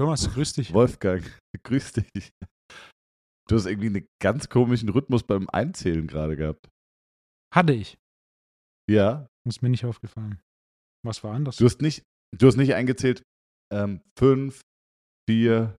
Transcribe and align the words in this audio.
Thomas, 0.00 0.32
grüß 0.32 0.54
dich. 0.54 0.72
Wolfgang, 0.72 1.22
grüß 1.62 1.92
dich. 1.92 2.32
Du 3.48 3.56
hast 3.56 3.66
irgendwie 3.66 3.88
einen 3.88 4.06
ganz 4.22 4.48
komischen 4.48 4.88
Rhythmus 4.88 5.24
beim 5.24 5.48
Einzählen 5.50 6.06
gerade 6.06 6.36
gehabt. 6.36 6.70
Hatte 7.54 7.74
ich. 7.74 7.98
Ja. 8.88 9.26
Ist 9.46 9.62
mir 9.62 9.68
nicht 9.68 9.84
aufgefallen. 9.84 10.40
Was 11.04 11.22
war 11.22 11.34
anders? 11.34 11.56
Du 11.56 11.64
hast 11.64 11.82
nicht, 11.82 12.02
du 12.36 12.46
hast 12.46 12.56
nicht 12.56 12.74
eingezählt, 12.74 13.22
ähm, 13.72 14.00
fünf, 14.18 14.62
vier, 15.28 15.76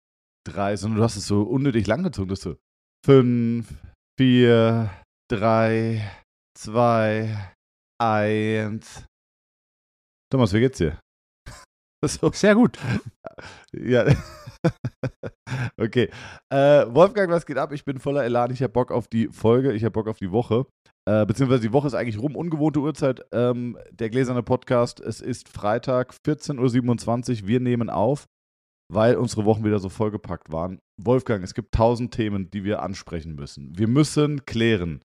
drei, 0.48 0.76
sondern 0.76 0.98
du 1.00 1.04
hast 1.04 1.16
es 1.16 1.28
so 1.28 1.44
unnötig 1.44 1.88
lang 1.88 2.04
gezogen. 2.04 2.30
Du 2.30 2.34
hast 2.34 2.42
so 2.44 2.58
fünf, 3.06 3.74
vier, 4.20 4.92
drei, 5.30 6.21
zwei, 6.58 7.54
eins. 8.00 9.06
Thomas, 10.32 10.54
wie 10.54 10.60
geht's 10.60 10.78
dir? 10.78 11.00
So. 12.04 12.32
Sehr 12.32 12.56
gut. 12.56 12.80
Ja. 13.74 14.08
okay. 15.78 16.10
Äh, 16.52 16.86
Wolfgang, 16.88 17.30
was 17.30 17.46
geht 17.46 17.60
ab? 17.60 17.72
Ich 17.74 17.86
bin 17.86 18.00
voller 18.00 18.24
Elan. 18.24 18.50
Ich 18.50 18.64
habe 18.64 18.74
Bock 18.74 18.92
auf 18.92 19.08
die 19.08 19.28
Folge. 19.28 19.72
Ich 19.74 19.84
habe 19.84 19.92
Bock 19.92 20.08
auf 20.08 20.18
die 20.18 20.32
Woche. 20.32 20.66
Äh, 21.08 21.28
beziehungsweise 21.28 21.62
die 21.62 21.74
Woche 21.74 21.86
ist 21.86 21.94
eigentlich 21.94 22.20
rum. 22.20 22.36
Ungewohnte 22.36 22.80
Uhrzeit. 22.80 23.24
Ähm, 23.32 23.78
der 23.92 24.10
gläserne 24.10 24.42
Podcast. 24.42 25.00
Es 25.00 25.22
ist 25.22 25.48
Freitag, 25.48 26.16
14.27 26.26 27.44
Uhr. 27.44 27.48
Wir 27.48 27.60
nehmen 27.60 27.92
auf, 27.92 28.26
weil 28.92 29.16
unsere 29.16 29.46
Wochen 29.46 29.64
wieder 29.64 29.78
so 29.78 29.90
vollgepackt 29.90 30.52
waren. 30.52 30.80
Wolfgang, 31.00 31.44
es 31.44 31.54
gibt 31.54 31.74
tausend 31.74 32.14
Themen, 32.16 32.50
die 32.50 32.64
wir 32.64 32.82
ansprechen 32.82 33.36
müssen. 33.36 33.78
Wir 33.78 33.88
müssen 33.88 34.46
klären, 34.46 35.02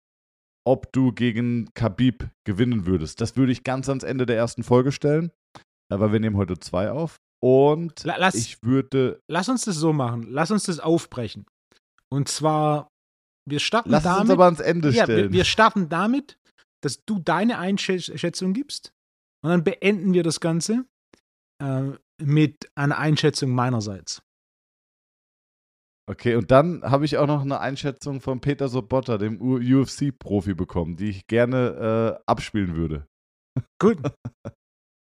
ob 0.66 0.92
du 0.92 1.12
gegen 1.12 1.72
Khabib 1.74 2.30
gewinnen 2.44 2.86
würdest. 2.86 3.20
Das 3.20 3.36
würde 3.36 3.52
ich 3.52 3.64
ganz 3.64 3.88
ans 3.88 4.02
Ende 4.02 4.26
der 4.26 4.36
ersten 4.36 4.62
Folge 4.62 4.92
stellen. 4.92 5.30
Aber 5.92 6.12
wir 6.12 6.20
nehmen 6.20 6.36
heute 6.36 6.58
zwei 6.58 6.90
auf. 6.90 7.20
Und 7.42 8.04
lass, 8.04 8.34
ich 8.34 8.62
würde. 8.62 9.20
Lass 9.28 9.48
uns 9.48 9.66
das 9.66 9.76
so 9.76 9.92
machen. 9.92 10.26
Lass 10.30 10.50
uns 10.50 10.64
das 10.64 10.80
aufbrechen. 10.80 11.44
Und 12.10 12.28
zwar, 12.28 12.88
wir 13.46 13.60
starten 13.60 13.90
lass 13.90 14.04
damit. 14.04 14.16
Lass 14.16 14.22
uns 14.22 14.30
aber 14.30 14.44
ans 14.46 14.60
Ende 14.60 14.90
ja, 14.90 15.04
stellen. 15.04 15.24
Wir, 15.24 15.38
wir 15.38 15.44
starten 15.44 15.90
damit, 15.90 16.38
dass 16.82 17.04
du 17.04 17.18
deine 17.18 17.58
Einschätzung 17.58 18.54
gibst. 18.54 18.92
Und 19.42 19.50
dann 19.50 19.62
beenden 19.64 20.14
wir 20.14 20.22
das 20.22 20.40
Ganze 20.40 20.86
äh, 21.62 21.90
mit 22.22 22.70
einer 22.74 22.96
Einschätzung 22.96 23.50
meinerseits. 23.50 24.22
Okay, 26.06 26.36
und 26.36 26.50
dann 26.50 26.82
habe 26.82 27.06
ich 27.06 27.16
auch 27.16 27.26
noch 27.26 27.42
eine 27.42 27.60
Einschätzung 27.60 28.20
von 28.20 28.40
Peter 28.40 28.68
Sobotta, 28.68 29.16
dem 29.16 29.40
UFC-Profi, 29.40 30.54
bekommen, 30.54 30.96
die 30.96 31.08
ich 31.08 31.26
gerne 31.26 32.18
äh, 32.18 32.22
abspielen 32.26 32.76
würde. 32.76 33.06
Gut. 33.78 33.98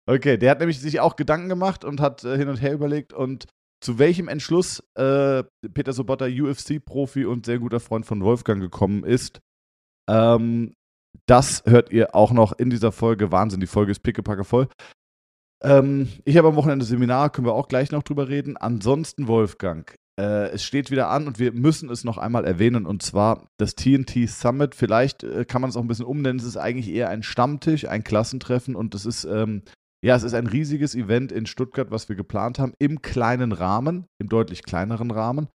Okay, 0.05 0.37
der 0.37 0.51
hat 0.51 0.59
nämlich 0.59 0.81
sich 0.81 0.99
auch 0.99 1.15
Gedanken 1.15 1.47
gemacht 1.47 1.85
und 1.85 2.01
hat 2.01 2.25
äh, 2.25 2.37
hin 2.37 2.49
und 2.49 2.61
her 2.61 2.73
überlegt 2.73 3.13
und 3.13 3.45
zu 3.79 3.99
welchem 3.99 4.27
Entschluss 4.27 4.83
äh, 4.95 5.43
Peter 5.73 5.93
Sobotta, 5.93 6.25
UFC-Profi 6.25 7.23
und 7.23 7.45
sehr 7.45 7.59
guter 7.59 7.79
Freund 7.79 8.05
von 8.05 8.21
Wolfgang 8.21 8.61
gekommen 8.61 9.05
ist. 9.05 9.39
Ähm, 10.09 10.73
das 11.25 11.63
hört 11.65 11.91
ihr 11.91 12.15
auch 12.15 12.33
noch 12.33 12.51
in 12.51 12.69
dieser 12.69 12.91
Folge. 12.91 13.31
Wahnsinn, 13.31 13.61
die 13.61 13.67
Folge 13.67 13.91
ist 13.91 14.01
pickepacke 14.01 14.43
voll. 14.43 14.67
Ähm, 15.63 16.09
ich 16.25 16.37
habe 16.37 16.49
am 16.49 16.55
Wochenende 16.55 16.85
Seminar, 16.85 17.29
können 17.29 17.47
wir 17.47 17.53
auch 17.53 17.69
gleich 17.69 17.91
noch 17.91 18.03
drüber 18.03 18.27
reden. 18.27 18.57
Ansonsten, 18.57 19.27
Wolfgang, 19.27 19.95
äh, 20.19 20.49
es 20.49 20.63
steht 20.63 20.91
wieder 20.91 21.09
an 21.09 21.27
und 21.27 21.39
wir 21.39 21.51
müssen 21.51 21.89
es 21.89 22.03
noch 22.03 22.17
einmal 22.17 22.45
erwähnen 22.45 22.85
und 22.85 23.01
zwar 23.01 23.47
das 23.57 23.75
TNT 23.75 24.29
Summit. 24.29 24.75
Vielleicht 24.75 25.23
äh, 25.23 25.45
kann 25.45 25.61
man 25.61 25.69
es 25.69 25.77
auch 25.77 25.81
ein 25.81 25.87
bisschen 25.87 26.05
umnennen. 26.05 26.39
Es 26.39 26.45
ist 26.45 26.57
eigentlich 26.57 26.89
eher 26.89 27.09
ein 27.09 27.23
Stammtisch, 27.23 27.87
ein 27.87 28.03
Klassentreffen 28.03 28.75
und 28.75 28.93
es 28.95 29.05
ist 29.05 29.25
ähm, 29.25 29.63
ja, 30.03 30.17
es 30.17 30.23
ist 30.23 30.33
ein 30.33 30.47
riesiges 30.47 30.95
Event 30.95 31.31
in 31.31 31.45
Stuttgart, 31.45 31.89
was 31.89 32.09
wir 32.09 32.17
geplant 32.17 32.59
haben, 32.59 32.73
im 32.77 33.01
kleinen 33.01 33.53
Rahmen, 33.53 34.05
im 34.19 34.27
deutlich 34.27 34.63
kleineren 34.63 35.11
Rahmen. 35.11 35.47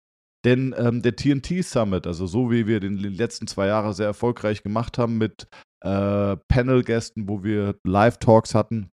Denn 0.45 0.73
ähm, 0.79 1.03
der 1.03 1.17
TNT 1.17 1.65
Summit, 1.65 2.07
also 2.07 2.29
so 2.29 2.53
wie 2.53 2.69
wir 2.69 2.79
den, 2.79 2.97
letzten 2.97 3.49
zwei 3.49 3.67
Jahre 3.67 3.93
sehr 3.93 4.07
erfolgreich 4.07 4.63
gemacht 4.63 4.99
haben 4.99 5.19
mit 5.19 5.49
äh, 5.81 6.37
Panel-Gästen, 6.49 7.29
wo 7.29 7.43
wir 7.43 7.75
Live-Talks 7.85 8.55
hatten, 8.55 8.91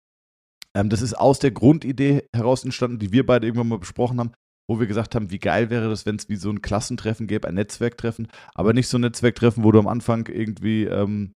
ähm, 0.75 0.89
das 0.89 1.03
ist 1.03 1.13
aus 1.13 1.39
der 1.39 1.51
Grundidee 1.51 2.27
heraus 2.35 2.65
entstanden, 2.65 2.99
die 2.99 3.13
wir 3.13 3.27
beide 3.27 3.47
irgendwann 3.47 3.69
mal 3.69 3.79
besprochen 3.79 4.21
haben, 4.21 4.33
wo 4.69 4.81
wir 4.81 4.87
gesagt 4.87 5.15
haben, 5.15 5.31
wie 5.31 5.39
geil 5.39 5.71
wäre 5.71 5.89
das, 5.89 6.07
wenn 6.07 6.17
es 6.17 6.29
wie 6.29 6.37
so 6.37 6.51
ein 6.51 6.63
Klassentreffen 6.63 7.27
gäbe, 7.27 7.49
ein 7.49 7.55
Netzwerktreffen, 7.55 8.29
aber 8.55 8.73
nicht 8.73 8.89
so 8.89 8.99
ein 8.99 9.03
Netzwerktreffen, 9.03 9.65
wo 9.65 9.73
du 9.73 9.79
am 9.79 9.89
Anfang 9.89 10.29
irgendwie 10.29 10.85
ähm, 10.85 11.33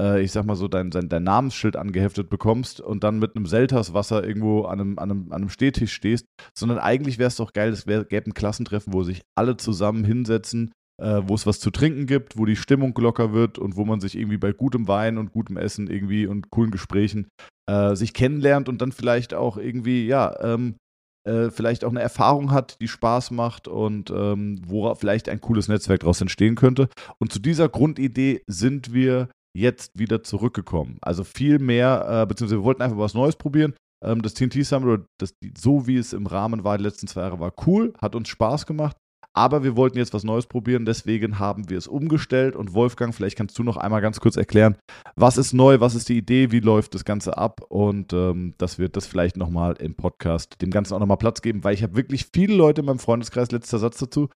äh, 0.00 0.22
ich 0.22 0.32
sag 0.32 0.46
mal 0.46 0.56
so, 0.56 0.66
dein, 0.66 0.90
dein, 0.90 1.08
dein, 1.08 1.22
Namensschild 1.22 1.76
angeheftet 1.76 2.30
bekommst 2.30 2.80
und 2.80 3.04
dann 3.04 3.18
mit 3.18 3.36
einem 3.36 3.46
Selterswasser 3.46 4.26
irgendwo 4.26 4.62
an 4.62 4.80
einem, 4.80 4.98
an, 4.98 5.10
einem, 5.10 5.32
an 5.32 5.42
einem 5.42 5.48
Stehtisch 5.50 5.92
stehst, 5.92 6.24
sondern 6.56 6.78
eigentlich 6.78 7.18
wäre 7.18 7.28
es 7.28 7.36
doch 7.36 7.52
geil, 7.52 7.70
es 7.70 7.84
gäbe 7.84 8.26
ein 8.26 8.34
Klassentreffen, 8.34 8.92
wo 8.92 9.02
sich 9.02 9.20
alle 9.36 9.56
zusammen 9.56 10.04
hinsetzen, 10.04 10.72
äh, 11.00 11.22
wo 11.24 11.34
es 11.34 11.46
was 11.46 11.60
zu 11.60 11.70
trinken 11.70 12.06
gibt, 12.06 12.38
wo 12.38 12.46
die 12.46 12.56
Stimmung 12.56 12.94
locker 12.96 13.32
wird 13.32 13.58
und 13.58 13.76
wo 13.76 13.84
man 13.84 14.00
sich 14.00 14.16
irgendwie 14.16 14.38
bei 14.38 14.52
gutem 14.52 14.88
Wein 14.88 15.18
und 15.18 15.32
gutem 15.32 15.56
Essen 15.56 15.88
irgendwie 15.88 16.26
und 16.26 16.50
coolen 16.50 16.70
Gesprächen 16.70 17.28
äh, 17.68 17.94
sich 17.94 18.14
kennenlernt 18.14 18.68
und 18.68 18.80
dann 18.80 18.92
vielleicht 18.92 19.34
auch 19.34 19.56
irgendwie, 19.56 20.06
ja, 20.06 20.34
ähm, 20.42 20.76
äh, 21.24 21.50
vielleicht 21.50 21.84
auch 21.84 21.90
eine 21.90 22.00
Erfahrung 22.00 22.50
hat, 22.50 22.80
die 22.80 22.88
Spaß 22.88 23.30
macht 23.30 23.68
und 23.68 24.10
ähm, 24.10 24.60
wo 24.66 24.94
vielleicht 24.94 25.28
ein 25.28 25.40
cooles 25.40 25.68
Netzwerk 25.68 26.00
daraus 26.00 26.20
entstehen 26.20 26.54
könnte. 26.54 26.88
Und 27.18 27.32
zu 27.32 27.38
dieser 27.38 27.68
Grundidee 27.68 28.42
sind 28.46 28.92
wir 28.92 29.28
jetzt 29.56 29.98
wieder 29.98 30.22
zurückgekommen. 30.22 30.98
Also 31.02 31.24
viel 31.24 31.58
mehr, 31.58 32.22
äh, 32.22 32.26
beziehungsweise 32.26 32.60
wir 32.60 32.64
wollten 32.64 32.82
einfach 32.82 32.98
was 32.98 33.14
Neues 33.14 33.36
probieren. 33.36 33.74
Ähm, 34.02 34.22
das 34.22 34.34
TNT 34.34 34.64
Summit, 34.64 35.04
das, 35.18 35.34
so 35.58 35.86
wie 35.86 35.96
es 35.96 36.12
im 36.12 36.26
Rahmen 36.26 36.64
war, 36.64 36.78
die 36.78 36.84
letzten 36.84 37.06
zwei 37.06 37.22
Jahre, 37.22 37.40
war 37.40 37.52
cool, 37.66 37.92
hat 38.00 38.14
uns 38.14 38.28
Spaß 38.28 38.66
gemacht. 38.66 38.96
Aber 39.32 39.62
wir 39.62 39.76
wollten 39.76 39.98
jetzt 39.98 40.12
was 40.12 40.24
Neues 40.24 40.46
probieren, 40.46 40.84
deswegen 40.84 41.38
haben 41.38 41.70
wir 41.70 41.78
es 41.78 41.86
umgestellt. 41.86 42.56
Und 42.56 42.74
Wolfgang, 42.74 43.14
vielleicht 43.14 43.36
kannst 43.36 43.58
du 43.58 43.62
noch 43.62 43.76
einmal 43.76 44.00
ganz 44.00 44.20
kurz 44.20 44.36
erklären, 44.36 44.76
was 45.14 45.38
ist 45.38 45.52
neu, 45.52 45.80
was 45.80 45.94
ist 45.94 46.08
die 46.08 46.18
Idee, 46.18 46.50
wie 46.50 46.60
läuft 46.60 46.94
das 46.94 47.04
Ganze 47.04 47.38
ab 47.38 47.60
und 47.68 48.12
ähm, 48.12 48.54
dass 48.58 48.78
wir 48.78 48.88
das 48.88 49.06
vielleicht 49.06 49.36
nochmal 49.36 49.74
im 49.78 49.94
Podcast 49.94 50.60
dem 50.62 50.70
Ganzen 50.70 50.94
auch 50.94 50.98
nochmal 50.98 51.16
Platz 51.16 51.42
geben, 51.42 51.62
weil 51.62 51.74
ich 51.74 51.82
habe 51.82 51.96
wirklich 51.96 52.26
viele 52.32 52.54
Leute 52.54 52.80
in 52.80 52.86
meinem 52.86 52.98
Freundeskreis, 52.98 53.52
letzter 53.52 53.78
Satz 53.78 53.98
dazu, 53.98 54.28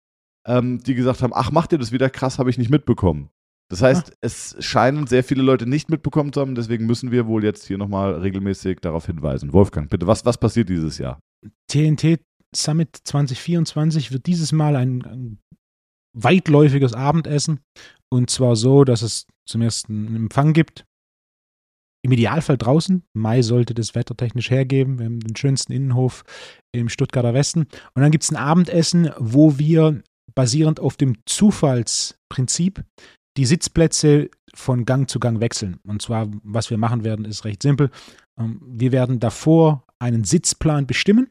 ähm, 0.47 0.82
die 0.82 0.94
gesagt 0.94 1.22
haben, 1.22 1.32
ach, 1.34 1.50
macht 1.50 1.72
ihr 1.72 1.78
das 1.78 1.92
wieder 1.92 2.10
krass, 2.10 2.38
habe 2.38 2.50
ich 2.50 2.58
nicht 2.58 2.70
mitbekommen. 2.70 3.31
Das 3.70 3.81
heißt, 3.81 4.12
ah. 4.12 4.16
es 4.20 4.56
scheinen 4.58 5.06
sehr 5.06 5.25
viele 5.25 5.42
Leute 5.42 5.66
nicht 5.66 5.88
mitbekommen 5.88 6.34
zu 6.34 6.42
haben, 6.42 6.54
deswegen 6.54 6.84
müssen 6.84 7.10
wir 7.10 7.26
wohl 7.26 7.42
jetzt 7.42 7.66
hier 7.66 7.78
nochmal 7.78 8.12
regelmäßig 8.16 8.81
darauf 8.81 9.06
hinweisen. 9.06 9.54
Wolfgang, 9.54 9.88
bitte, 9.88 10.06
was, 10.06 10.26
was 10.26 10.36
passiert 10.36 10.69
dieses 10.69 10.98
Jahr? 10.98 11.19
TNT 11.69 12.20
Summit 12.54 12.96
2024 13.04 14.12
wird 14.12 14.26
dieses 14.26 14.52
Mal 14.52 14.76
ein, 14.76 15.02
ein 15.04 15.38
weitläufiges 16.14 16.92
Abendessen 16.92 17.60
und 18.12 18.28
zwar 18.28 18.56
so, 18.56 18.84
dass 18.84 19.02
es 19.02 19.26
zum 19.48 19.62
ersten 19.62 20.06
einen 20.06 20.16
Empfang 20.16 20.52
gibt. 20.52 20.84
Im 22.04 22.12
Idealfall 22.12 22.58
draußen. 22.58 23.04
Mai 23.14 23.42
sollte 23.42 23.74
das 23.74 23.94
Wetter 23.94 24.16
technisch 24.16 24.50
hergeben. 24.50 24.98
Wir 24.98 25.06
haben 25.06 25.20
den 25.20 25.36
schönsten 25.36 25.72
Innenhof 25.72 26.24
im 26.72 26.88
Stuttgarter 26.88 27.32
Westen. 27.32 27.60
Und 27.94 28.02
dann 28.02 28.10
gibt 28.10 28.24
es 28.24 28.30
ein 28.30 28.36
Abendessen, 28.36 29.10
wo 29.19 29.58
wir 29.58 30.02
basierend 30.34 30.80
auf 30.80 30.96
dem 30.96 31.16
Zufallsprinzip 31.26 32.84
die 33.36 33.46
Sitzplätze 33.46 34.30
von 34.52 34.84
Gang 34.84 35.08
zu 35.08 35.20
Gang 35.20 35.40
wechseln. 35.40 35.78
Und 35.86 36.02
zwar, 36.02 36.28
was 36.42 36.70
wir 36.70 36.76
machen 36.76 37.04
werden, 37.04 37.24
ist 37.24 37.44
recht 37.44 37.62
simpel. 37.62 37.90
Ähm, 38.38 38.60
wir 38.66 38.92
werden 38.92 39.20
davor 39.20 39.86
einen 39.98 40.24
Sitzplan 40.24 40.86
bestimmen 40.86 41.30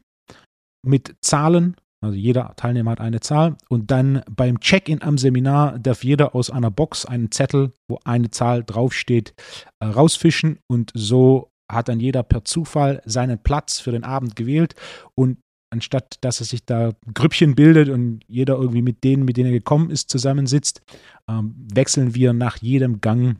mit 0.84 1.16
Zahlen. 1.20 1.76
Also 2.00 2.16
jeder 2.16 2.54
Teilnehmer 2.56 2.92
hat 2.92 3.00
eine 3.00 3.20
Zahl. 3.20 3.56
Und 3.68 3.90
dann 3.90 4.22
beim 4.30 4.58
Check-in 4.60 5.02
am 5.02 5.18
Seminar 5.18 5.78
darf 5.78 6.02
jeder 6.02 6.34
aus 6.34 6.50
einer 6.50 6.70
Box 6.70 7.06
einen 7.06 7.30
Zettel, 7.30 7.72
wo 7.88 7.98
eine 8.04 8.30
Zahl 8.30 8.64
draufsteht, 8.64 9.34
äh, 9.78 9.86
rausfischen. 9.86 10.58
Und 10.66 10.90
so 10.94 11.50
hat 11.70 11.88
dann 11.88 12.00
jeder 12.00 12.22
per 12.22 12.44
Zufall 12.44 13.00
seinen 13.04 13.38
Platz 13.38 13.78
für 13.78 13.92
den 13.92 14.04
Abend 14.04 14.34
gewählt. 14.34 14.74
Und 15.14 15.38
anstatt 15.72 16.16
dass 16.20 16.40
es 16.40 16.50
sich 16.50 16.64
da 16.66 16.92
Grüppchen 17.14 17.54
bildet 17.54 17.88
und 17.88 18.20
jeder 18.28 18.56
irgendwie 18.56 18.82
mit 18.82 19.02
denen, 19.04 19.24
mit 19.24 19.36
denen 19.36 19.46
er 19.46 19.58
gekommen 19.58 19.90
ist, 19.90 20.10
zusammensitzt, 20.10 20.82
ähm, 21.28 21.54
wechseln 21.72 22.14
wir 22.14 22.32
nach 22.32 22.58
jedem 22.58 23.00
Gang 23.00 23.38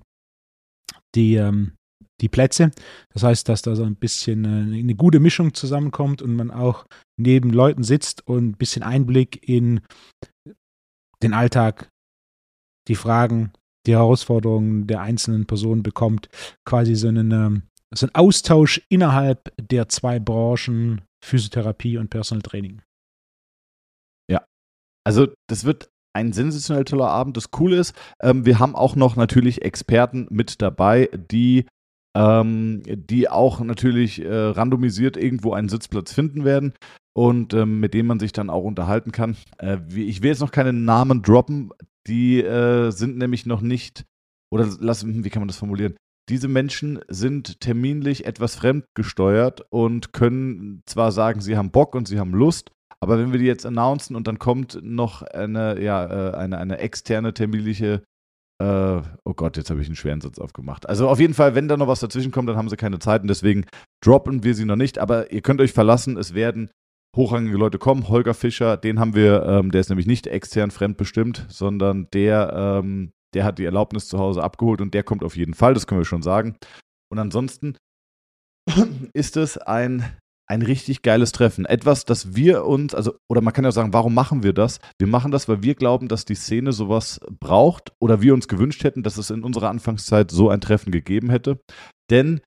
die, 1.15 1.35
ähm, 1.35 1.73
die 2.23 2.29
Plätze. 2.29 2.71
Das 3.13 3.23
heißt, 3.23 3.49
dass 3.49 3.63
da 3.63 3.77
so 3.77 3.85
ein 3.85 3.97
bisschen 3.97 4.45
äh, 4.45 4.79
eine 4.79 4.95
gute 4.95 5.21
Mischung 5.21 5.53
zusammenkommt 5.53 6.23
und 6.23 6.35
man 6.35 6.51
auch 6.51 6.87
neben 7.19 7.51
Leuten 7.51 7.83
sitzt 7.83 8.27
und 8.27 8.51
ein 8.51 8.57
bisschen 8.57 8.83
Einblick 8.83 9.47
in 9.47 9.81
den 11.23 11.35
Alltag, 11.35 11.91
die 12.89 12.95
Fragen, 12.95 13.53
die 13.87 13.93
Herausforderungen 13.93 14.87
der 14.87 15.01
einzelnen 15.01 15.47
Personen 15.47 15.83
bekommt. 15.83 16.29
Quasi 16.65 16.95
so 16.95 17.09
einen, 17.09 17.33
ähm, 17.33 17.63
so 17.95 18.07
ein 18.07 18.15
Austausch 18.15 18.81
innerhalb 18.89 19.53
der 19.61 19.89
zwei 19.89 20.19
Branchen 20.19 21.03
Physiotherapie 21.25 21.99
und 21.99 22.09
Personal 22.09 22.43
Training. 22.43 22.83
Ja. 24.31 24.45
Also 25.05 25.29
das 25.49 25.65
wird 25.65 25.91
ein 26.15 26.33
sensationell 26.33 26.85
toller 26.85 27.09
Abend. 27.09 27.37
Das 27.37 27.51
Coole 27.51 27.77
ist, 27.77 27.95
ähm, 28.21 28.45
wir 28.45 28.59
haben 28.59 28.77
auch 28.77 28.97
noch 28.97 29.17
natürlich 29.17 29.63
Experten 29.63 30.27
mit 30.31 30.61
dabei, 30.61 31.09
die 31.15 31.67
ähm, 32.17 32.83
die 32.87 33.29
auch 33.29 33.61
natürlich 33.61 34.23
äh, 34.23 34.35
randomisiert 34.35 35.17
irgendwo 35.17 35.53
einen 35.53 35.69
Sitzplatz 35.69 36.13
finden 36.13 36.45
werden 36.45 36.75
und 37.15 37.55
ähm, 37.55 37.81
mit 37.81 37.95
denen 37.95 38.09
man 38.09 38.21
sich 38.21 38.33
dann 38.33 38.51
auch 38.51 38.65
unterhalten 38.65 39.13
kann. 39.13 39.37
Äh, 39.59 39.79
ich 39.95 40.23
will 40.23 40.31
jetzt 40.31 40.41
noch 40.41 40.53
keine 40.53 40.73
Namen 40.73 41.23
droppen, 41.23 41.71
die 42.07 42.43
äh, 42.43 42.91
sind 42.91 43.17
nämlich 43.19 43.47
noch 43.47 43.61
nicht, 43.61 44.05
oder 44.51 44.69
lass, 44.81 45.07
wie 45.07 45.31
kann 45.31 45.41
man 45.41 45.49
das 45.49 45.59
formulieren? 45.59 45.97
Diese 46.29 46.49
Menschen 46.49 47.01
sind 47.09 47.61
terminlich 47.61 48.27
etwas 48.27 48.55
fremdgesteuert 48.57 49.67
und 49.71 50.13
können 50.13 50.83
zwar 50.87 51.13
sagen, 51.13 51.41
sie 51.41 51.57
haben 51.57 51.71
Bock 51.71 51.95
und 51.95 52.07
sie 52.07 52.21
haben 52.21 52.33
Lust, 52.33 52.71
aber 53.01 53.19
wenn 53.19 53.33
wir 53.33 53.41
die 53.41 53.47
jetzt 53.47 53.67
announcen 53.67 54.15
und 54.15 54.29
dann 54.29 54.39
kommt 54.39 54.79
noch 54.83 55.23
eine, 55.23 55.83
ja, 55.83 56.31
äh, 56.31 56.37
eine, 56.37 56.59
eine 56.59 56.79
externe 56.79 57.35
terminliche 57.35 58.03
oh 58.63 59.35
Gott, 59.35 59.57
jetzt 59.57 59.71
habe 59.71 59.81
ich 59.81 59.87
einen 59.87 59.97
schweren 59.97 60.21
Satz 60.21 60.39
aufgemacht. 60.39 60.89
Also 60.89 61.09
auf 61.09 61.19
jeden 61.19 61.35
Fall, 61.35 61.55
wenn 61.55 61.69
da 61.69 61.77
noch 61.77 61.89
was 61.89 62.01
dazwischen 62.01 62.33
kommt, 62.33 62.49
dann 62.49 62.57
haben 62.57 62.69
sie 62.69 62.77
keine 62.77 62.99
Zeit 62.99 63.23
und 63.23 63.29
deswegen 63.29 63.65
droppen 64.03 64.45
wir 64.45 64.55
sie 64.55 64.65
noch 64.65 64.77
nicht. 64.77 64.99
Aber 64.99 65.33
ihr 65.33 65.41
könnt 65.41 65.61
euch 65.61 65.73
verlassen, 65.73 66.17
es 66.17 66.35
werden 66.35 66.71
hochrangige 67.17 67.57
Leute 67.57 67.79
kommen. 67.79 68.09
Holger 68.09 68.35
Fischer, 68.35 68.77
den 68.77 68.99
haben 68.99 69.15
wir, 69.15 69.45
ähm, 69.45 69.71
der 69.71 69.81
ist 69.81 69.89
nämlich 69.89 70.07
nicht 70.07 70.27
extern 70.27 70.71
fremdbestimmt, 70.71 71.47
sondern 71.49 72.09
der, 72.13 72.53
ähm, 72.55 73.13
der 73.35 73.45
hat 73.45 73.59
die 73.59 73.65
Erlaubnis 73.65 74.09
zu 74.09 74.19
Hause 74.19 74.43
abgeholt 74.43 74.81
und 74.81 74.95
der 74.95 75.03
kommt 75.03 75.25
auf 75.25 75.37
jeden 75.37 75.55
Fall, 75.55 75.75
das 75.75 75.87
können 75.87 76.01
wir 76.01 76.07
schon 76.07 76.23
sagen. 76.23 76.57
Und 77.11 77.19
ansonsten 77.19 77.77
ist 79.13 79.37
es 79.37 79.59
ein 79.59 80.05
ein 80.49 80.63
richtig 80.63 81.03
geiles 81.03 81.33
Treffen. 81.33 81.65
Etwas, 81.65 82.05
das 82.05 82.35
wir 82.35 82.67
uns, 82.67 82.95
also, 82.95 83.15
oder 83.31 83.41
man 83.41 83.53
kann 83.53 83.65
ja 83.65 83.73
sagen, 83.73 83.93
warum 83.93 84.15
machen 84.15 84.43
wir 84.43 84.53
das? 84.53 84.81
Wir 84.99 85.07
machen 85.07 85.31
das, 85.31 85.49
weil 85.49 85.63
wir 85.63 85.75
glauben, 85.75 86.09
dass 86.09 86.25
die 86.25 86.35
Szene 86.35 86.73
sowas 86.73 87.21
braucht 87.41 87.93
oder 88.01 88.21
wir 88.21 88.35
uns 88.35 88.49
gewünscht 88.49 88.85
hätten, 88.85 89.03
dass 89.03 89.17
es 89.17 89.31
in 89.31 89.45
unserer 89.45 89.71
Anfangszeit 89.71 90.31
so 90.31 90.51
ein 90.51 90.61
Treffen 90.61 90.91
gegeben 90.93 91.31
hätte. 91.31 91.61
Denn 92.11 92.41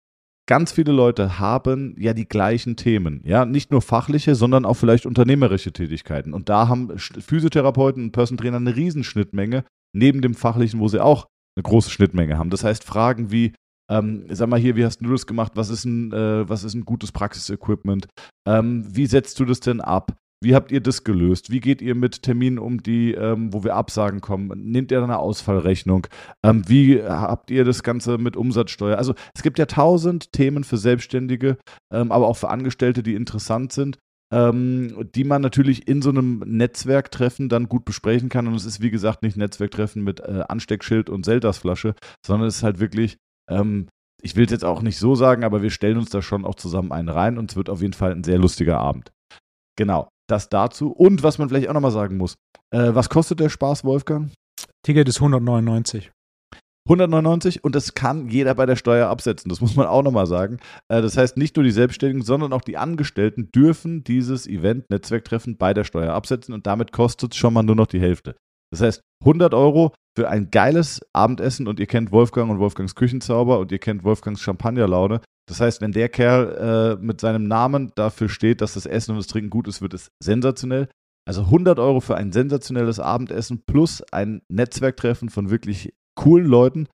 ganz 0.47 0.71
viele 0.71 0.91
Leute 0.91 1.39
haben 1.39 1.95
ja 1.97 2.13
die 2.13 2.27
gleichen 2.27 2.75
Themen. 2.75 3.21
Ja, 3.25 3.45
nicht 3.45 3.71
nur 3.71 3.81
fachliche, 3.81 4.35
sondern 4.35 4.65
auch 4.65 4.75
vielleicht 4.75 5.05
unternehmerische 5.05 5.71
Tätigkeiten. 5.71 6.33
Und 6.33 6.49
da 6.49 6.67
haben 6.67 6.97
Physiotherapeuten 6.97 8.03
und 8.03 8.11
Person 8.11 8.37
Trainer 8.37 8.57
eine 8.57 8.75
Riesenschnittmenge, 8.75 9.65
neben 9.93 10.21
dem 10.21 10.35
fachlichen, 10.35 10.79
wo 10.79 10.87
sie 10.87 11.03
auch 11.03 11.27
eine 11.57 11.63
große 11.63 11.89
Schnittmenge 11.89 12.37
haben. 12.37 12.49
Das 12.49 12.63
heißt, 12.63 12.83
Fragen 12.83 13.31
wie, 13.31 13.53
ähm, 13.89 14.25
sag 14.29 14.49
mal 14.49 14.59
hier, 14.59 14.75
wie 14.75 14.85
hast 14.85 14.99
du 14.99 15.11
das 15.11 15.27
gemacht? 15.27 15.53
Was 15.55 15.69
ist 15.69 15.85
ein, 15.85 16.11
äh, 16.11 16.47
was 16.47 16.63
ist 16.63 16.73
ein 16.73 16.85
gutes 16.85 17.11
Praxisequipment? 17.11 18.07
Ähm, 18.47 18.85
wie 18.89 19.05
setzt 19.05 19.39
du 19.39 19.45
das 19.45 19.59
denn 19.59 19.81
ab? 19.81 20.15
Wie 20.43 20.53
habt 20.53 20.71
ihr 20.71 20.81
das 20.81 21.03
gelöst? 21.03 21.49
Wie 21.49 21.59
geht 21.59 21.81
ihr 21.81 21.95
mit 21.95 22.21
Terminen 22.21 22.59
um, 22.59 22.83
die, 22.83 23.13
ähm, 23.13 23.53
wo 23.53 23.63
wir 23.63 23.75
Absagen 23.75 24.21
kommen? 24.21 24.51
Nehmt 24.71 24.91
ihr 24.91 25.01
eine 25.01 25.17
Ausfallrechnung? 25.17 26.07
Ähm, 26.43 26.63
wie 26.67 27.01
habt 27.01 27.49
ihr 27.51 27.63
das 27.63 27.83
Ganze 27.83 28.17
mit 28.17 28.35
Umsatzsteuer? 28.35 28.97
Also 28.97 29.15
es 29.33 29.41
gibt 29.41 29.57
ja 29.57 29.65
tausend 29.65 30.33
Themen 30.33 30.63
für 30.63 30.77
Selbstständige, 30.77 31.57
ähm, 31.91 32.11
aber 32.11 32.27
auch 32.27 32.37
für 32.37 32.49
Angestellte, 32.49 33.01
die 33.01 33.15
interessant 33.15 33.71
sind. 33.71 33.97
Ähm, 34.33 35.07
die 35.13 35.23
man 35.23 35.43
natürlich 35.43 35.87
in 35.87 36.01
so 36.01 36.09
einem 36.09 36.39
Netzwerktreffen 36.45 37.47
dann 37.47 37.69
gut 37.69 37.85
besprechen 37.85 38.27
kann. 38.27 38.47
Und 38.47 38.55
es 38.55 38.65
ist, 38.65 38.81
wie 38.81 38.89
gesagt, 38.89 39.21
nicht 39.21 39.37
Netzwerktreffen 39.37 40.03
mit 40.03 40.19
äh, 40.19 40.43
Ansteckschild 40.47 41.11
und 41.11 41.25
Seltersflasche, 41.25 41.93
sondern 42.25 42.47
es 42.47 42.57
ist 42.57 42.63
halt 42.63 42.79
wirklich 42.79 43.17
ähm, 43.49 43.87
ich 44.21 44.35
will 44.35 44.45
es 44.45 44.51
jetzt 44.51 44.65
auch 44.65 44.81
nicht 44.81 44.97
so 44.97 45.15
sagen, 45.15 45.43
aber 45.43 45.61
wir 45.61 45.69
stellen 45.69 45.97
uns 45.97 46.09
da 46.09 46.21
schon 46.21 46.45
auch 46.45 46.55
zusammen 46.55 46.91
einen 46.91 47.09
rein 47.09 47.37
und 47.37 47.51
es 47.51 47.57
wird 47.57 47.69
auf 47.69 47.81
jeden 47.81 47.93
Fall 47.93 48.11
ein 48.11 48.23
sehr 48.23 48.39
lustiger 48.39 48.79
Abend. 48.79 49.11
Genau, 49.77 50.09
das 50.27 50.49
dazu. 50.49 50.91
Und 50.91 51.21
was 51.21 51.37
man 51.37 51.49
vielleicht 51.49 51.69
auch 51.69 51.73
nochmal 51.73 51.91
sagen 51.91 52.17
muss, 52.17 52.35
äh, 52.71 52.95
was 52.95 53.09
kostet 53.09 53.39
der 53.39 53.49
Spaß, 53.49 53.83
Wolfgang? 53.83 54.31
Ticket 54.83 55.07
ist 55.07 55.17
199. 55.17 56.11
199 56.87 57.63
und 57.63 57.73
das 57.73 57.95
kann 57.95 58.29
jeder 58.29 58.53
bei 58.53 58.67
der 58.67 58.75
Steuer 58.75 59.09
absetzen. 59.09 59.49
Das 59.49 59.59
muss 59.59 59.75
man 59.75 59.87
auch 59.87 60.03
nochmal 60.03 60.27
sagen. 60.27 60.59
Äh, 60.87 61.01
das 61.01 61.17
heißt, 61.17 61.35
nicht 61.35 61.55
nur 61.55 61.63
die 61.63 61.71
Selbstständigen, 61.71 62.23
sondern 62.23 62.53
auch 62.53 62.61
die 62.61 62.77
Angestellten 62.77 63.51
dürfen 63.51 64.03
dieses 64.03 64.47
Event, 64.47 64.89
Netzwerktreffen 64.89 65.57
bei 65.57 65.73
der 65.73 65.83
Steuer 65.83 66.13
absetzen 66.13 66.53
und 66.53 66.67
damit 66.67 66.91
kostet 66.91 67.33
es 67.33 67.37
schon 67.37 67.53
mal 67.53 67.63
nur 67.63 67.75
noch 67.75 67.87
die 67.87 67.99
Hälfte. 67.99 68.35
Das 68.75 68.81
heißt, 68.81 69.01
100 69.21 69.53
Euro 69.53 69.93
für 70.17 70.29
ein 70.29 70.51
geiles 70.51 71.01
Abendessen 71.13 71.67
und 71.67 71.79
ihr 71.79 71.87
kennt 71.87 72.11
Wolfgang 72.11 72.51
und 72.51 72.59
Wolfgangs 72.59 72.95
Küchenzauber 72.95 73.59
und 73.59 73.71
ihr 73.71 73.79
kennt 73.79 74.03
Wolfgangs 74.03 74.41
Champagnerlaune. 74.41 75.21
Das 75.47 75.61
heißt, 75.61 75.79
wenn 75.79 75.93
der 75.93 76.09
Kerl 76.09 76.97
äh, 76.99 77.03
mit 77.03 77.21
seinem 77.21 77.47
Namen 77.47 77.91
dafür 77.95 78.27
steht, 78.27 78.59
dass 78.59 78.73
das 78.73 78.85
Essen 78.85 79.11
und 79.11 79.17
das 79.17 79.27
Trinken 79.27 79.49
gut 79.49 79.67
ist, 79.67 79.81
wird 79.81 79.93
es 79.93 80.09
sensationell. 80.21 80.89
Also 81.25 81.43
100 81.43 81.79
Euro 81.79 82.01
für 82.01 82.15
ein 82.15 82.33
sensationelles 82.33 82.99
Abendessen 82.99 83.63
plus 83.65 84.03
ein 84.11 84.41
Netzwerktreffen 84.49 85.29
von 85.29 85.49
wirklich 85.49 85.93
coolen 86.15 86.45
Leuten. 86.45 86.87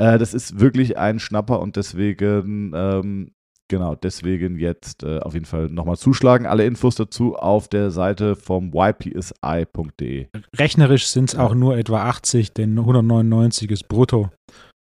Äh, 0.00 0.18
das 0.18 0.34
ist 0.34 0.60
wirklich 0.60 0.96
ein 0.98 1.18
Schnapper 1.18 1.60
und 1.60 1.76
deswegen 1.76 2.72
ähm, 2.74 3.32
Genau, 3.70 3.94
deswegen 3.94 4.58
jetzt 4.58 5.04
äh, 5.04 5.20
auf 5.20 5.32
jeden 5.32 5.46
Fall 5.46 5.68
nochmal 5.68 5.96
zuschlagen. 5.96 6.46
Alle 6.46 6.66
Infos 6.66 6.96
dazu 6.96 7.34
auf 7.34 7.66
der 7.68 7.90
Seite 7.90 8.36
vom 8.36 8.72
ypsi.de. 8.74 10.26
Rechnerisch 10.56 11.06
sind 11.06 11.30
es 11.30 11.38
auch 11.38 11.54
nur 11.54 11.78
etwa 11.78 12.04
80, 12.04 12.52
denn 12.52 12.78
199 12.78 13.70
ist 13.70 13.88
brutto. 13.88 14.30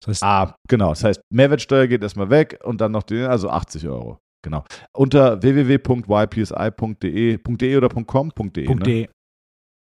Das 0.00 0.08
heißt, 0.08 0.22
ah, 0.22 0.54
genau. 0.66 0.88
Das 0.90 1.04
heißt, 1.04 1.20
Mehrwertsteuer 1.30 1.88
geht 1.88 2.02
erstmal 2.02 2.30
weg 2.30 2.58
und 2.64 2.80
dann 2.80 2.92
noch 2.92 3.02
die, 3.02 3.20
also 3.20 3.50
80 3.50 3.86
Euro. 3.86 4.18
Genau. 4.42 4.64
Unter 4.94 5.42
www.ypsi.de 5.42 7.38
.de 7.38 7.76
oder 7.76 7.88
.com? 7.90 8.32
.de, 8.34 8.66
ne? 8.66 8.76
.de. 8.76 9.08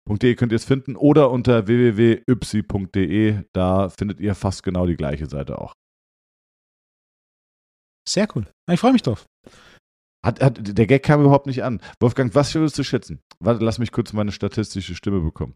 .de 0.08 0.34
könnt 0.34 0.50
ihr 0.50 0.56
es 0.56 0.64
finden 0.64 0.96
oder 0.96 1.30
unter 1.30 1.68
www.ypsi.de. 1.68 3.44
Da 3.52 3.88
findet 3.90 4.18
ihr 4.18 4.34
fast 4.34 4.64
genau 4.64 4.86
die 4.86 4.96
gleiche 4.96 5.26
Seite 5.26 5.60
auch. 5.60 5.72
Sehr 8.08 8.28
cool. 8.34 8.46
Ich 8.70 8.80
freue 8.80 8.92
mich 8.92 9.02
drauf. 9.02 9.26
Hat, 10.24 10.40
hat, 10.40 10.78
der 10.78 10.86
Gag 10.86 11.02
kam 11.02 11.20
überhaupt 11.20 11.46
nicht 11.46 11.64
an. 11.64 11.80
Wolfgang, 12.00 12.34
was 12.34 12.54
würdest 12.54 12.78
du 12.78 12.84
schätzen? 12.84 13.20
Warte, 13.40 13.64
lass 13.64 13.78
mich 13.78 13.90
kurz 13.90 14.12
meine 14.12 14.30
statistische 14.30 14.94
Stimme 14.94 15.20
bekommen. 15.20 15.54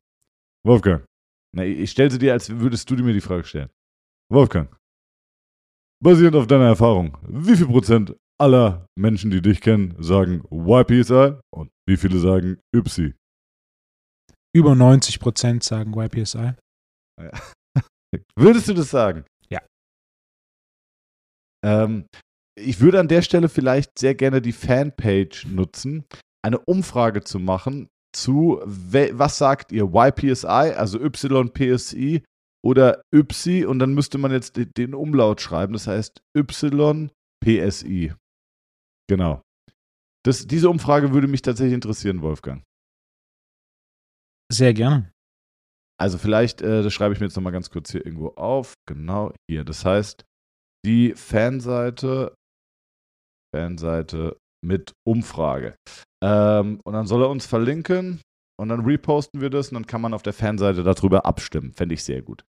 Wolfgang. 0.65 1.05
Na, 1.55 1.65
ich 1.65 1.93
stelle 1.93 2.11
sie 2.11 2.19
dir, 2.19 2.33
als 2.33 2.51
würdest 2.51 2.91
du 2.91 2.97
mir 2.97 3.13
die 3.13 3.21
Frage 3.21 3.45
stellen. 3.45 3.71
Wolfgang. 4.33 4.75
Basierend 6.03 6.37
auf 6.37 6.47
deiner 6.47 6.67
Erfahrung, 6.67 7.17
wie 7.27 7.57
viel 7.57 7.67
Prozent 7.67 8.17
aller 8.39 8.87
Menschen, 8.99 9.31
die 9.31 9.41
dich 9.41 9.61
kennen, 9.61 9.95
sagen 10.03 10.43
YPSI 10.51 11.39
und 11.55 11.71
wie 11.89 11.97
viele 11.97 12.19
sagen 12.19 12.61
YPSI? 12.75 13.15
Über 14.55 14.75
90 14.75 15.21
Prozent 15.21 15.63
sagen 15.63 15.95
YPSI. 15.95 16.55
Ja. 17.21 17.31
Würdest 18.37 18.69
du 18.69 18.75
das 18.75 18.91
sagen? 18.91 19.25
Ja. 19.49 19.61
Ähm, 21.65 22.07
ich 22.59 22.81
würde 22.81 23.01
an 23.01 23.09
der 23.09 23.23
Stelle 23.23 23.49
vielleicht 23.49 23.99
sehr 23.99 24.15
gerne 24.15 24.41
die 24.41 24.53
Fanpage 24.53 25.47
nutzen, 25.47 26.05
eine 26.43 26.59
Umfrage 26.59 27.23
zu 27.23 27.39
machen 27.39 27.89
zu, 28.15 28.61
was 28.65 29.39
sagt 29.39 29.73
ihr, 29.73 29.93
YPSI, 29.95 30.47
also 30.47 30.99
YPSI 30.99 32.23
oder 32.65 33.03
YPSI 33.15 33.67
und 33.67 33.79
dann 33.79 33.93
müsste 33.93 34.17
man 34.19 34.33
jetzt 34.33 34.57
den 34.79 34.95
Umlaut 34.95 35.41
schreiben, 35.41 35.75
das 35.75 35.87
heißt 35.87 36.23
YPSI. 36.35 38.15
Genau. 39.09 39.43
Das, 40.25 40.47
diese 40.47 40.71
Umfrage 40.71 41.13
würde 41.13 41.29
mich 41.29 41.43
tatsächlich 41.43 41.75
interessieren, 41.75 42.23
Wolfgang. 42.23 42.65
Sehr 44.51 44.73
gerne. 44.75 45.13
Also 46.01 46.19
vielleicht, 46.19 46.63
äh, 46.63 46.83
das 46.83 46.93
schreibe 46.93 47.15
ich 47.15 47.21
mir 47.21 47.27
jetzt 47.27 47.37
nochmal 47.37 47.53
ganz 47.53 47.71
kurz 47.71 47.91
hier 47.93 48.05
irgendwo 48.05 48.29
auf. 48.31 48.75
Genau 48.87 49.33
hier. 49.49 49.65
Das 49.65 49.85
heißt, 49.85 50.25
die 50.85 51.15
Fanseite 51.15 52.35
Fanseite 53.57 54.37
mit 54.65 54.93
Umfrage. 55.07 55.77
Ähm, 56.23 56.81
und 56.85 56.93
dann 56.93 57.07
soll 57.07 57.23
er 57.23 57.31
uns 57.31 57.47
verlinken 57.47 58.21
und 58.61 58.69
dann 58.69 58.85
reposten 58.85 59.41
wir 59.41 59.51
das 59.51 59.69
und 59.69 59.75
dann 59.75 59.87
kann 59.87 60.01
man 60.01 60.15
auf 60.15 60.23
der 60.23 60.33
Fanseite 60.33 60.83
darüber 60.83 61.25
abstimmen. 61.25 61.73
Fände 61.73 61.95
ich 61.95 62.05
sehr 62.05 62.23
gut. 62.23 62.45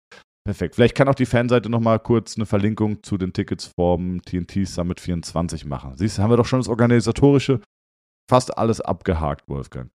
Perfekt. 0.44 0.76
Vielleicht 0.76 0.94
kann 0.94 1.08
auch 1.08 1.14
die 1.14 1.26
Fanseite 1.26 1.68
nochmal 1.68 1.98
kurz 1.98 2.36
eine 2.36 2.46
Verlinkung 2.46 3.02
zu 3.02 3.18
den 3.18 3.32
Tickets 3.32 3.72
vom 3.78 4.22
TNT 4.22 4.66
Summit 4.66 5.00
24 5.00 5.64
machen. 5.64 5.96
Siehst 5.96 6.18
du, 6.18 6.22
haben 6.22 6.30
wir 6.30 6.36
doch 6.36 6.46
schon 6.46 6.60
das 6.60 6.68
Organisatorische 6.68 7.60
fast 8.30 8.56
alles 8.56 8.80
abgehakt, 8.80 9.48
Wolfgang. 9.48 9.90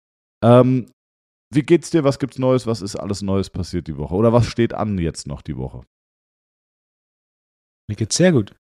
Ähm, 0.44 0.92
wie 1.54 1.64
geht's 1.64 1.90
dir? 1.90 2.04
Was 2.04 2.20
gibt's 2.20 2.38
Neues? 2.38 2.68
Was 2.68 2.82
ist 2.82 2.96
alles 2.96 3.22
Neues 3.22 3.50
passiert 3.50 3.88
die 3.88 3.98
Woche? 3.98 4.16
Oder 4.16 4.34
was 4.34 4.46
steht 4.46 4.74
an 4.74 4.98
jetzt 4.98 5.28
noch 5.28 5.42
die 5.42 5.58
Woche? 5.58 5.84
Mir 7.88 7.96
geht's 7.96 8.18
sehr 8.18 8.32
gut. 8.32 8.56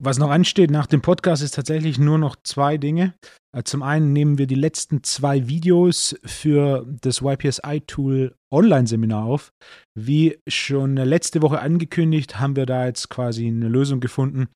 Was 0.00 0.18
noch 0.18 0.30
ansteht 0.30 0.70
nach 0.70 0.86
dem 0.86 1.02
Podcast 1.02 1.42
ist 1.42 1.56
tatsächlich 1.56 1.98
nur 1.98 2.18
noch 2.18 2.36
zwei 2.44 2.78
Dinge. 2.78 3.14
Äh, 3.52 3.64
zum 3.64 3.82
einen 3.82 4.12
nehmen 4.12 4.38
wir 4.38 4.46
die 4.46 4.54
letzten 4.54 5.02
zwei 5.02 5.48
Videos 5.48 6.16
für 6.24 6.86
das 7.00 7.20
YPSI-Tool 7.20 8.36
Online-Seminar 8.52 9.24
auf. 9.24 9.52
Wie 9.96 10.38
schon 10.46 10.96
letzte 10.96 11.42
Woche 11.42 11.60
angekündigt, 11.60 12.38
haben 12.38 12.54
wir 12.54 12.64
da 12.64 12.86
jetzt 12.86 13.08
quasi 13.08 13.48
eine 13.48 13.68
Lösung 13.68 13.98
gefunden. 13.98 14.48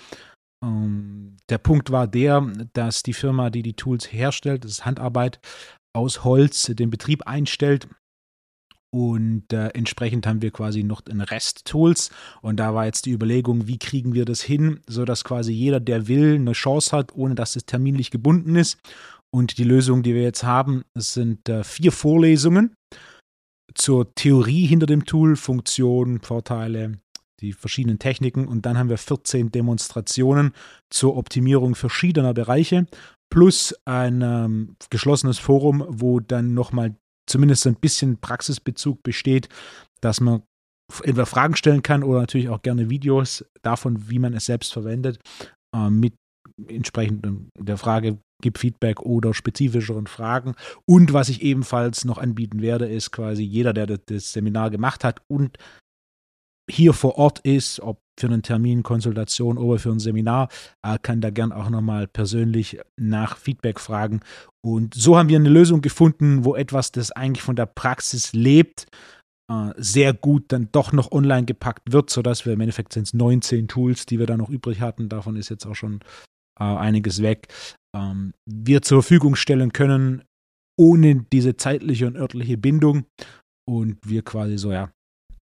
Ähm, 0.64 1.36
der 1.48 1.58
Punkt 1.58 1.90
war 1.90 2.06
der, 2.06 2.46
dass 2.72 3.02
die 3.02 3.12
Firma, 3.12 3.50
die 3.50 3.62
die 3.62 3.74
Tools 3.74 4.12
herstellt, 4.12 4.64
das 4.64 4.70
ist 4.70 4.86
Handarbeit, 4.86 5.40
aus 5.92 6.22
Holz 6.22 6.62
den 6.66 6.90
Betrieb 6.90 7.26
einstellt 7.26 7.88
Und 8.94 9.52
äh, 9.52 9.68
entsprechend 9.68 10.26
haben 10.26 10.42
wir 10.42 10.50
quasi 10.50 10.82
noch 10.82 11.00
den 11.00 11.22
Rest 11.22 11.64
Tools. 11.64 12.10
Und 12.42 12.58
da 12.58 12.74
war 12.74 12.84
jetzt 12.84 13.06
die 13.06 13.12
Überlegung, 13.12 13.66
wie 13.66 13.78
kriegen 13.78 14.12
wir 14.12 14.26
das 14.26 14.42
hin, 14.42 14.80
sodass 14.86 15.24
quasi 15.24 15.52
jeder, 15.52 15.80
der 15.80 16.08
will, 16.08 16.34
eine 16.34 16.52
Chance 16.52 16.94
hat, 16.94 17.14
ohne 17.14 17.34
dass 17.34 17.56
es 17.56 17.64
terminlich 17.64 18.10
gebunden 18.10 18.54
ist. 18.54 18.78
Und 19.30 19.56
die 19.56 19.64
Lösung, 19.64 20.02
die 20.02 20.14
wir 20.14 20.22
jetzt 20.22 20.44
haben, 20.44 20.84
sind 20.94 21.48
äh, 21.48 21.64
vier 21.64 21.90
Vorlesungen 21.90 22.74
zur 23.74 24.14
Theorie 24.14 24.66
hinter 24.66 24.86
dem 24.86 25.06
Tool, 25.06 25.36
Funktionen, 25.36 26.20
Vorteile, 26.20 26.98
die 27.40 27.54
verschiedenen 27.54 27.98
Techniken. 27.98 28.46
Und 28.46 28.66
dann 28.66 28.76
haben 28.76 28.90
wir 28.90 28.98
14 28.98 29.50
Demonstrationen 29.50 30.52
zur 30.90 31.16
Optimierung 31.16 31.74
verschiedener 31.74 32.34
Bereiche 32.34 32.86
plus 33.30 33.74
ein 33.86 34.20
ähm, 34.20 34.76
geschlossenes 34.90 35.38
Forum, 35.38 35.82
wo 35.88 36.20
dann 36.20 36.52
nochmal 36.52 36.94
zumindest 37.26 37.66
ein 37.66 37.76
bisschen 37.76 38.18
Praxisbezug 38.18 39.02
besteht, 39.02 39.48
dass 40.00 40.20
man 40.20 40.42
entweder 41.02 41.26
Fragen 41.26 41.56
stellen 41.56 41.82
kann 41.82 42.02
oder 42.02 42.20
natürlich 42.20 42.48
auch 42.48 42.62
gerne 42.62 42.90
Videos 42.90 43.44
davon, 43.62 44.10
wie 44.10 44.18
man 44.18 44.34
es 44.34 44.46
selbst 44.46 44.72
verwendet, 44.72 45.18
äh, 45.74 45.90
mit 45.90 46.14
entsprechend 46.68 47.26
der 47.58 47.78
Frage, 47.78 48.18
gib 48.42 48.58
Feedback 48.58 49.00
oder 49.00 49.32
spezifischeren 49.32 50.06
Fragen. 50.06 50.54
Und 50.84 51.12
was 51.12 51.28
ich 51.28 51.42
ebenfalls 51.42 52.04
noch 52.04 52.18
anbieten 52.18 52.60
werde, 52.60 52.86
ist 52.86 53.12
quasi 53.12 53.42
jeder, 53.42 53.72
der 53.72 53.86
das 53.86 54.32
Seminar 54.32 54.70
gemacht 54.70 55.04
hat 55.04 55.22
und 55.28 55.56
hier 56.72 56.92
vor 56.92 57.18
Ort 57.18 57.38
ist, 57.40 57.80
ob 57.80 58.00
für 58.18 58.26
einen 58.26 58.42
Termin, 58.42 58.82
Konsultation 58.82 59.58
oder 59.58 59.78
für 59.78 59.90
ein 59.90 59.98
Seminar, 59.98 60.48
äh, 60.82 60.98
kann 61.00 61.20
da 61.20 61.30
gern 61.30 61.52
auch 61.52 61.70
nochmal 61.70 62.06
persönlich 62.06 62.78
nach 62.98 63.36
Feedback 63.36 63.80
fragen. 63.80 64.20
Und 64.64 64.94
so 64.94 65.16
haben 65.16 65.28
wir 65.28 65.38
eine 65.38 65.48
Lösung 65.48 65.80
gefunden, 65.80 66.44
wo 66.44 66.54
etwas, 66.54 66.92
das 66.92 67.10
eigentlich 67.12 67.42
von 67.42 67.56
der 67.56 67.66
Praxis 67.66 68.32
lebt, 68.32 68.86
äh, 69.50 69.72
sehr 69.76 70.12
gut 70.12 70.44
dann 70.48 70.68
doch 70.72 70.92
noch 70.92 71.12
online 71.12 71.44
gepackt 71.44 71.92
wird, 71.92 72.10
sodass 72.10 72.46
wir 72.46 72.52
im 72.52 72.60
Endeffekt 72.60 72.92
sind 72.92 73.06
es 73.06 73.14
19 73.14 73.68
Tools, 73.68 74.06
die 74.06 74.18
wir 74.18 74.26
da 74.26 74.36
noch 74.36 74.50
übrig 74.50 74.80
hatten. 74.80 75.08
Davon 75.08 75.36
ist 75.36 75.48
jetzt 75.48 75.66
auch 75.66 75.74
schon 75.74 76.00
äh, 76.58 76.64
einiges 76.64 77.22
weg. 77.22 77.48
Ähm, 77.96 78.34
wir 78.46 78.82
zur 78.82 79.02
Verfügung 79.02 79.36
stellen 79.36 79.72
können, 79.72 80.22
ohne 80.78 81.26
diese 81.32 81.56
zeitliche 81.56 82.06
und 82.06 82.16
örtliche 82.16 82.56
Bindung. 82.56 83.04
Und 83.68 83.98
wir 84.04 84.22
quasi 84.22 84.58
so, 84.58 84.72
ja, 84.72 84.90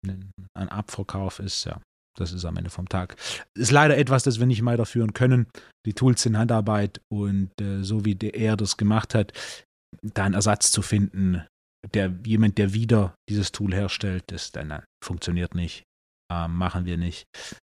ein 0.05 0.69
Abverkauf 0.69 1.39
ist, 1.39 1.65
ja, 1.65 1.81
das 2.17 2.33
ist 2.33 2.45
am 2.45 2.57
Ende 2.57 2.69
vom 2.69 2.89
Tag. 2.89 3.15
Ist 3.57 3.71
leider 3.71 3.97
etwas, 3.97 4.23
das 4.23 4.39
wir 4.39 4.45
nicht 4.45 4.63
weiterführen 4.65 5.13
können. 5.13 5.47
Die 5.85 5.93
Tools 5.93 6.21
sind 6.21 6.37
Handarbeit 6.37 7.01
und 7.11 7.49
äh, 7.61 7.83
so 7.83 8.05
wie 8.05 8.15
der, 8.15 8.35
er 8.35 8.57
das 8.57 8.77
gemacht 8.77 9.15
hat, 9.15 9.33
da 10.01 10.25
einen 10.25 10.35
Ersatz 10.35 10.71
zu 10.71 10.81
finden, 10.81 11.45
der 11.93 12.13
jemand, 12.25 12.57
der 12.57 12.73
wieder 12.73 13.15
dieses 13.29 13.51
Tool 13.51 13.73
herstellt, 13.73 14.23
das 14.27 14.51
dann 14.51 14.83
funktioniert 15.03 15.55
nicht, 15.55 15.83
äh, 16.31 16.47
machen 16.47 16.85
wir 16.85 16.97
nicht. 16.97 17.25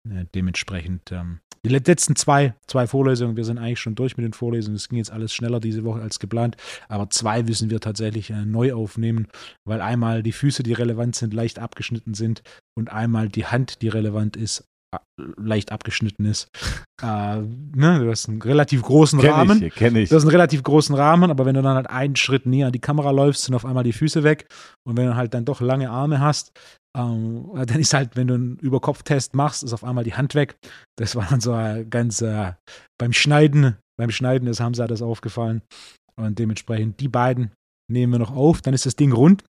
Äh, 0.09 0.27
dementsprechend 0.35 1.13
ähm, 1.13 1.41
die 1.65 1.71
letzten 1.71 2.15
zwei, 2.15 2.55
zwei 2.67 2.87
Vorlesungen, 2.87 3.37
wir 3.37 3.45
sind 3.45 3.57
eigentlich 3.59 3.81
schon 3.81 3.95
durch 3.95 4.19
mit 4.19 4.25
den 4.25 4.35
Vorlesungen. 4.35 4.77
Es 4.77 4.91
ging 4.91 4.99
jetzt 4.99 5.11
alles 5.11 5.33
schneller 5.33 5.61
diese 5.61 5.83
Woche 5.83 6.03
als 6.03 6.19
geplant. 6.19 6.57
Aber 6.89 7.09
zwei 7.09 7.43
müssen 7.43 7.71
wir 7.71 7.81
tatsächlich 7.81 8.31
äh, 8.31 8.45
neu 8.45 8.75
aufnehmen, 8.75 9.29
weil 9.65 9.81
einmal 9.81 10.23
die 10.23 10.33
Füße, 10.33 10.63
die 10.63 10.75
relevant 10.75 11.17
sind, 11.17 11.33
leicht 11.33 11.59
abgeschnitten 11.59 12.13
sind 12.13 12.43
und 12.77 12.93
einmal 12.93 13.31
die 13.31 13.47
Hand, 13.47 13.81
die 13.81 13.89
relevant 13.89 14.37
ist, 14.37 14.65
leicht 15.17 15.73
abgeschnitten 15.73 16.27
ist. 16.27 16.49
äh, 17.03 17.39
ne, 17.39 17.99
du 17.99 18.11
hast 18.11 18.29
einen 18.29 18.43
relativ 18.43 18.83
großen 18.83 19.21
kenn 19.21 19.31
Rahmen. 19.31 19.63
Ich, 19.63 19.75
kenn 19.75 19.97
ich. 19.97 20.11
Du 20.11 20.17
hast 20.17 20.25
einen 20.25 20.33
relativ 20.33 20.63
großen 20.63 20.95
Rahmen, 20.95 21.31
aber 21.31 21.47
wenn 21.47 21.55
du 21.55 21.63
dann 21.63 21.77
halt 21.77 21.89
einen 21.89 22.17
Schritt 22.17 22.45
näher 22.45 22.67
an 22.67 22.73
die 22.73 22.81
Kamera 22.81 23.11
läufst, 23.11 23.45
sind 23.45 23.55
auf 23.55 23.65
einmal 23.65 23.85
die 23.85 23.95
Füße 23.95 24.23
weg. 24.23 24.49
Und 24.87 24.99
wenn 24.99 25.07
du 25.07 25.17
halt 25.17 25.33
dann 25.33 25.47
doch 25.47 25.63
lange 25.63 25.89
Arme 25.89 26.21
hast, 26.21 26.53
ähm, 26.97 27.51
dann 27.55 27.81
ist 27.81 27.95
halt, 27.95 28.17
wenn 28.17 28.29
du 28.29 28.35
einen 28.35 28.59
Überkopftest 28.59 29.35
machst, 29.35 29.63
ist 29.63 29.73
auf 29.73 29.85
einmal 29.85 30.05
die 30.05 30.15
Hand 30.15 30.35
weg. 30.35 30.57
Das 30.97 31.17
war 31.17 31.27
dann 31.29 31.41
so 31.41 31.53
ganz 31.91 32.21
äh, 32.23 32.53
beim 32.99 33.13
Schneiden, 33.13 33.77
beim 33.99 34.11
Schneiden 34.11 34.49
ist 34.49 34.61
Hamza 34.61 34.87
das 34.87 35.03
aufgefallen. 35.03 35.63
Und 36.17 36.39
dementsprechend 36.39 37.01
die 37.01 37.09
beiden 37.09 37.53
nehmen 37.91 38.13
wir 38.13 38.19
noch 38.19 38.35
auf. 38.35 38.63
Dann 38.63 38.75
ist 38.75 38.87
das 38.87 38.97
Ding 38.97 39.13
rund. 39.13 39.45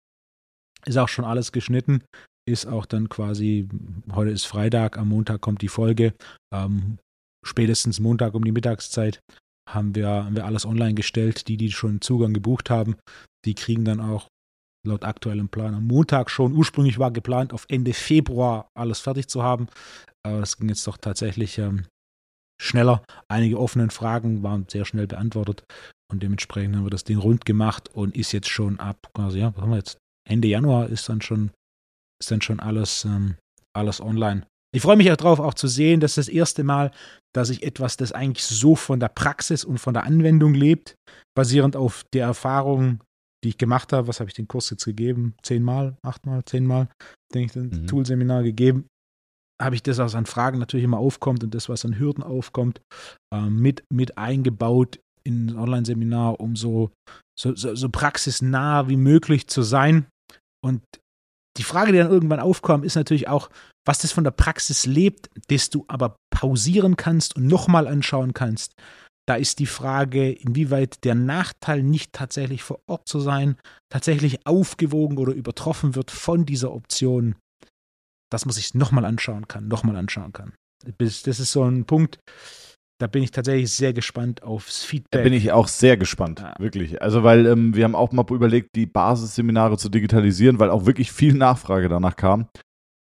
Ist 0.85 0.97
auch 0.97 1.09
schon 1.09 1.25
alles 1.25 1.51
geschnitten. 1.51 2.03
Ist 2.47 2.67
auch 2.67 2.85
dann 2.85 3.09
quasi, 3.09 3.67
heute 4.11 4.31
ist 4.31 4.45
Freitag, 4.45 4.97
am 4.97 5.09
Montag 5.09 5.41
kommt 5.41 5.61
die 5.61 5.67
Folge. 5.67 6.13
Ähm, 6.53 6.97
spätestens 7.45 7.99
Montag 7.99 8.33
um 8.33 8.43
die 8.43 8.51
Mittagszeit 8.51 9.19
haben 9.69 9.95
wir, 9.95 10.07
haben 10.07 10.35
wir 10.35 10.45
alles 10.45 10.65
online 10.65 10.93
gestellt. 10.93 11.47
Die, 11.47 11.57
die 11.57 11.71
schon 11.71 12.01
Zugang 12.01 12.33
gebucht 12.33 12.69
haben, 12.69 12.95
die 13.45 13.55
kriegen 13.55 13.85
dann 13.85 13.99
auch 13.99 14.27
laut 14.85 15.03
aktuellem 15.03 15.49
Plan 15.49 15.73
am 15.73 15.87
Montag 15.87 16.29
schon. 16.29 16.53
Ursprünglich 16.53 16.99
war 16.99 17.11
geplant, 17.11 17.53
auf 17.53 17.65
Ende 17.69 17.93
Februar 17.93 18.69
alles 18.73 18.99
fertig 18.99 19.27
zu 19.27 19.43
haben. 19.43 19.67
Aber 20.23 20.39
das 20.39 20.57
ging 20.57 20.69
jetzt 20.69 20.85
doch 20.87 20.97
tatsächlich 20.97 21.57
ähm, 21.57 21.85
schneller. 22.61 23.03
Einige 23.27 23.59
offenen 23.59 23.89
Fragen 23.89 24.43
waren 24.43 24.65
sehr 24.69 24.85
schnell 24.85 25.07
beantwortet 25.07 25.63
und 26.11 26.23
dementsprechend 26.23 26.75
haben 26.75 26.85
wir 26.85 26.91
das 26.91 27.03
Ding 27.03 27.17
rund 27.17 27.45
gemacht 27.45 27.89
und 27.93 28.15
ist 28.15 28.31
jetzt 28.31 28.49
schon 28.49 28.79
ab, 28.79 29.09
also 29.13 29.37
ja, 29.37 29.53
was 29.55 29.61
haben 29.61 29.71
wir 29.71 29.77
jetzt? 29.77 29.97
Ende 30.27 30.47
Januar 30.47 30.87
ist 30.87 31.07
dann 31.09 31.21
schon, 31.21 31.51
ist 32.21 32.31
dann 32.31 32.41
schon 32.41 32.59
alles, 32.59 33.05
ähm, 33.05 33.35
alles 33.75 34.01
online. 34.01 34.47
Ich 34.73 34.81
freue 34.81 34.97
mich 34.97 35.11
auch 35.11 35.15
darauf, 35.15 35.39
auch 35.39 35.53
zu 35.53 35.67
sehen, 35.67 35.99
dass 35.99 36.15
das 36.15 36.27
erste 36.27 36.63
Mal, 36.63 36.91
dass 37.33 37.49
ich 37.49 37.63
etwas, 37.63 37.97
das 37.97 38.11
eigentlich 38.11 38.43
so 38.43 38.75
von 38.75 38.99
der 38.99 39.07
Praxis 39.07 39.63
und 39.63 39.77
von 39.77 39.93
der 39.93 40.03
Anwendung 40.03 40.53
lebt, 40.53 40.95
basierend 41.35 41.75
auf 41.75 42.03
der 42.13 42.25
Erfahrung 42.25 42.99
die 43.45 43.49
ich 43.49 43.57
gemacht 43.59 43.93
habe. 43.93 44.07
Was 44.07 44.19
habe 44.19 44.29
ich 44.29 44.33
den 44.33 44.47
Kurs 44.47 44.71
jetzt 44.71 44.85
gegeben? 44.85 45.35
Zehnmal, 45.43 45.95
achtmal, 46.01 46.43
zehnmal, 46.45 46.89
denke 47.33 47.51
ich, 47.51 47.55
ein 47.55 47.81
mhm. 47.81 47.87
Toolseminar 47.87 48.41
gegeben. 48.41 48.87
Habe 49.61 49.75
ich 49.75 49.83
das, 49.83 49.99
was 49.99 50.15
an 50.15 50.25
Fragen 50.25 50.57
natürlich 50.57 50.83
immer 50.83 50.97
aufkommt 50.97 51.43
und 51.43 51.53
das, 51.53 51.69
was 51.69 51.85
an 51.85 51.97
Hürden 51.97 52.23
aufkommt, 52.23 52.81
äh, 53.33 53.41
mit, 53.41 53.83
mit 53.93 54.17
eingebaut 54.17 54.99
in 55.23 55.51
ein 55.51 55.57
Online-Seminar, 55.57 56.39
um 56.39 56.55
so, 56.55 56.91
so, 57.39 57.55
so, 57.55 57.75
so 57.75 57.89
praxisnah 57.89 58.89
wie 58.89 58.97
möglich 58.97 59.47
zu 59.47 59.61
sein. 59.61 60.07
Und 60.63 60.81
die 61.57 61.63
Frage, 61.63 61.91
die 61.91 61.99
dann 61.99 62.11
irgendwann 62.11 62.39
aufkommt, 62.39 62.83
ist 62.83 62.95
natürlich 62.95 63.27
auch, 63.27 63.49
was 63.85 63.99
das 63.99 64.11
von 64.11 64.23
der 64.23 64.31
Praxis 64.31 64.87
lebt, 64.87 65.29
das 65.47 65.69
du 65.69 65.85
aber 65.87 66.15
pausieren 66.31 66.97
kannst 66.97 67.35
und 67.35 67.45
nochmal 67.45 67.87
anschauen 67.87 68.33
kannst. 68.33 68.73
Da 69.27 69.35
ist 69.35 69.59
die 69.59 69.65
Frage, 69.65 70.31
inwieweit 70.31 71.03
der 71.03 71.15
Nachteil, 71.15 71.81
nicht 71.81 72.13
tatsächlich 72.13 72.61
vor 72.63 72.79
Ort 72.87 73.07
zu 73.07 73.19
sein, 73.19 73.57
tatsächlich 73.89 74.45
aufgewogen 74.45 75.17
oder 75.17 75.33
übertroffen 75.33 75.95
wird 75.95 76.11
von 76.11 76.45
dieser 76.45 76.71
Option, 76.71 77.35
dass 78.31 78.45
man 78.45 78.53
sich 78.53 78.75
nochmal 78.75 79.05
anschauen 79.05 79.47
kann, 79.47 79.67
nochmal 79.67 79.95
anschauen 79.95 80.33
kann. 80.33 80.53
Das 80.99 81.25
ist 81.25 81.51
so 81.51 81.63
ein 81.63 81.85
Punkt, 81.85 82.19
da 82.99 83.07
bin 83.07 83.23
ich 83.23 83.31
tatsächlich 83.31 83.71
sehr 83.71 83.93
gespannt 83.93 84.43
aufs 84.43 84.83
Feedback. 84.83 85.11
Da 85.11 85.23
bin 85.23 85.33
ich 85.33 85.51
auch 85.51 85.67
sehr 85.67 85.97
gespannt, 85.97 86.39
ja. 86.39 86.55
wirklich. 86.59 87.01
Also, 87.01 87.23
weil 87.23 87.45
ähm, 87.45 87.75
wir 87.75 87.83
haben 87.83 87.95
auch 87.95 88.11
mal 88.11 88.25
überlegt, 88.29 88.75
die 88.75 88.85
Basisseminare 88.85 89.77
zu 89.77 89.89
digitalisieren, 89.89 90.59
weil 90.59 90.69
auch 90.69 90.85
wirklich 90.85 91.11
viel 91.11 91.33
Nachfrage 91.33 91.89
danach 91.89 92.15
kam. 92.15 92.47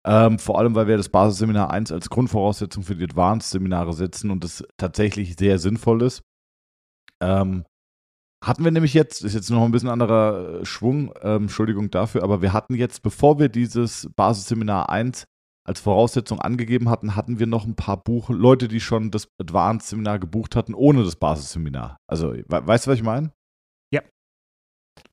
Ähm, 0.09 0.38
vor 0.38 0.59
allem, 0.59 0.75
weil 0.75 0.87
wir 0.87 0.97
das 0.97 1.11
Basisseminar 1.11 1.71
1 1.71 1.93
als 1.93 2.09
Grundvoraussetzung 2.09 2.83
für 2.83 2.97
die 2.97 3.05
Advanced-Seminare 3.05 3.93
setzen 3.93 4.31
und 4.31 4.43
das 4.43 4.65
tatsächlich 4.79 5.37
sehr 5.37 5.59
sinnvoll 5.59 6.03
ist. 6.03 6.23
Ähm, 7.23 7.65
hatten 8.43 8.65
wir 8.65 8.71
nämlich 8.71 8.95
jetzt, 8.95 9.23
ist 9.23 9.35
jetzt 9.35 9.50
noch 9.50 9.65
ein 9.65 9.71
bisschen 9.71 9.91
anderer 9.91 10.61
äh, 10.61 10.65
Schwung, 10.65 11.12
ähm, 11.21 11.43
Entschuldigung 11.43 11.91
dafür, 11.91 12.23
aber 12.23 12.41
wir 12.41 12.55
hatten 12.55 12.75
jetzt, 12.75 13.03
bevor 13.03 13.38
wir 13.38 13.50
dieses 13.50 14.09
Basisseminar 14.17 14.88
1 14.88 15.25
als 15.67 15.81
Voraussetzung 15.81 16.41
angegeben 16.41 16.88
hatten, 16.88 17.15
hatten 17.15 17.38
wir 17.38 17.47
noch 17.47 17.67
ein 17.67 17.75
paar 17.75 18.03
Buch 18.03 18.31
Leute, 18.31 18.69
die 18.69 18.81
schon 18.81 19.11
das 19.11 19.29
Advanced-Seminar 19.38 20.21
gebucht 20.21 20.57
hatten, 20.57 20.73
ohne 20.73 21.05
das 21.05 21.17
Basisseminar. 21.17 21.99
Also, 22.07 22.33
we 22.33 22.45
weißt 22.49 22.87
du, 22.87 22.91
was 22.91 22.97
ich 22.97 23.05
meine? 23.05 23.33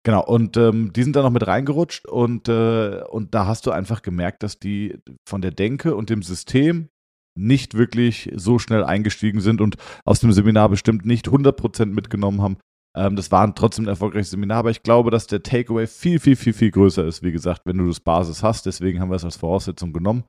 Genau, 0.06 0.24
und 0.24 0.56
ähm, 0.56 0.94
die 0.94 1.02
sind 1.02 1.16
da 1.16 1.24
noch 1.24 1.32
mit 1.32 1.48
reingerutscht 1.48 2.08
und, 2.08 2.48
äh, 2.48 3.02
und 3.10 3.34
da 3.34 3.48
hast 3.48 3.66
du 3.66 3.72
einfach 3.72 4.04
gemerkt, 4.04 4.44
dass 4.44 4.60
die 4.60 5.00
von 5.28 5.42
der 5.42 5.50
Denke 5.50 5.96
und 5.96 6.12
dem 6.12 6.22
System 6.22 6.90
nicht 7.36 7.74
wirklich 7.74 8.32
so 8.36 8.60
schnell 8.60 8.84
eingestiegen 8.84 9.42
sind 9.42 9.62
und 9.62 9.78
aus 10.06 10.20
dem 10.20 10.32
Seminar 10.32 10.70
bestimmt 10.70 11.08
nicht 11.08 11.28
100% 11.28 11.88
mitgenommen 11.88 12.44
haben. 12.44 12.58
Ähm, 12.96 13.16
das 13.16 13.32
war 13.32 13.54
trotzdem 13.56 13.86
ein 13.86 13.90
erfolgreiches 13.90 14.30
Seminar, 14.30 14.60
aber 14.60 14.70
ich 14.70 14.84
glaube, 14.84 15.10
dass 15.10 15.26
der 15.26 15.42
Takeaway 15.42 15.88
viel, 15.88 16.20
viel, 16.20 16.36
viel, 16.36 16.54
viel 16.54 16.70
größer 16.70 17.04
ist, 17.04 17.24
wie 17.24 17.32
gesagt, 17.32 17.62
wenn 17.66 17.80
du 17.80 17.88
das 17.88 18.00
Basis 18.00 18.44
hast. 18.44 18.68
Deswegen 18.68 19.02
haben 19.02 19.10
wir 19.10 19.16
es 19.16 19.26
als 19.26 19.38
Voraussetzung 19.38 19.92
genommen. 19.92 20.24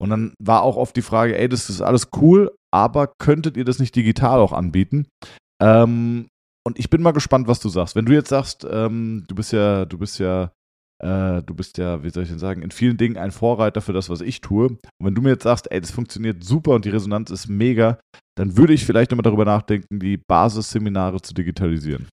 Und 0.00 0.08
dann 0.08 0.32
war 0.40 0.62
auch 0.62 0.76
oft 0.76 0.96
die 0.96 1.02
Frage, 1.02 1.36
ey, 1.36 1.50
das 1.50 1.68
ist 1.68 1.82
alles 1.82 2.08
cool, 2.16 2.50
aber 2.72 3.12
könntet 3.18 3.58
ihr 3.58 3.66
das 3.66 3.78
nicht 3.78 3.94
digital 3.94 4.40
auch 4.40 4.52
anbieten? 4.52 5.06
Ähm, 5.60 6.28
und 6.68 6.78
ich 6.78 6.90
bin 6.90 7.02
mal 7.02 7.12
gespannt, 7.12 7.48
was 7.48 7.60
du 7.60 7.68
sagst. 7.68 7.96
Wenn 7.96 8.06
du 8.06 8.12
jetzt 8.12 8.28
sagst, 8.28 8.66
ähm, 8.70 9.24
du 9.26 9.34
bist 9.34 9.52
ja, 9.52 9.84
du 9.84 9.98
bist 9.98 10.18
ja, 10.18 10.52
äh, 11.02 11.42
du 11.42 11.54
bist 11.54 11.78
ja, 11.78 12.02
wie 12.04 12.10
soll 12.10 12.22
ich 12.22 12.28
denn 12.28 12.38
sagen, 12.38 12.62
in 12.62 12.70
vielen 12.70 12.96
Dingen 12.96 13.16
ein 13.16 13.32
Vorreiter 13.32 13.80
für 13.80 13.92
das, 13.92 14.08
was 14.08 14.20
ich 14.20 14.40
tue. 14.40 14.66
Und 14.68 14.78
wenn 15.00 15.14
du 15.14 15.22
mir 15.22 15.30
jetzt 15.30 15.44
sagst, 15.44 15.70
ey, 15.70 15.80
das 15.80 15.90
funktioniert 15.90 16.44
super 16.44 16.72
und 16.72 16.84
die 16.84 16.90
Resonanz 16.90 17.30
ist 17.30 17.48
mega, 17.48 17.98
dann 18.36 18.56
würde 18.56 18.74
ich 18.74 18.86
vielleicht 18.86 19.10
nochmal 19.10 19.24
darüber 19.24 19.44
nachdenken, 19.44 19.98
die 19.98 20.16
Basisseminare 20.16 21.20
zu 21.20 21.34
digitalisieren. 21.34 22.06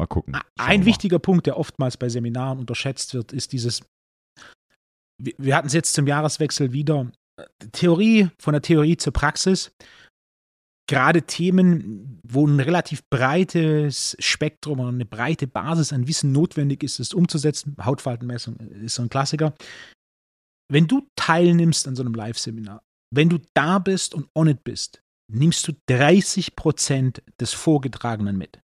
Mal 0.00 0.06
gucken. 0.06 0.34
Schauen 0.34 0.42
ein 0.56 0.80
mal. 0.80 0.86
wichtiger 0.86 1.18
Punkt, 1.18 1.46
der 1.46 1.58
oftmals 1.58 1.96
bei 1.96 2.08
Seminaren 2.08 2.58
unterschätzt 2.58 3.14
wird, 3.14 3.32
ist 3.32 3.52
dieses 3.52 3.82
wir, 5.20 5.34
wir 5.38 5.56
hatten 5.56 5.66
es 5.66 5.74
jetzt 5.74 5.94
zum 5.94 6.06
Jahreswechsel 6.06 6.72
wieder. 6.72 7.10
Theorie, 7.72 8.28
von 8.38 8.52
der 8.52 8.62
Theorie 8.62 8.96
zur 8.96 9.12
Praxis. 9.12 9.72
Gerade 10.90 11.22
Themen, 11.22 12.18
wo 12.26 12.44
ein 12.44 12.58
relativ 12.58 13.08
breites 13.08 14.16
Spektrum 14.18 14.80
oder 14.80 14.88
eine 14.88 15.04
breite 15.04 15.46
Basis 15.46 15.92
an 15.92 16.08
Wissen 16.08 16.32
notwendig 16.32 16.82
ist, 16.82 16.98
es 16.98 17.14
umzusetzen. 17.14 17.76
Hautfaltenmessung 17.80 18.56
ist 18.56 18.96
so 18.96 19.02
ein 19.02 19.08
Klassiker. 19.08 19.54
Wenn 20.68 20.88
du 20.88 21.06
teilnimmst 21.14 21.86
an 21.86 21.94
so 21.94 22.02
einem 22.02 22.14
Live-Seminar, 22.14 22.82
wenn 23.14 23.28
du 23.28 23.38
da 23.54 23.78
bist 23.78 24.16
und 24.16 24.26
on 24.34 24.48
it 24.48 24.64
bist, 24.64 25.00
nimmst 25.32 25.68
du 25.68 25.74
30 25.88 26.56
Prozent 26.56 27.22
des 27.40 27.52
Vorgetragenen 27.52 28.36
mit. 28.36 28.58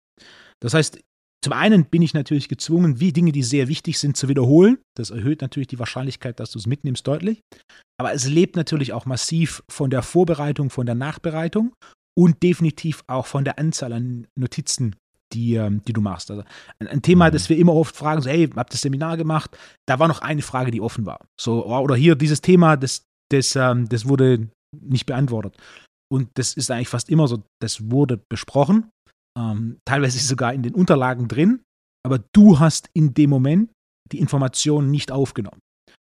Das 0.60 0.74
heißt, 0.74 1.00
zum 1.42 1.52
einen 1.52 1.86
bin 1.86 2.02
ich 2.02 2.14
natürlich 2.14 2.48
gezwungen, 2.48 3.00
wie 3.00 3.12
Dinge, 3.12 3.32
die 3.32 3.42
sehr 3.42 3.66
wichtig 3.66 3.98
sind, 3.98 4.16
zu 4.16 4.28
wiederholen. 4.28 4.78
Das 4.96 5.10
erhöht 5.10 5.40
natürlich 5.40 5.66
die 5.66 5.80
Wahrscheinlichkeit, 5.80 6.38
dass 6.38 6.52
du 6.52 6.60
es 6.60 6.68
mitnimmst, 6.68 7.04
deutlich. 7.04 7.40
Aber 8.00 8.12
es 8.12 8.28
lebt 8.28 8.54
natürlich 8.54 8.92
auch 8.92 9.06
massiv 9.06 9.64
von 9.68 9.90
der 9.90 10.02
Vorbereitung, 10.02 10.70
von 10.70 10.86
der 10.86 10.94
Nachbereitung 10.94 11.74
und 12.18 12.42
definitiv 12.42 13.04
auch 13.06 13.26
von 13.26 13.44
der 13.44 13.58
Anzahl 13.58 13.92
an 13.92 14.26
Notizen, 14.38 14.96
die, 15.32 15.54
ähm, 15.54 15.82
die 15.84 15.92
du 15.92 16.00
machst. 16.00 16.30
Also 16.30 16.44
ein, 16.78 16.88
ein 16.88 17.02
Thema, 17.02 17.28
mhm. 17.28 17.32
das 17.32 17.48
wir 17.48 17.56
immer 17.56 17.74
oft 17.74 17.96
fragen, 17.96 18.22
so, 18.22 18.30
hey, 18.30 18.48
habt 18.54 18.72
das 18.72 18.82
Seminar 18.82 19.16
gemacht? 19.16 19.56
Da 19.86 19.98
war 19.98 20.08
noch 20.08 20.20
eine 20.20 20.42
Frage, 20.42 20.70
die 20.70 20.80
offen 20.80 21.06
war. 21.06 21.26
So, 21.40 21.66
oh, 21.66 21.78
oder 21.78 21.94
hier 21.94 22.14
dieses 22.14 22.40
Thema, 22.40 22.76
das, 22.76 23.04
das, 23.30 23.56
ähm, 23.56 23.88
das 23.88 24.06
wurde 24.06 24.48
nicht 24.78 25.06
beantwortet. 25.06 25.56
Und 26.10 26.28
das 26.34 26.54
ist 26.54 26.70
eigentlich 26.70 26.88
fast 26.88 27.08
immer 27.08 27.26
so, 27.28 27.42
das 27.60 27.90
wurde 27.90 28.20
besprochen, 28.28 28.90
ähm, 29.38 29.78
teilweise 29.86 30.18
sogar 30.18 30.52
in 30.52 30.62
den 30.62 30.74
Unterlagen 30.74 31.28
drin, 31.28 31.62
aber 32.04 32.18
du 32.34 32.58
hast 32.58 32.90
in 32.92 33.14
dem 33.14 33.30
Moment 33.30 33.70
die 34.10 34.18
Informationen 34.18 34.90
nicht 34.90 35.10
aufgenommen. 35.10 35.60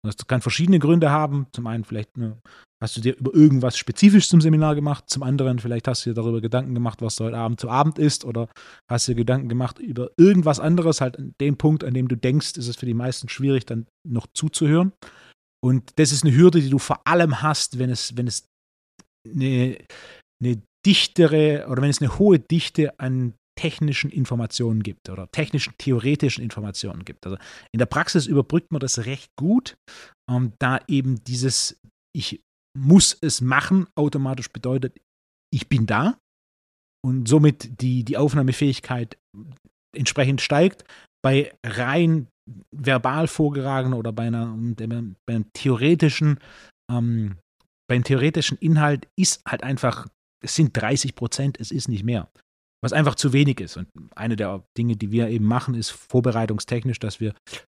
Das 0.05 0.15
kann 0.27 0.41
verschiedene 0.41 0.79
Gründe 0.79 1.09
haben. 1.09 1.47
Zum 1.51 1.67
einen 1.67 1.83
vielleicht 1.83 2.15
ne, 2.17 2.37
hast 2.81 2.95
du 2.95 3.01
dir 3.01 3.17
über 3.17 3.33
irgendwas 3.33 3.77
spezifisch 3.77 4.29
zum 4.29 4.41
Seminar 4.41 4.75
gemacht, 4.75 5.09
zum 5.09 5.23
anderen 5.23 5.59
vielleicht 5.59 5.87
hast 5.87 6.05
du 6.05 6.11
dir 6.11 6.13
darüber 6.13 6.41
Gedanken 6.41 6.73
gemacht, 6.73 7.01
was 7.01 7.15
du 7.15 7.25
heute 7.25 7.37
Abend 7.37 7.59
zu 7.59 7.69
Abend 7.69 7.97
isst 7.97 8.25
oder 8.25 8.49
hast 8.89 9.07
dir 9.07 9.15
Gedanken 9.15 9.49
gemacht 9.49 9.79
über 9.79 10.11
irgendwas 10.17 10.59
anderes, 10.59 11.01
halt 11.01 11.17
an 11.17 11.33
dem 11.41 11.57
Punkt, 11.57 11.83
an 11.83 11.93
dem 11.93 12.07
du 12.07 12.15
denkst, 12.15 12.57
ist 12.57 12.67
es 12.67 12.75
für 12.75 12.85
die 12.85 12.93
meisten 12.93 13.29
schwierig, 13.29 13.65
dann 13.65 13.87
noch 14.07 14.27
zuzuhören. 14.33 14.93
Und 15.63 15.97
das 15.97 16.11
ist 16.11 16.23
eine 16.23 16.35
Hürde, 16.35 16.61
die 16.61 16.69
du 16.69 16.77
vor 16.77 17.01
allem 17.05 17.41
hast, 17.41 17.79
wenn 17.79 17.89
es, 17.89 18.15
wenn 18.15 18.27
es 18.27 18.45
eine, 19.27 19.77
eine 20.41 20.61
dichtere 20.85 21.67
oder 21.67 21.81
wenn 21.81 21.89
es 21.89 22.01
eine 22.01 22.19
hohe 22.19 22.39
Dichte 22.39 22.99
an 22.99 23.33
technischen 23.57 24.11
Informationen 24.11 24.83
gibt 24.83 25.09
oder 25.09 25.29
technischen, 25.31 25.73
theoretischen 25.79 26.43
Informationen 26.43 27.03
gibt. 27.03 27.25
Also 27.25 27.37
in 27.73 27.79
der 27.79 27.87
Praxis 27.87 28.27
überbrückt 28.27 28.71
man 28.71 28.79
das 28.79 29.05
recht 29.05 29.31
gut, 29.35 29.75
ähm, 30.29 30.53
da 30.59 30.79
eben 30.87 31.23
dieses 31.23 31.81
Ich 32.15 32.39
muss 32.77 33.17
es 33.21 33.41
machen 33.41 33.87
automatisch 33.95 34.49
bedeutet, 34.49 34.99
ich 35.53 35.67
bin 35.67 35.85
da 35.85 36.17
und 37.05 37.27
somit 37.27 37.81
die, 37.81 38.03
die 38.03 38.17
Aufnahmefähigkeit 38.17 39.17
entsprechend 39.95 40.41
steigt. 40.41 40.83
Bei 41.23 41.53
rein 41.65 42.27
verbal 42.71 43.27
vorgeragenen 43.27 43.97
oder 43.97 44.13
bei, 44.13 44.27
einer, 44.27 44.55
bei 44.55 45.33
einem 45.33 45.51
theoretischen 45.53 46.39
ähm, 46.91 47.37
beim 47.89 48.03
theoretischen 48.03 48.57
Inhalt 48.57 49.07
ist 49.17 49.41
halt 49.47 49.63
einfach, 49.63 50.07
es 50.43 50.55
sind 50.55 50.75
30 50.75 51.15
Prozent, 51.15 51.59
es 51.59 51.71
ist 51.71 51.87
nicht 51.87 52.03
mehr. 52.03 52.29
Was 52.83 52.93
einfach 52.93 53.15
zu 53.15 53.33
wenig 53.33 53.59
ist. 53.59 53.77
Und 53.77 53.87
eine 54.15 54.35
der 54.35 54.63
Dinge, 54.77 54.95
die 54.95 55.11
wir 55.11 55.29
eben 55.29 55.45
machen, 55.45 55.73
ist 55.73 55.89
vorbereitungstechnisch, 55.89 56.99
dass 56.99 57.19
wir 57.19 57.33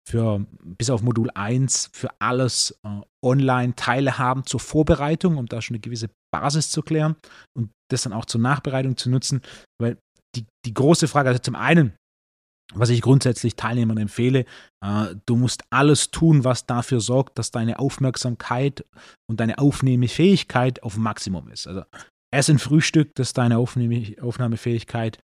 für 0.07 0.45
bis 0.79 0.91
auf 0.91 1.03
Modul 1.03 1.31
1 1.31 1.91
für 1.93 2.11
alles 2.21 2.79
äh, 2.85 3.01
online 3.25 3.75
Teile 3.77 4.19
haben 4.19 4.45
zur 4.45 4.61
Vorbereitung, 4.61 5.37
um 5.37 5.47
da 5.47 5.63
schon 5.63 5.77
eine 5.77 5.81
gewisse 5.81 6.11
Basis 6.33 6.71
zu 6.71 6.83
klären 6.83 7.17
und 7.57 7.71
das 7.91 8.03
dann 8.03 8.13
auch 8.13 8.25
zur 8.25 8.41
Nachbereitung 8.41 8.97
zu 8.97 9.09
nutzen. 9.09 9.41
Weil 9.81 9.99
die, 10.37 10.47
die 10.67 10.75
große 10.75 11.09
Frage, 11.09 11.29
also 11.29 11.41
zum 11.41 11.55
einen, 11.55 11.95
was 12.75 12.91
ich 12.91 13.03
grundsätzlich 13.03 13.57
Teilnehmern 13.57 13.99
empfehle, 13.99 14.45
äh, 14.85 15.15
du 15.27 15.37
musst 15.37 15.63
alles 15.71 16.11
tun, 16.11 16.45
was 16.45 16.67
dafür 16.67 17.01
sorgt, 17.01 17.39
dass 17.39 17.51
deine 17.51 17.79
Aufmerksamkeit 17.79 18.85
und 19.29 19.41
deine 19.41 19.59
Aufnahmefähigkeit 19.59 20.83
auf 20.83 20.97
Maximum 20.97 21.49
ist. 21.49 21.67
Also 21.67 21.85
Essen, 22.31 22.59
Frühstück, 22.59 23.15
das 23.15 23.33
deine 23.33 23.59
Aufnahme, 23.59 24.15
Aufnahmefähigkeit 24.21 25.19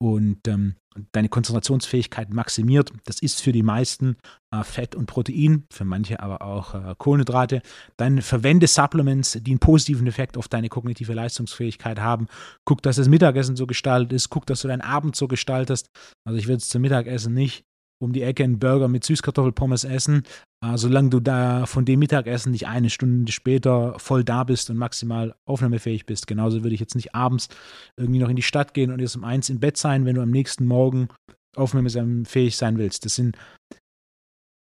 und 0.00 0.46
ähm, 0.46 0.76
deine 1.12 1.28
Konzentrationsfähigkeit 1.28 2.32
maximiert. 2.32 2.92
Das 3.04 3.20
ist 3.20 3.40
für 3.40 3.52
die 3.52 3.62
meisten 3.62 4.16
äh, 4.52 4.62
Fett 4.64 4.94
und 4.94 5.06
Protein, 5.06 5.64
für 5.70 5.84
manche 5.84 6.20
aber 6.20 6.42
auch 6.42 6.74
äh, 6.74 6.94
Kohlenhydrate. 6.98 7.62
Dann 7.96 8.22
verwende 8.22 8.66
Supplements, 8.66 9.38
die 9.40 9.52
einen 9.52 9.60
positiven 9.60 10.06
Effekt 10.06 10.36
auf 10.36 10.48
deine 10.48 10.68
kognitive 10.68 11.14
Leistungsfähigkeit 11.14 12.00
haben. 12.00 12.26
Guck, 12.64 12.82
dass 12.82 12.96
das 12.96 13.08
Mittagessen 13.08 13.56
so 13.56 13.66
gestaltet 13.66 14.12
ist. 14.12 14.30
Guck, 14.30 14.46
dass 14.46 14.62
du 14.62 14.68
deinen 14.68 14.82
Abend 14.82 15.16
so 15.16 15.28
gestaltest. 15.28 15.90
Also 16.26 16.38
ich 16.38 16.46
würde 16.46 16.58
es 16.58 16.68
zum 16.68 16.82
Mittagessen 16.82 17.34
nicht 17.34 17.64
um 18.00 18.12
die 18.12 18.22
Ecke 18.22 18.44
einen 18.44 18.58
Burger 18.58 18.88
mit 18.88 19.04
Süßkartoffelpommes 19.04 19.84
essen, 19.84 20.22
äh, 20.64 20.76
solange 20.76 21.10
du 21.10 21.20
da 21.20 21.66
von 21.66 21.84
dem 21.84 22.00
Mittagessen 22.00 22.52
nicht 22.52 22.66
eine 22.66 22.90
Stunde 22.90 23.30
später 23.32 23.98
voll 23.98 24.24
da 24.24 24.44
bist 24.44 24.70
und 24.70 24.76
maximal 24.76 25.34
aufnahmefähig 25.46 26.06
bist. 26.06 26.26
Genauso 26.26 26.62
würde 26.62 26.74
ich 26.74 26.80
jetzt 26.80 26.94
nicht 26.94 27.14
abends 27.14 27.48
irgendwie 27.96 28.20
noch 28.20 28.28
in 28.28 28.36
die 28.36 28.42
Stadt 28.42 28.74
gehen 28.74 28.92
und 28.92 29.00
erst 29.00 29.16
um 29.16 29.24
eins 29.24 29.50
im 29.50 29.60
Bett 29.60 29.76
sein, 29.76 30.04
wenn 30.04 30.14
du 30.14 30.22
am 30.22 30.30
nächsten 30.30 30.64
Morgen 30.64 31.08
aufnahmefähig 31.56 32.56
sein 32.56 32.78
willst. 32.78 33.04
Das 33.04 33.14
sind 33.14 33.36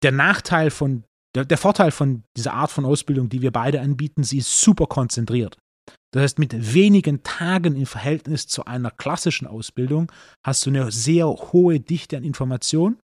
der 0.03 0.11
Nachteil 0.11 0.71
von, 0.71 1.03
der, 1.35 1.45
der 1.45 1.57
Vorteil 1.57 1.91
von 1.91 2.23
dieser 2.35 2.53
Art 2.53 2.71
von 2.71 2.85
Ausbildung, 2.85 3.29
die 3.29 3.41
wir 3.41 3.51
beide 3.51 3.81
anbieten, 3.81 4.23
sie 4.23 4.37
ist 4.37 4.61
super 4.61 4.87
konzentriert. 4.87 5.57
Das 6.11 6.23
heißt, 6.23 6.39
mit 6.39 6.73
wenigen 6.73 7.21
Tagen 7.21 7.75
im 7.75 7.85
Verhältnis 7.85 8.47
zu 8.47 8.65
einer 8.65 8.89
klassischen 8.89 9.45
Ausbildung 9.45 10.11
hast 10.43 10.65
du 10.65 10.71
eine 10.71 10.91
sehr 10.91 11.27
hohe 11.27 11.79
Dichte 11.79 12.17
an 12.17 12.23
Informationen 12.23 12.97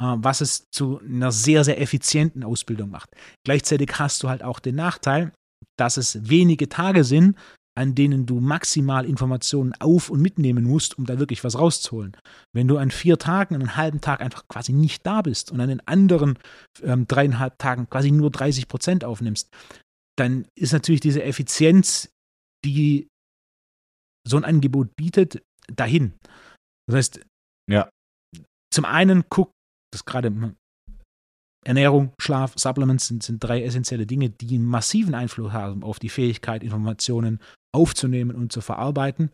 was 0.00 0.40
es 0.40 0.70
zu 0.70 0.98
einer 1.00 1.30
sehr, 1.30 1.62
sehr 1.64 1.80
effizienten 1.80 2.42
Ausbildung 2.42 2.90
macht. 2.90 3.10
Gleichzeitig 3.44 3.98
hast 3.98 4.22
du 4.22 4.28
halt 4.28 4.42
auch 4.42 4.58
den 4.58 4.74
Nachteil, 4.74 5.32
dass 5.78 5.96
es 5.96 6.28
wenige 6.28 6.68
Tage 6.68 7.04
sind, 7.04 7.36
an 7.76 7.94
denen 7.94 8.26
du 8.26 8.40
maximal 8.40 9.06
Informationen 9.06 9.72
auf- 9.78 10.10
und 10.10 10.20
mitnehmen 10.20 10.64
musst, 10.64 10.98
um 10.98 11.06
da 11.06 11.18
wirklich 11.18 11.44
was 11.44 11.58
rauszuholen. 11.58 12.16
Wenn 12.54 12.66
du 12.66 12.78
an 12.78 12.90
vier 12.90 13.16
Tagen, 13.18 13.54
einen 13.54 13.76
halben 13.76 14.00
Tag 14.00 14.20
einfach 14.20 14.48
quasi 14.48 14.72
nicht 14.72 15.06
da 15.06 15.22
bist 15.22 15.52
und 15.52 15.60
an 15.60 15.68
den 15.68 15.86
anderen 15.86 16.38
ähm, 16.82 17.06
dreieinhalb 17.06 17.58
Tagen 17.58 17.88
quasi 17.88 18.10
nur 18.10 18.30
30 18.30 18.68
Prozent 18.68 19.04
aufnimmst, 19.04 19.48
dann 20.18 20.46
ist 20.58 20.72
natürlich 20.72 21.00
diese 21.00 21.22
Effizienz, 21.22 22.10
die 22.64 23.08
so 24.26 24.36
ein 24.36 24.44
Angebot 24.44 24.94
bietet, 24.96 25.42
dahin. 25.74 26.14
Das 26.86 26.96
heißt, 26.96 27.20
ja. 27.70 27.88
zum 28.72 28.84
einen 28.84 29.24
guck 29.28 29.52
das 29.92 30.04
gerade 30.04 30.32
Ernährung, 31.64 32.12
Schlaf, 32.18 32.54
Supplements 32.56 33.06
sind, 33.06 33.22
sind 33.22 33.42
drei 33.44 33.62
essentielle 33.62 34.06
Dinge, 34.06 34.30
die 34.30 34.54
einen 34.54 34.64
massiven 34.64 35.14
Einfluss 35.14 35.52
haben 35.52 35.82
auf 35.82 35.98
die 35.98 36.08
Fähigkeit, 36.08 36.62
Informationen 36.62 37.38
aufzunehmen 37.72 38.34
und 38.34 38.50
zu 38.52 38.60
verarbeiten. 38.60 39.30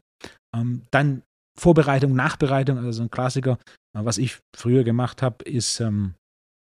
Ähm, 0.55 0.83
dann 0.91 1.23
Vorbereitung, 1.59 2.15
Nachbereitung, 2.15 2.79
also 2.79 2.93
so 2.93 3.03
ein 3.03 3.11
Klassiker. 3.11 3.59
Äh, 3.97 4.05
was 4.05 4.19
ich 4.19 4.39
früher 4.57 4.85
gemacht 4.85 5.23
habe, 5.23 5.45
ist, 5.45 5.81
ähm, 5.81 6.15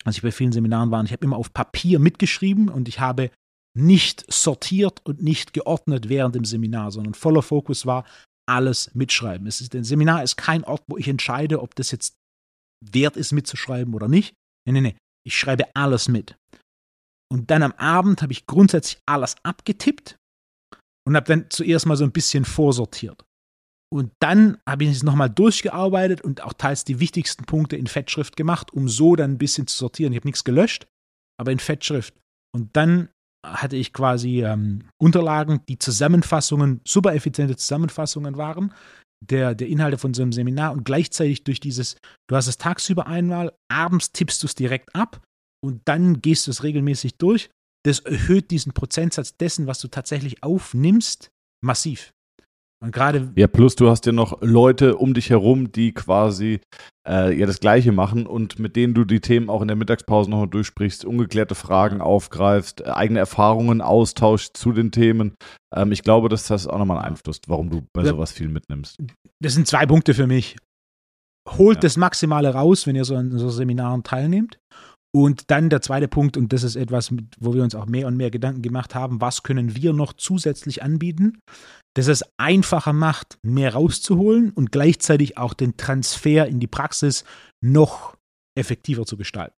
als 0.03 0.17
ich 0.17 0.21
bei 0.21 0.31
vielen 0.31 0.51
Seminaren 0.51 0.91
war, 0.91 1.03
ich 1.03 1.11
habe 1.11 1.25
immer 1.25 1.37
auf 1.37 1.53
Papier 1.53 1.99
mitgeschrieben 1.99 2.69
und 2.69 2.87
ich 2.87 2.99
habe 2.99 3.31
nicht 3.77 4.25
sortiert 4.31 5.05
und 5.05 5.21
nicht 5.21 5.53
geordnet 5.53 6.09
während 6.09 6.35
dem 6.35 6.45
Seminar, 6.45 6.91
sondern 6.91 7.13
voller 7.13 7.41
Fokus 7.41 7.85
war 7.85 8.05
alles 8.49 8.93
mitschreiben. 8.95 9.45
Es 9.45 9.61
ist, 9.61 9.75
ein 9.75 9.83
Seminar 9.83 10.23
ist 10.23 10.37
kein 10.37 10.63
Ort, 10.63 10.83
wo 10.87 10.97
ich 10.97 11.07
entscheide, 11.07 11.61
ob 11.61 11.75
das 11.75 11.91
jetzt 11.91 12.16
wert 12.81 13.17
ist 13.17 13.31
mitzuschreiben 13.31 13.93
oder 13.93 14.07
nicht. 14.07 14.33
Nee, 14.65 14.73
nee, 14.73 14.81
nee. 14.81 14.97
Ich 15.25 15.37
schreibe 15.37 15.75
alles 15.75 16.07
mit. 16.07 16.35
Und 17.31 17.51
dann 17.51 17.63
am 17.63 17.73
Abend 17.73 18.21
habe 18.21 18.31
ich 18.31 18.47
grundsätzlich 18.47 19.01
alles 19.05 19.35
abgetippt 19.43 20.17
und 21.05 21.15
habe 21.15 21.25
dann 21.25 21.49
zuerst 21.49 21.85
mal 21.85 21.97
so 21.97 22.03
ein 22.03 22.11
bisschen 22.11 22.45
vorsortiert. 22.45 23.25
Und 23.89 24.11
dann 24.19 24.57
habe 24.67 24.83
ich 24.83 24.91
es 24.91 25.03
nochmal 25.03 25.29
durchgearbeitet 25.29 26.21
und 26.21 26.43
auch 26.43 26.53
teils 26.53 26.83
die 26.83 26.99
wichtigsten 26.99 27.45
Punkte 27.45 27.77
in 27.77 27.87
Fettschrift 27.87 28.35
gemacht, 28.35 28.73
um 28.73 28.89
so 28.89 29.15
dann 29.15 29.31
ein 29.31 29.37
bisschen 29.37 29.67
zu 29.67 29.77
sortieren. 29.77 30.11
Ich 30.11 30.17
habe 30.19 30.27
nichts 30.27 30.43
gelöscht, 30.43 30.87
aber 31.39 31.51
in 31.51 31.59
Fettschrift. 31.59 32.13
Und 32.53 32.75
dann 32.75 33.09
hatte 33.45 33.77
ich 33.77 33.93
quasi 33.93 34.43
ähm, 34.43 34.89
Unterlagen, 34.97 35.61
die 35.69 35.79
Zusammenfassungen, 35.79 36.81
super 36.85 37.13
effiziente 37.13 37.55
Zusammenfassungen 37.55 38.35
waren, 38.35 38.73
der, 39.21 39.55
der 39.55 39.67
Inhalte 39.67 39.97
von 39.97 40.13
so 40.13 40.21
einem 40.21 40.31
Seminar 40.31 40.71
und 40.71 40.83
gleichzeitig 40.83 41.43
durch 41.43 41.59
dieses, 41.59 41.97
du 42.27 42.35
hast 42.35 42.47
es 42.47 42.57
tagsüber 42.57 43.07
einmal, 43.07 43.53
abends 43.69 44.11
tippst 44.11 44.43
du 44.43 44.47
es 44.47 44.55
direkt 44.55 44.95
ab 44.95 45.21
und 45.63 45.81
dann 45.85 46.21
gehst 46.21 46.47
du 46.47 46.51
es 46.51 46.63
regelmäßig 46.63 47.17
durch. 47.17 47.49
Das 47.85 47.99
erhöht 47.99 48.51
diesen 48.51 48.73
Prozentsatz 48.73 49.37
dessen, 49.37 49.67
was 49.67 49.79
du 49.79 49.87
tatsächlich 49.87 50.43
aufnimmst, 50.43 51.29
massiv. 51.63 52.11
Und 52.79 52.91
gerade 52.91 53.31
Ja, 53.35 53.47
plus 53.47 53.75
du 53.75 53.89
hast 53.89 54.05
ja 54.05 54.11
noch 54.11 54.39
Leute 54.41 54.97
um 54.97 55.13
dich 55.15 55.31
herum, 55.31 55.71
die 55.71 55.93
quasi 55.93 56.59
äh, 57.09 57.35
ja 57.37 57.47
das 57.47 57.59
Gleiche 57.59 57.91
machen 57.91 58.27
und 58.27 58.59
mit 58.59 58.75
denen 58.75 58.93
du 58.93 59.03
die 59.03 59.19
Themen 59.19 59.49
auch 59.49 59.61
in 59.63 59.67
der 59.67 59.77
Mittagspause 59.77 60.29
nochmal 60.29 60.47
durchsprichst, 60.47 61.03
ungeklärte 61.03 61.55
Fragen 61.55 62.01
aufgreifst, 62.01 62.81
äh, 62.81 62.89
eigene 62.89 63.17
Erfahrungen 63.19 63.81
austauschst 63.81 64.55
zu 64.55 64.73
den 64.73 64.91
Themen. 64.91 65.33
Ähm, 65.75 65.91
ich 65.91 66.03
glaube, 66.03 66.29
dass 66.29 66.45
das 66.47 66.67
auch 66.67 66.77
nochmal 66.77 66.97
einen 66.99 67.15
Einfluss, 67.15 67.39
warum 67.47 67.69
du 67.71 67.81
bei 67.95 68.03
Ja. 68.03 68.09
sowas 68.09 68.31
viel 68.31 68.47
mitnimmst. 68.49 68.97
das 69.41 69.53
sind 69.55 69.67
zwei 69.67 69.85
Punkte 69.87 70.13
für 70.13 70.27
mich. 70.27 70.55
Holt 71.49 71.77
Ja. 71.77 71.81
das 71.81 71.97
Maximale 71.97 72.53
raus, 72.53 72.85
wenn 72.85 72.95
ihr 72.95 73.05
so 73.05 73.15
an 73.15 73.31
so 73.37 73.49
Seminaren 73.49 74.03
teilnehmt. 74.03 74.59
Und 75.17 75.49
dann 75.49 75.71
der 75.71 75.81
zweite 75.81 76.07
Punkt, 76.07 76.37
und 76.37 76.53
das 76.53 76.61
ist 76.61 76.75
etwas, 76.75 77.11
wo 77.39 77.55
wir 77.55 77.63
uns 77.63 77.73
auch 77.73 77.87
mehr 77.87 78.05
und 78.05 78.17
mehr 78.17 78.29
Gedanken 78.29 78.61
gemacht 78.61 78.93
haben, 78.93 79.19
was 79.19 79.41
können 79.41 79.75
wir 79.75 79.91
noch 79.91 80.13
zusätzlich 80.13 80.83
anbieten, 80.83 81.39
dass 81.95 82.05
es 82.05 82.23
einfacher 82.37 82.93
macht, 82.93 83.39
mehr 83.41 83.73
rauszuholen 83.73 84.51
und 84.51 84.71
gleichzeitig 84.71 85.39
auch 85.39 85.55
den 85.55 85.75
Transfer 85.75 86.45
in 86.45 86.59
die 86.59 86.67
Praxis 86.67 87.23
noch 87.61 88.15
effektiver 88.55 89.07
zu 89.07 89.17
gestalten. 89.17 89.55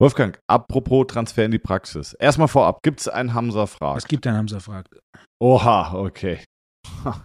Wolfgang, 0.00 0.40
apropos 0.46 1.06
Transfer 1.06 1.44
in 1.44 1.50
die 1.50 1.58
Praxis. 1.58 2.14
Erstmal 2.14 2.48
vorab, 2.48 2.82
gibt 2.82 3.00
es 3.00 3.08
einen 3.08 3.34
Hamza 3.34 3.66
Frag? 3.66 4.02
gibt 4.08 4.24
denn, 4.24 4.34
haben 4.34 4.48
sie 4.48 4.54
gefragt? 4.54 4.98
Oha, 5.38 5.92
okay. 5.92 6.42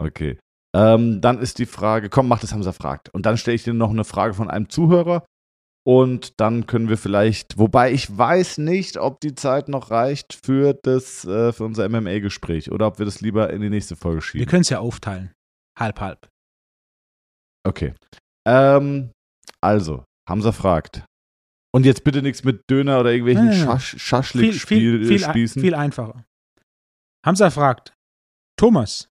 okay. 0.00 0.36
Ähm, 0.74 1.20
dann 1.20 1.38
ist 1.38 1.58
die 1.58 1.66
Frage, 1.66 2.08
komm, 2.10 2.28
mach 2.28 2.40
das 2.40 2.52
Hamza 2.52 2.72
fragt. 2.72 3.08
Und 3.14 3.24
dann 3.26 3.36
stelle 3.38 3.54
ich 3.54 3.64
dir 3.64 3.72
noch 3.74 3.90
eine 3.90 4.04
Frage 4.04 4.34
von 4.34 4.50
einem 4.50 4.68
Zuhörer. 4.68 5.24
Und 5.86 6.38
dann 6.40 6.66
können 6.66 6.90
wir 6.90 6.98
vielleicht, 6.98 7.56
wobei 7.56 7.92
ich 7.92 8.16
weiß 8.16 8.58
nicht, 8.58 8.98
ob 8.98 9.20
die 9.20 9.34
Zeit 9.34 9.68
noch 9.70 9.90
reicht 9.90 10.34
für 10.44 10.74
das, 10.74 11.24
äh, 11.24 11.52
für 11.52 11.64
unser 11.64 11.88
MMA-Gespräch 11.88 12.70
oder 12.70 12.86
ob 12.88 12.98
wir 12.98 13.06
das 13.06 13.22
lieber 13.22 13.48
in 13.50 13.62
die 13.62 13.70
nächste 13.70 13.96
Folge 13.96 14.18
Wir 14.18 14.22
schieben. 14.22 14.46
können 14.46 14.60
es 14.62 14.68
ja 14.68 14.80
aufteilen. 14.80 15.32
Halb, 15.78 16.00
halb. 16.00 16.28
Okay. 17.66 17.94
Ähm, 18.46 19.12
also, 19.62 20.04
Hamza 20.28 20.52
fragt. 20.52 21.04
Und 21.74 21.84
jetzt 21.86 22.04
bitte 22.04 22.20
nichts 22.22 22.44
mit 22.44 22.62
Döner 22.70 23.00
oder 23.00 23.10
irgendwelchen 23.12 23.46
Nein, 23.46 23.58
nein, 23.58 23.66
nein. 23.68 23.80
Schasch 23.80 23.90
Viel, 23.92 23.98
Schaschlik-Spiel 24.00 24.98
viel, 24.98 25.06
viel, 25.06 25.22
äh, 25.22 25.24
ein- 25.24 25.30
Spießen. 25.30 25.62
viel 25.62 25.74
einfacher. 25.74 26.24
Hamza 27.24 27.50
fragt, 27.50 27.94
Thomas, 28.58 29.08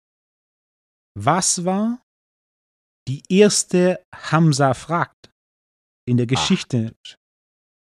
was 1.18 1.66
war 1.66 2.02
die 3.08 3.24
erste 3.30 4.04
Hamza 4.16 4.74
fragt 4.74 5.32
in 6.08 6.18
der 6.18 6.28
Geschichte 6.28 6.96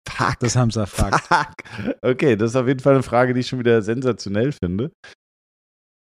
Fuck. 0.09 0.39
des 0.39 0.55
Hamza 0.55 0.85
fragt? 0.85 1.21
Fuck. 1.21 1.97
Okay, 2.01 2.35
das 2.35 2.51
ist 2.51 2.55
auf 2.55 2.67
jeden 2.67 2.79
Fall 2.79 2.95
eine 2.95 3.03
Frage, 3.03 3.33
die 3.33 3.41
ich 3.41 3.47
schon 3.47 3.59
wieder 3.59 3.81
sensationell 3.81 4.51
finde. 4.51 4.91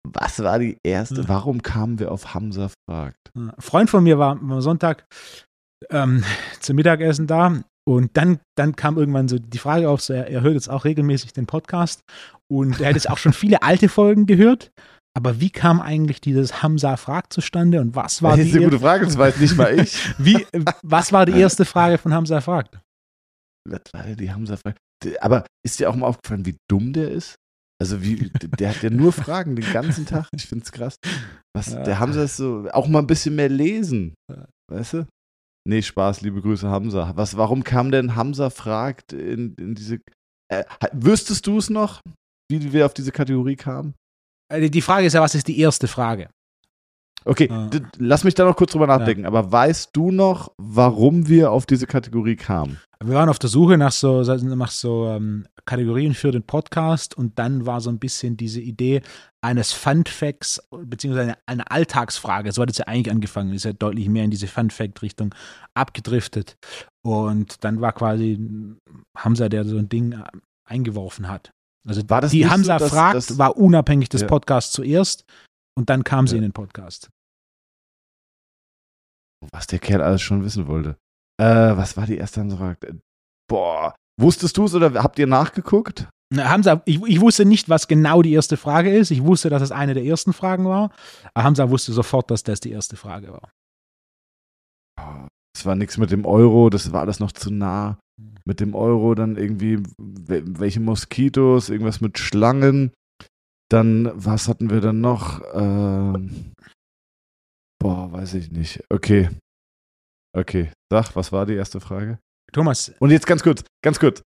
Was 0.08 0.42
war 0.42 0.60
die 0.60 0.78
erste? 0.84 1.22
Ja. 1.22 1.30
Warum 1.30 1.62
kamen 1.62 2.00
wir 2.00 2.12
auf 2.12 2.34
Hamza 2.34 2.72
fragt? 2.90 3.18
Ein 3.36 3.52
Freund 3.60 3.90
von 3.90 4.04
mir 4.04 4.18
war 4.18 4.32
am 4.32 4.62
Sonntag 4.62 5.06
ähm, 5.90 6.24
zum 6.60 6.76
Mittagessen 6.76 7.28
da 7.28 7.64
und 7.88 8.16
dann, 8.18 8.40
dann 8.56 8.76
kam 8.76 8.98
irgendwann 8.98 9.28
so 9.28 9.38
die 9.38 9.58
Frage 9.58 9.90
auf, 9.90 10.02
so 10.02 10.14
er, 10.14 10.28
er 10.28 10.42
hört 10.42 10.54
jetzt 10.54 10.70
auch 10.70 10.86
regelmäßig 10.86 11.34
den 11.34 11.48
Podcast 11.48 12.02
und 12.48 12.80
er 12.80 12.90
hat 12.90 12.96
jetzt 12.96 13.10
auch 13.10 13.18
schon 13.18 13.34
viele 13.34 13.64
alte 13.64 13.90
Folgen 13.90 14.26
gehört. 14.26 14.72
Aber 15.14 15.42
wie 15.42 15.50
kam 15.50 15.82
eigentlich 15.82 16.22
dieses 16.22 16.64
Hamza 16.64 16.96
fragt 16.98 17.34
zustande 17.34 17.82
und 17.82 17.96
was 17.96 18.22
war 18.24 18.32
das 18.38 18.46
ist 18.46 18.54
die 18.54 18.58
eine 18.60 18.66
gute 18.66 18.80
Frage, 18.80 19.06
das 19.06 19.18
weiß 19.18 19.38
nicht 19.40 19.58
mal 19.58 19.78
ich. 19.80 19.98
Wie, 20.18 20.46
was 20.84 21.12
war 21.12 21.26
die 21.26 21.38
erste 21.40 21.66
Frage 21.66 21.98
von 21.98 22.14
Hamza 22.14 22.40
fragt? 22.42 22.80
Was 23.70 23.82
war 23.94 24.04
denn 24.04 24.18
die 24.18 24.32
Hamza 24.32 24.56
fragt? 24.58 24.80
Aber 25.20 25.46
ist 25.66 25.80
dir 25.80 25.90
auch 25.90 25.96
mal 25.96 26.08
aufgefallen, 26.08 26.46
wie 26.46 26.56
dumm 26.70 26.94
der 26.94 27.12
ist? 27.12 27.36
Also 27.82 28.04
wie, 28.04 28.30
der 28.30 28.70
hat 28.70 28.84
ja 28.84 28.90
nur 28.90 29.12
Fragen 29.26 29.56
den 29.56 29.70
ganzen 29.74 30.06
Tag. 30.06 30.28
Ich 30.34 30.46
finde 30.48 30.64
es 30.64 30.72
krass. 30.72 30.96
Was, 31.56 31.74
Ja. 31.74 31.84
der 31.84 32.00
Hamza 32.00 32.24
ist 32.24 32.38
so, 32.38 32.70
auch 32.72 32.88
mal 32.88 33.00
ein 33.00 33.08
bisschen 33.08 33.36
mehr 33.36 33.50
lesen. 33.50 34.14
Weißt 34.72 34.94
du? 34.94 35.08
Nee, 35.68 35.82
Spaß, 35.82 36.22
liebe 36.22 36.42
Grüße, 36.42 36.70
Hamza. 36.70 37.12
Was, 37.16 37.38
warum 37.38 37.64
kam 37.64 37.92
denn 37.92 38.16
Hamza 38.16 38.50
fragt 38.50 39.14
in, 39.14 39.56
in 39.56 39.76
diese. 39.76 40.00
Äh, 40.52 40.64
wüsstest 40.94 41.46
du 41.48 41.58
es 41.58 41.70
noch, 41.70 42.02
wie 42.52 42.72
wir 42.72 42.86
auf 42.86 42.94
diese 42.94 43.12
Kategorie 43.12 43.56
kamen? 43.56 43.94
Äh, 44.52 44.70
Die 44.70 44.82
Frage 44.82 45.06
ist 45.08 45.14
ja, 45.14 45.22
was 45.22 45.36
ist 45.36 45.48
die 45.48 45.60
erste 45.60 45.88
Frage? 45.88 46.30
Okay, 47.24 47.48
Ja. 47.52 47.68
d- 47.68 47.82
lass 48.00 48.24
mich 48.24 48.34
da 48.34 48.46
noch 48.46 48.56
kurz 48.56 48.72
drüber 48.72 48.88
nachdenken. 48.88 49.26
Aber 49.28 49.52
weißt 49.52 49.92
du 49.94 50.10
noch, 50.12 50.52
warum 50.58 51.28
wir 51.28 51.52
auf 51.52 51.68
diese 51.68 51.86
Kategorie 51.86 52.36
kamen? 52.36 52.80
Wir 53.04 53.14
waren 53.14 53.30
auf 53.30 53.38
der 53.38 53.50
Suche 53.50 53.78
nach 53.78 53.92
so, 53.92 54.22
nach 54.24 54.72
so 54.72 55.08
ähm, 55.08 55.46
Kategorien 55.66 56.16
für 56.16 56.32
den 56.32 56.42
Podcast 56.44 57.16
und 57.16 57.38
dann 57.38 57.66
war 57.68 57.80
so 57.80 57.92
ein 57.92 58.00
bisschen 58.00 58.38
diese 58.38 58.60
Idee 58.60 59.02
eines 59.44 59.72
Fun 59.72 60.04
Facts 60.08 60.62
beziehungsweise 60.72 61.24
eine, 61.30 61.38
eine 61.46 61.70
Alltagsfrage. 61.72 62.52
So 62.52 62.62
hat 62.64 62.72
es 62.72 62.80
ja 62.80 62.88
eigentlich 62.88 63.12
angefangen, 63.14 63.54
ist 63.54 63.66
ja 63.66 63.74
deutlich 63.74 64.10
mehr 64.10 64.24
in 64.24 64.32
diese 64.32 64.48
Fun 64.48 64.72
Fact 64.72 65.02
Richtung 65.04 65.34
abgedriftet. 65.76 66.58
Und 67.04 67.64
dann 67.64 67.82
war 67.82 67.94
quasi 67.94 68.40
Hamza, 69.16 69.48
der 69.50 69.64
so 69.66 69.78
ein 69.78 69.90
Ding 69.90 70.14
äh, 70.14 70.24
eingeworfen 70.68 71.28
hat. 71.28 71.52
Also 71.88 72.08
War 72.10 72.22
das 72.22 72.32
die 72.32 72.44
so, 72.44 72.50
Hamza 72.50 72.78
dass- 72.78 72.92
fragt 72.92 73.16
dass- 73.16 73.38
war 73.38 73.58
unabhängig 73.58 74.10
des 74.10 74.22
Ja. 74.22 74.28
Podcasts 74.28 74.72
zuerst 74.72 75.26
und 75.78 75.90
dann 75.90 76.04
kam 76.04 76.28
sie 76.28 76.36
Ja. 76.36 76.38
in 76.38 76.44
den 76.44 76.54
Podcast. 76.54 77.10
Was 79.52 79.66
der 79.68 79.80
Kerl 79.80 80.02
alles 80.02 80.22
schon 80.22 80.44
wissen 80.44 80.68
wollte. 80.68 80.98
Äh, 81.42 81.76
was 81.76 81.98
war 81.98 82.06
die 82.06 82.18
erste 82.18 82.42
Anfrage? 82.42 83.00
Boah, 83.50 83.96
wusstest 84.20 84.56
du 84.58 84.66
es 84.66 84.76
oder 84.76 84.94
habt 85.02 85.18
ihr 85.18 85.26
nachgeguckt? 85.28 86.08
Na, 86.34 86.50
Hamza, 86.50 86.82
ich, 86.86 87.02
ich 87.04 87.20
wusste 87.20 87.44
nicht, 87.46 87.68
was 87.68 87.88
genau 87.88 88.22
die 88.22 88.32
erste 88.34 88.56
Frage 88.56 88.96
ist. 88.96 89.10
Ich 89.12 89.24
wusste, 89.24 89.50
dass 89.50 89.62
es 89.64 89.72
eine 89.72 89.94
der 89.96 90.04
ersten 90.06 90.32
Fragen 90.34 90.66
war. 90.66 90.92
Aber 91.34 91.44
Hamza 91.44 91.70
wusste 91.72 91.92
sofort, 91.92 92.30
dass 92.32 92.44
das 92.44 92.60
die 92.60 92.72
erste 92.72 92.96
Frage 92.96 93.34
war. 93.34 93.52
Es 95.56 95.66
war 95.66 95.76
nichts 95.76 95.98
mit 95.98 96.12
dem 96.12 96.26
Euro, 96.26 96.70
das 96.70 96.92
war 96.92 97.02
alles 97.02 97.20
noch 97.20 97.32
zu 97.32 97.52
nah. 97.52 98.00
Mit 98.46 98.60
dem 98.60 98.74
Euro 98.76 99.14
dann 99.16 99.36
irgendwie 99.36 99.78
wel- 100.00 100.60
welche 100.60 100.80
Moskitos, 100.80 101.70
irgendwas 101.70 102.02
mit 102.02 102.18
Schlangen. 102.18 102.92
Dann, 103.70 104.12
was 104.14 104.48
hatten 104.48 104.70
wir 104.70 104.82
dann 104.82 105.02
noch? 105.02 105.42
Ähm, 105.54 106.52
boah, 107.80 108.12
weiß 108.12 108.34
ich 108.36 108.52
nicht. 108.52 108.84
Okay. 108.90 109.30
Okay, 110.34 110.72
sag, 110.92 111.16
was 111.16 111.32
war 111.32 111.46
die 111.46 111.56
erste 111.56 111.80
Frage? 111.82 112.20
Thomas, 112.54 112.94
Und 113.00 113.12
jetzt 113.12 113.28
ganz 113.28 113.44
kurz, 113.44 113.64
ganz 113.84 114.00
kurz. 114.00 114.22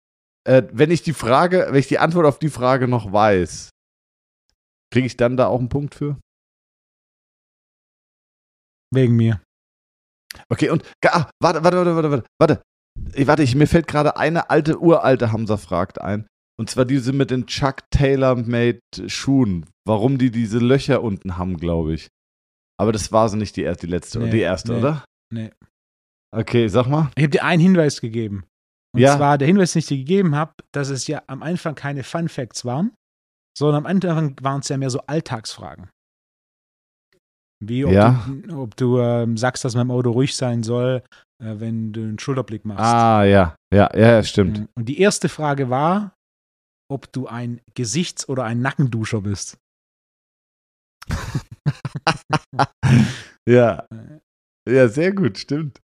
Äh, 0.44 0.64
wenn 0.72 0.90
ich 0.90 1.02
die 1.02 1.12
Frage, 1.12 1.66
wenn 1.70 1.78
ich 1.78 1.86
die 1.88 1.98
Antwort 1.98 2.26
auf 2.26 2.38
die 2.38 2.48
Frage 2.50 2.88
noch 2.88 3.12
weiß, 3.12 3.70
kriege 4.92 5.06
ich 5.06 5.16
dann 5.16 5.36
da 5.36 5.46
auch 5.46 5.58
einen 5.60 5.68
Punkt 5.68 5.94
für? 5.94 6.18
wegen 8.94 9.16
mir. 9.16 9.40
Okay, 10.48 10.70
und 10.70 10.82
ah, 11.06 11.28
warte, 11.42 11.62
warte, 11.64 11.76
warte, 11.76 11.94
warte, 11.96 12.10
warte, 12.10 12.24
warte. 12.40 12.62
Ich, 13.14 13.26
warte, 13.26 13.42
ich, 13.42 13.54
mir 13.54 13.66
fällt 13.66 13.86
gerade 13.86 14.16
eine 14.16 14.50
alte, 14.50 14.78
uralte 14.80 15.32
Hamza 15.32 15.56
fragt 15.56 16.00
ein. 16.00 16.26
Und 16.58 16.68
zwar 16.70 16.84
diese 16.84 17.12
mit 17.12 17.30
den 17.30 17.46
Chuck 17.46 17.78
Taylor-made 17.90 18.80
Schuhen. 19.06 19.66
Warum 19.86 20.18
die 20.18 20.30
diese 20.30 20.58
Löcher 20.58 21.02
unten 21.02 21.38
haben, 21.38 21.56
glaube 21.56 21.94
ich. 21.94 22.08
Aber 22.78 22.92
das 22.92 23.10
war 23.12 23.28
so 23.28 23.36
nicht 23.36 23.56
die, 23.56 23.62
erste, 23.62 23.86
die 23.86 23.90
letzte, 23.92 24.18
Nee, 24.20 24.30
die 24.30 24.40
erste, 24.40 24.72
nee, 24.72 24.78
oder? 24.78 25.04
nee. 25.32 25.50
Okay, 26.34 26.68
sag 26.68 26.86
mal. 26.86 27.10
Ich 27.16 27.22
habe 27.24 27.30
dir 27.30 27.44
einen 27.44 27.60
Hinweis 27.62 28.00
gegeben. 28.00 28.44
Und 28.94 29.00
Ja. 29.00 29.16
zwar 29.16 29.38
der 29.38 29.48
Hinweis, 29.48 29.72
den 29.72 29.80
ich 29.80 29.86
dir 29.86 29.96
gegeben 29.98 30.34
habe, 30.34 30.52
dass 30.72 30.88
es 30.90 31.06
ja 31.06 31.22
am 31.26 31.42
Anfang 31.42 31.74
keine 31.74 32.04
Fun 32.04 32.28
Facts 32.28 32.64
waren, 32.64 32.92
sondern 33.56 33.84
am 33.84 33.86
Anfang 33.86 34.36
waren 34.42 34.60
es 34.60 34.68
ja 34.68 34.76
mehr 34.76 34.90
so 34.90 35.00
Alltagsfragen. 35.06 35.88
Wie 37.64 37.84
ob 37.84 37.92
Ja. 37.92 38.26
du, 38.28 38.60
ob 38.60 38.76
du 38.76 38.98
ähm, 38.98 39.36
sagst, 39.36 39.64
dass 39.64 39.74
man 39.74 39.86
im 39.86 39.90
Auto 39.92 40.10
ruhig 40.10 40.34
sein 40.36 40.62
soll, 40.62 41.02
äh, 41.42 41.54
wenn 41.60 41.92
du 41.92 42.00
einen 42.00 42.18
Schulterblick 42.18 42.64
machst. 42.64 42.82
Ah, 42.82 43.24
ja, 43.24 43.54
ja, 43.72 43.88
ja, 43.96 44.22
stimmt. 44.24 44.58
Mhm. 44.60 44.68
Und 44.74 44.86
die 44.88 44.98
erste 45.00 45.28
Frage 45.28 45.70
war, 45.70 46.14
ob 46.90 47.12
du 47.12 47.26
ein 47.28 47.60
Gesichts- 47.74 48.28
oder 48.28 48.44
ein 48.44 48.60
Nackenduscher 48.60 49.20
bist. 49.22 49.58
Ja. 53.48 53.86
Ja, 54.68 54.86
sehr 54.88 55.12
gut, 55.12 55.36
stimmt. 55.38 55.80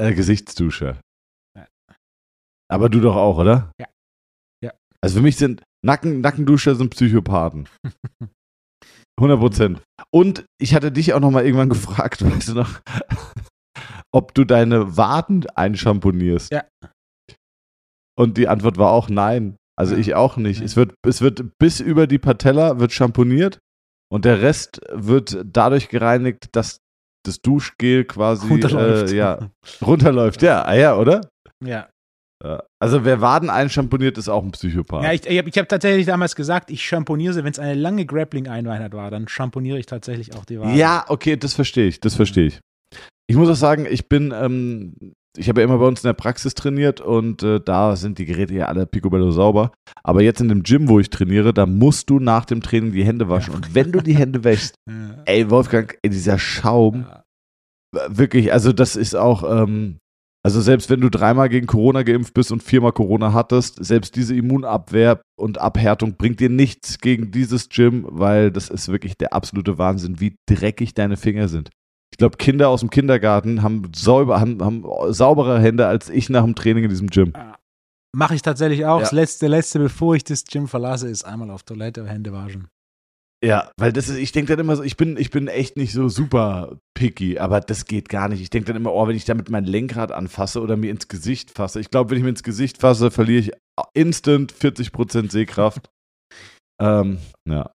Äh, 0.00 0.14
Gesichtsdusche. 0.14 1.00
Ja. 1.58 1.66
Aber 2.70 2.88
du 2.88 3.00
doch 3.00 3.16
auch, 3.16 3.38
oder? 3.38 3.72
Ja. 3.80 3.88
Ja. 4.62 4.72
Also 5.02 5.16
für 5.16 5.22
mich 5.22 5.36
sind 5.36 5.64
Nacken, 5.84 6.20
Nackenduscher 6.20 6.76
sind 6.76 6.90
Psychopathen. 6.90 7.68
100 9.20 9.38
Prozent. 9.38 9.82
Und 10.12 10.44
ich 10.60 10.74
hatte 10.74 10.90
dich 10.90 11.12
auch 11.14 11.20
noch 11.20 11.30
mal 11.30 11.44
irgendwann 11.44 11.68
gefragt, 11.68 12.22
weißt 12.24 12.48
du 12.48 12.54
noch, 12.54 12.80
ob 14.12 14.34
du 14.34 14.44
deine 14.44 14.96
Waden 14.96 15.46
einschamponierst. 15.54 16.52
Ja. 16.52 16.64
Und 18.18 18.36
die 18.36 18.48
Antwort 18.48 18.76
war 18.76 18.90
auch 18.92 19.08
nein. 19.08 19.56
Also 19.78 19.94
Ja. 19.94 20.00
ich 20.00 20.14
auch 20.14 20.36
nicht. 20.36 20.60
Ja. 20.60 20.66
Es, 20.66 20.76
wird, 20.76 20.94
es 21.06 21.22
wird 21.22 21.44
bis 21.58 21.80
über 21.80 22.06
die 22.06 22.18
Patella 22.18 22.80
wird 22.80 22.92
schamponiert 22.92 23.58
und 24.12 24.24
der 24.24 24.42
Rest 24.42 24.80
wird 24.92 25.40
dadurch 25.44 25.88
gereinigt, 25.88 26.48
dass 26.52 26.78
das 27.24 27.40
Duschgel 27.40 28.04
quasi 28.04 28.48
Runterläuft. 28.48 29.12
Äh, 29.12 29.16
ja, 29.16 29.50
runterläuft. 29.82 30.42
Ja, 30.42 30.62
ah, 30.64 30.74
ja, 30.74 30.96
oder? 30.96 31.28
Ja. 31.64 31.88
Ja. 32.42 32.62
Also 32.80 33.04
wer 33.04 33.20
Waden 33.20 33.50
einschamponiert, 33.50 34.16
ist 34.16 34.28
auch 34.28 34.42
ein 34.42 34.50
Psychopath. 34.52 35.02
Ja, 35.04 35.12
ich, 35.12 35.26
ich 35.26 35.38
habe 35.38 35.48
ich 35.48 35.58
hab 35.58 35.68
tatsächlich 35.68 36.06
damals 36.06 36.34
gesagt, 36.34 36.70
ich 36.70 36.82
schamponiere 36.84 37.34
sie, 37.34 37.44
wenn 37.44 37.52
es 37.52 37.58
eine 37.58 37.74
lange 37.74 38.06
Grappling-Einheit 38.06 38.92
war, 38.94 39.10
dann 39.10 39.28
schamponiere 39.28 39.78
ich 39.78 39.86
tatsächlich 39.86 40.34
auch 40.34 40.44
die 40.46 40.58
Waden. 40.58 40.74
Ja, 40.76 41.04
okay, 41.08 41.36
das 41.36 41.52
verstehe 41.54 41.86
ich, 41.86 42.00
das 42.00 42.14
verstehe 42.14 42.46
ich. 42.46 42.60
Ich 43.28 43.36
muss 43.36 43.48
auch 43.50 43.54
sagen, 43.56 43.86
ich 43.88 44.08
bin, 44.08 44.32
ähm, 44.34 44.94
ich 45.38 45.48
habe 45.48 45.60
ja 45.60 45.66
immer 45.66 45.78
bei 45.78 45.86
uns 45.86 46.02
in 46.02 46.08
der 46.08 46.14
Praxis 46.14 46.54
trainiert 46.54 47.00
und 47.00 47.42
äh, 47.42 47.60
da 47.60 47.94
sind 47.94 48.18
die 48.18 48.24
Geräte 48.24 48.54
ja 48.54 48.66
alle 48.66 48.86
picobello 48.86 49.30
sauber. 49.30 49.70
Aber 50.02 50.22
jetzt 50.22 50.40
in 50.40 50.48
dem 50.48 50.62
Gym, 50.62 50.88
wo 50.88 50.98
ich 50.98 51.10
trainiere, 51.10 51.52
da 51.52 51.66
musst 51.66 52.08
du 52.10 52.18
nach 52.18 52.46
dem 52.46 52.62
Training 52.62 52.92
die 52.92 53.04
Hände 53.04 53.28
waschen. 53.28 53.54
Und 53.54 53.74
wenn 53.74 53.92
du 53.92 54.00
die 54.00 54.16
Hände 54.16 54.42
wäschst, 54.44 54.74
Ja. 54.88 55.22
ey, 55.26 55.50
Wolfgang, 55.50 55.96
ey, 56.02 56.10
dieser 56.10 56.38
Schaum, 56.38 57.04
Ja. 57.06 58.06
wirklich, 58.08 58.52
also 58.52 58.72
das 58.72 58.96
ist 58.96 59.14
auch, 59.14 59.44
ähm, 59.44 59.98
also 60.42 60.60
selbst 60.60 60.88
wenn 60.88 61.00
du 61.00 61.10
dreimal 61.10 61.48
gegen 61.48 61.66
Corona 61.66 62.02
geimpft 62.02 62.32
bist 62.32 62.50
und 62.50 62.62
viermal 62.62 62.92
Corona 62.92 63.34
hattest, 63.34 63.84
selbst 63.84 64.16
diese 64.16 64.34
Immunabwehr 64.34 65.20
und 65.38 65.58
Abhärtung 65.58 66.16
bringt 66.16 66.40
dir 66.40 66.48
nichts 66.48 66.98
gegen 66.98 67.30
dieses 67.30 67.68
Gym, 67.68 68.06
weil 68.08 68.50
das 68.50 68.70
ist 68.70 68.88
wirklich 68.88 69.16
der 69.18 69.34
absolute 69.34 69.76
Wahnsinn, 69.76 70.20
wie 70.20 70.36
dreckig 70.46 70.94
deine 70.94 71.18
Finger 71.18 71.48
sind. 71.48 71.70
Ich 72.12 72.18
glaube, 72.18 72.38
Kinder 72.38 72.68
aus 72.70 72.80
dem 72.80 72.90
Kindergarten 72.90 73.62
haben, 73.62 73.92
sauber, 73.94 74.40
haben, 74.40 74.62
haben 74.62 74.84
saubere 75.12 75.60
Hände 75.60 75.86
als 75.86 76.08
ich 76.08 76.30
nach 76.30 76.44
dem 76.44 76.54
Training 76.54 76.84
in 76.84 76.90
diesem 76.90 77.08
Gym. 77.08 77.34
Mache 78.12 78.34
ich 78.34 78.42
tatsächlich 78.42 78.86
auch. 78.86 78.96
Ja. 78.96 79.02
Das 79.02 79.12
letzte, 79.12 79.46
letzte, 79.46 79.78
bevor 79.78 80.16
ich 80.16 80.24
das 80.24 80.44
Gym 80.44 80.68
verlasse, 80.68 81.08
ist 81.08 81.24
einmal 81.24 81.50
auf 81.50 81.62
Toilette 81.62 82.06
Hände 82.06 82.32
waschen. 82.32 82.68
Ja, 83.42 83.70
weil 83.78 83.92
das 83.92 84.10
ist, 84.10 84.18
ich 84.18 84.32
denke 84.32 84.52
dann 84.52 84.60
immer 84.60 84.76
so, 84.76 84.82
ich 84.82 84.98
bin, 84.98 85.16
ich 85.16 85.30
bin 85.30 85.48
echt 85.48 85.76
nicht 85.76 85.92
so 85.92 86.10
super 86.10 86.78
picky, 86.92 87.38
aber 87.38 87.60
das 87.60 87.86
geht 87.86 88.10
gar 88.10 88.28
nicht. 88.28 88.42
Ich 88.42 88.50
denke 88.50 88.66
dann 88.66 88.76
immer, 88.76 88.92
oh, 88.92 89.08
wenn 89.08 89.16
ich 89.16 89.24
damit 89.24 89.48
mein 89.48 89.64
Lenkrad 89.64 90.12
anfasse 90.12 90.60
oder 90.60 90.76
mir 90.76 90.90
ins 90.90 91.08
Gesicht 91.08 91.50
fasse. 91.50 91.80
Ich 91.80 91.90
glaube, 91.90 92.10
wenn 92.10 92.18
ich 92.18 92.22
mir 92.22 92.30
ins 92.30 92.42
Gesicht 92.42 92.78
fasse, 92.78 93.10
verliere 93.10 93.40
ich 93.40 93.52
instant 93.94 94.52
40% 94.52 95.30
Sehkraft. 95.30 95.90
ähm, 96.82 97.18
ja. 97.48 97.70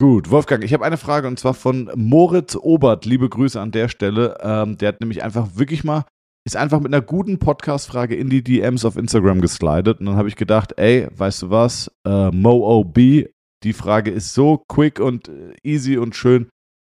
Gut, 0.00 0.30
Wolfgang, 0.30 0.64
ich 0.64 0.72
habe 0.72 0.84
eine 0.84 0.96
Frage 0.96 1.28
und 1.28 1.38
zwar 1.38 1.54
von 1.54 1.90
Moritz 1.94 2.56
Obert. 2.56 3.04
Liebe 3.04 3.28
Grüße 3.28 3.60
an 3.60 3.70
der 3.70 3.88
Stelle. 3.88 4.38
Ähm, 4.40 4.76
der 4.76 4.88
hat 4.88 5.00
nämlich 5.00 5.22
einfach 5.22 5.56
wirklich 5.56 5.84
mal, 5.84 6.04
ist 6.44 6.56
einfach 6.56 6.80
mit 6.80 6.92
einer 6.92 7.02
guten 7.02 7.38
Podcast-Frage 7.38 8.16
in 8.16 8.28
die 8.28 8.42
DMs 8.42 8.84
auf 8.84 8.96
Instagram 8.96 9.40
geslidet. 9.40 10.00
Und 10.00 10.06
dann 10.06 10.16
habe 10.16 10.28
ich 10.28 10.36
gedacht, 10.36 10.72
ey, 10.78 11.06
weißt 11.14 11.42
du 11.42 11.50
was? 11.50 11.92
Äh, 12.04 12.30
MoOB, 12.30 13.28
die 13.62 13.72
Frage 13.72 14.10
ist 14.10 14.34
so 14.34 14.58
quick 14.68 15.00
und 15.00 15.28
äh, 15.28 15.54
easy 15.62 15.96
und 15.98 16.14
schön. 16.14 16.48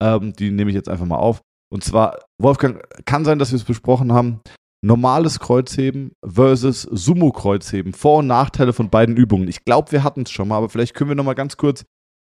Ähm, 0.01 0.33
die 0.33 0.51
nehme 0.51 0.69
ich 0.69 0.75
jetzt 0.75 0.89
einfach 0.89 1.05
mal 1.05 1.17
auf. 1.17 1.41
Und 1.71 1.83
zwar, 1.83 2.19
Wolfgang, 2.41 2.83
kann 3.05 3.25
sein, 3.25 3.39
dass 3.39 3.51
wir 3.51 3.57
es 3.57 3.63
besprochen 3.63 4.13
haben. 4.13 4.41
Normales 4.85 5.39
Kreuzheben 5.39 6.11
versus 6.25 6.81
Sumo-Kreuzheben. 6.83 7.93
Vor- 7.93 8.19
und 8.19 8.27
Nachteile 8.27 8.73
von 8.73 8.89
beiden 8.89 9.15
Übungen. 9.15 9.47
Ich 9.47 9.63
glaube, 9.63 9.91
wir 9.91 10.03
hatten 10.03 10.23
es 10.23 10.31
schon 10.31 10.49
mal, 10.49 10.57
aber 10.57 10.69
vielleicht 10.69 10.93
können 10.93 11.09
wir 11.09 11.15
noch 11.15 11.23
mal 11.23 11.33
ganz 11.35 11.57
kurz 11.57 11.85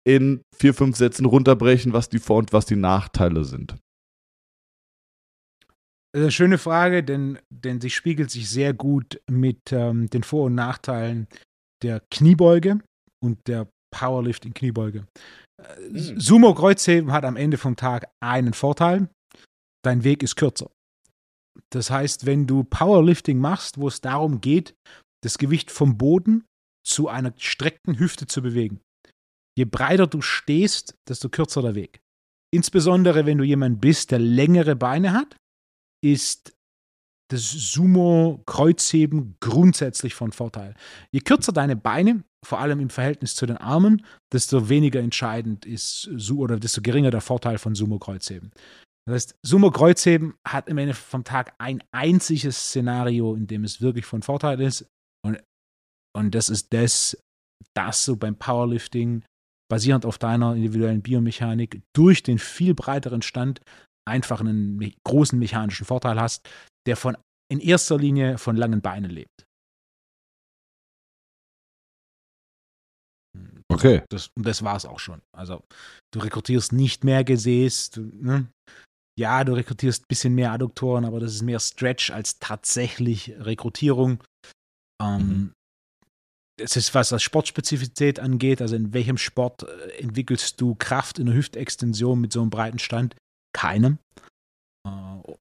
in 0.07 0.41
vier, 0.55 0.73
fünf 0.73 0.95
Sätzen 0.95 1.25
runterbrechen, 1.25 1.93
was 1.93 2.09
die 2.09 2.19
Vor- 2.19 2.37
und 2.37 2.53
was 2.53 2.65
die 2.65 2.75
Nachteile 2.75 3.43
sind. 3.43 3.75
Das 6.13 6.21
ist 6.21 6.23
eine 6.23 6.31
schöne 6.31 6.57
Frage, 6.57 7.03
denn, 7.03 7.39
denn 7.49 7.81
sie 7.81 7.89
spiegelt 7.89 8.31
sich 8.31 8.49
sehr 8.49 8.73
gut 8.73 9.19
mit 9.29 9.73
ähm, 9.73 10.09
den 10.09 10.23
Vor- 10.23 10.45
und 10.45 10.55
Nachteilen 10.55 11.27
der 11.83 12.01
Kniebeuge 12.09 12.79
und 13.21 13.47
der 13.47 13.67
Powerlifting-Kniebeuge. 13.95 15.07
Äh, 15.61 15.89
Hm. 15.89 16.19
Sumo-Kreuzheben 16.19 17.11
hat 17.11 17.23
am 17.23 17.37
Ende 17.37 17.57
vom 17.57 17.75
Tag 17.75 18.11
einen 18.21 18.53
Vorteil. 18.53 19.09
Dein 19.83 20.03
Weg 20.03 20.21
ist 20.23 20.35
kürzer. 20.35 20.69
Das 21.71 21.89
heißt, 21.89 22.25
wenn 22.25 22.47
du 22.47 22.63
Powerlifting 22.65 23.39
machst, 23.39 23.77
wo 23.77 23.87
es 23.87 24.01
darum 24.01 24.41
geht, 24.41 24.75
das 25.23 25.37
Gewicht 25.37 25.71
vom 25.71 25.97
Boden 25.97 26.43
zu 26.85 27.07
einer 27.07 27.31
gestreckten 27.31 27.97
Hüfte 27.97 28.27
zu 28.27 28.41
bewegen. 28.41 28.81
Je 29.57 29.65
breiter 29.65 30.07
du 30.07 30.21
stehst, 30.21 30.95
desto 31.07 31.29
kürzer 31.29 31.61
der 31.61 31.75
Weg. 31.75 31.99
Insbesondere 32.53 33.25
wenn 33.25 33.37
du 33.37 33.43
jemand 33.43 33.79
bist, 33.79 34.11
der 34.11 34.19
längere 34.19 34.75
Beine 34.75 35.13
hat, 35.13 35.37
ist 36.03 36.53
das 37.31 37.49
Sumo-Kreuzheben 37.51 39.37
grundsätzlich 39.39 40.13
von 40.13 40.31
Vorteil. 40.31 40.75
Je 41.11 41.21
kürzer 41.21 41.51
deine 41.51 41.75
Beine, 41.75 42.23
vor 42.45 42.59
allem 42.59 42.79
im 42.79 42.89
Verhältnis 42.89 43.35
zu 43.35 43.45
den 43.45 43.57
Armen, 43.57 44.05
desto 44.31 44.69
weniger 44.69 44.99
entscheidend 44.99 45.65
ist 45.65 46.09
oder 46.31 46.59
desto 46.59 46.81
geringer 46.81 47.11
der 47.11 47.21
Vorteil 47.21 47.57
von 47.57 47.73
Sumo-Kreuzheben. 47.73 48.51
Das 49.07 49.13
heißt, 49.15 49.35
Sumo-Kreuzheben 49.45 50.35
hat 50.47 50.67
im 50.67 50.77
Ende 50.77 50.93
vom 50.93 51.23
Tag 51.23 51.55
ein 51.57 51.83
einziges 51.91 52.57
Szenario, 52.57 53.35
in 53.35 53.47
dem 53.47 53.63
es 53.63 53.81
wirklich 53.81 54.05
von 54.05 54.21
Vorteil 54.21 54.61
ist. 54.61 54.87
Und, 55.23 55.41
und 56.15 56.35
das 56.35 56.49
ist 56.49 56.73
das, 56.73 57.17
dass 57.75 58.05
du 58.05 58.15
beim 58.15 58.35
Powerlifting 58.37 59.23
basierend 59.69 60.05
auf 60.05 60.17
deiner 60.17 60.55
individuellen 60.55 61.01
Biomechanik 61.01 61.81
durch 61.95 62.23
den 62.23 62.37
viel 62.37 62.75
breiteren 62.75 63.21
Stand 63.21 63.61
einfach 64.07 64.39
einen 64.39 64.93
großen 65.03 65.39
mechanischen 65.39 65.85
Vorteil 65.85 66.19
hast, 66.19 66.47
der 66.85 66.95
von 66.95 67.17
in 67.51 67.59
erster 67.59 67.97
Linie 67.97 68.37
von 68.37 68.55
langen 68.55 68.81
Beinen 68.81 69.11
lebt. 69.11 69.45
Okay. 73.71 74.03
Das, 74.09 74.29
und 74.37 74.45
das 74.45 74.63
war 74.63 74.75
es 74.75 74.85
auch 74.85 74.99
schon. 74.99 75.21
Also 75.35 75.63
du 76.13 76.19
rekrutierst 76.19 76.71
nicht 76.71 77.03
mehr 77.03 77.23
Gesäß, 77.23 77.91
du, 77.91 78.01
ne? 78.01 78.47
ja, 79.19 79.43
du 79.43 79.53
rekrutierst 79.53 80.03
ein 80.03 80.07
bisschen 80.07 80.35
mehr 80.35 80.51
Adduktoren, 80.51 81.05
aber 81.05 81.19
das 81.19 81.33
ist 81.33 81.41
mehr 81.41 81.59
Stretch 81.59 82.11
als 82.11 82.39
tatsächlich 82.39 83.33
Rekrutierung. 83.39 84.23
Ähm, 85.01 85.27
Mhm. 85.27 85.51
Es 86.57 86.77
ist, 86.77 86.95
was 86.95 87.09
das 87.09 87.21
Sportspezifität 87.21 88.17
angeht, 88.17 88.61
also 88.61 88.77
in 88.77 88.93
welchem 88.93 89.17
Sport 89.17 89.63
äh, 89.63 90.01
entwickelst 90.01 90.61
du 90.61 90.75
Kraft 90.75 91.19
in 91.19 91.25
der 91.25 91.35
Hüftextension 91.35 92.21
mit 92.21 92.31
so 92.31 92.39
einem 92.39 92.49
breiten 92.49 92.79
Stand? 92.79 93.15
Keinem. 93.53 93.99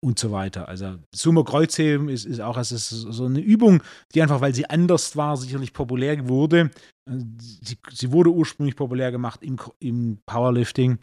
Und 0.00 0.18
so 0.18 0.32
weiter. 0.32 0.66
Also 0.68 0.96
Sumo-Kreuzheben 1.14 2.08
ist, 2.08 2.24
ist 2.24 2.40
auch 2.40 2.56
ist 2.56 2.88
so 2.88 3.26
eine 3.26 3.40
Übung, 3.40 3.82
die 4.14 4.22
einfach, 4.22 4.40
weil 4.40 4.54
sie 4.54 4.64
anders 4.70 5.14
war, 5.14 5.36
sicherlich 5.36 5.74
populär 5.74 6.26
wurde. 6.26 6.70
Äh, 7.10 7.18
Sie, 7.38 7.76
sie 7.90 8.12
wurde 8.12 8.30
ursprünglich 8.30 8.76
populär 8.76 9.12
gemacht 9.12 9.42
im, 9.42 9.58
im 9.80 10.18
Powerlifting, 10.26 10.98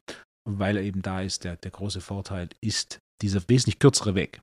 weil 0.50 0.78
er 0.78 0.84
eben 0.84 1.04
da 1.04 1.22
ist, 1.22 1.44
der, 1.44 1.58
der 1.58 1.70
große 1.70 2.02
Vorteil 2.02 2.50
ist 2.60 2.98
dieser 3.22 3.42
wesentlich 3.48 3.78
kürzere 3.78 4.16
Weg. 4.16 4.42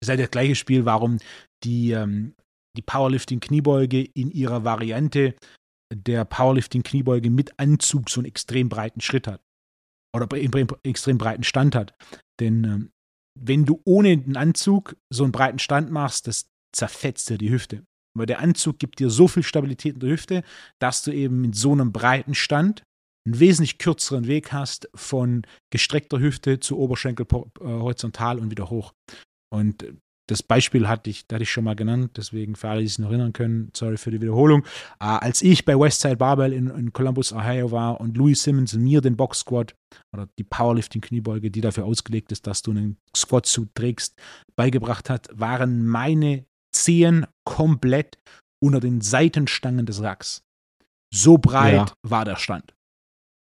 Es 0.00 0.06
ist 0.06 0.10
halt 0.10 0.20
das 0.20 0.30
gleiche 0.30 0.54
Spiel, 0.54 0.84
warum 0.84 1.18
die, 1.64 1.90
ähm, 1.90 2.34
die 2.76 2.82
Powerlifting-Kniebeuge 2.82 4.02
in 4.14 4.30
ihrer 4.30 4.62
Variante 4.62 5.34
der 5.92 6.24
Powerlifting-Kniebeuge 6.24 7.30
mit 7.30 7.58
Anzug 7.58 8.10
so 8.10 8.20
einen 8.20 8.26
extrem 8.26 8.68
breiten 8.68 9.00
Schritt 9.00 9.26
hat. 9.26 9.40
Oder 10.14 10.26
bre- 10.26 10.78
extrem 10.84 11.18
breiten 11.18 11.42
Stand 11.42 11.74
hat. 11.74 11.94
Denn 12.40 12.64
ähm, 12.64 12.90
wenn 13.38 13.64
du 13.64 13.80
ohne 13.84 14.16
den 14.16 14.36
Anzug 14.36 14.96
so 15.10 15.24
einen 15.24 15.32
breiten 15.32 15.58
Stand 15.58 15.90
machst, 15.90 16.26
das 16.26 16.48
zerfetzt 16.72 17.30
dir 17.30 17.38
die 17.38 17.50
Hüfte. 17.50 17.84
Weil 18.14 18.26
der 18.26 18.40
Anzug 18.40 18.78
gibt 18.78 18.98
dir 18.98 19.10
so 19.10 19.28
viel 19.28 19.42
Stabilität 19.42 19.94
in 19.94 20.00
der 20.00 20.10
Hüfte, 20.10 20.42
dass 20.78 21.02
du 21.02 21.12
eben 21.12 21.40
mit 21.42 21.54
so 21.54 21.72
einem 21.72 21.92
breiten 21.92 22.34
Stand 22.34 22.82
einen 23.26 23.40
wesentlich 23.40 23.78
kürzeren 23.78 24.26
Weg 24.26 24.52
hast 24.52 24.88
von 24.94 25.42
gestreckter 25.70 26.18
Hüfte 26.18 26.60
zu 26.60 26.78
Oberschenkel 26.78 27.26
äh, 27.26 27.64
horizontal 27.64 28.38
und 28.38 28.50
wieder 28.50 28.70
hoch. 28.70 28.92
Und 29.52 29.82
äh, 29.82 29.92
das 30.28 30.42
Beispiel 30.42 30.88
hatte 30.88 31.10
ich, 31.10 31.24
hatte 31.30 31.42
ich 31.42 31.50
schon 31.50 31.64
mal 31.64 31.76
genannt, 31.76 32.12
deswegen 32.16 32.56
für 32.56 32.68
alle, 32.68 32.80
die 32.80 32.88
sich 32.88 32.98
noch 32.98 33.10
erinnern 33.10 33.32
können, 33.32 33.70
sorry 33.74 33.96
für 33.96 34.10
die 34.10 34.20
Wiederholung. 34.20 34.64
Äh, 35.00 35.04
als 35.04 35.42
ich 35.42 35.64
bei 35.64 35.78
Westside 35.78 36.16
Barbell 36.16 36.52
in, 36.52 36.68
in 36.68 36.92
Columbus, 36.92 37.32
Ohio 37.32 37.70
war 37.70 38.00
und 38.00 38.16
Louis 38.16 38.42
Simmons 38.42 38.74
mir 38.74 39.00
den 39.00 39.16
Box 39.16 39.40
Squat 39.40 39.74
oder 40.12 40.28
die 40.38 40.44
Powerlifting-Kniebeuge, 40.44 41.50
die 41.50 41.60
dafür 41.60 41.84
ausgelegt 41.84 42.32
ist, 42.32 42.46
dass 42.46 42.62
du 42.62 42.72
einen 42.72 42.96
Squat-Suit 43.16 43.70
trägst, 43.74 44.14
beigebracht 44.56 45.08
hat, 45.10 45.28
waren 45.32 45.86
meine 45.86 46.44
Zehen 46.72 47.26
komplett 47.44 48.18
unter 48.62 48.80
den 48.80 49.00
Seitenstangen 49.00 49.86
des 49.86 50.02
Racks. 50.02 50.42
So 51.14 51.38
breit 51.38 51.90
Ja. 51.90 51.92
war 52.02 52.24
der 52.24 52.36
Stand. 52.36 52.74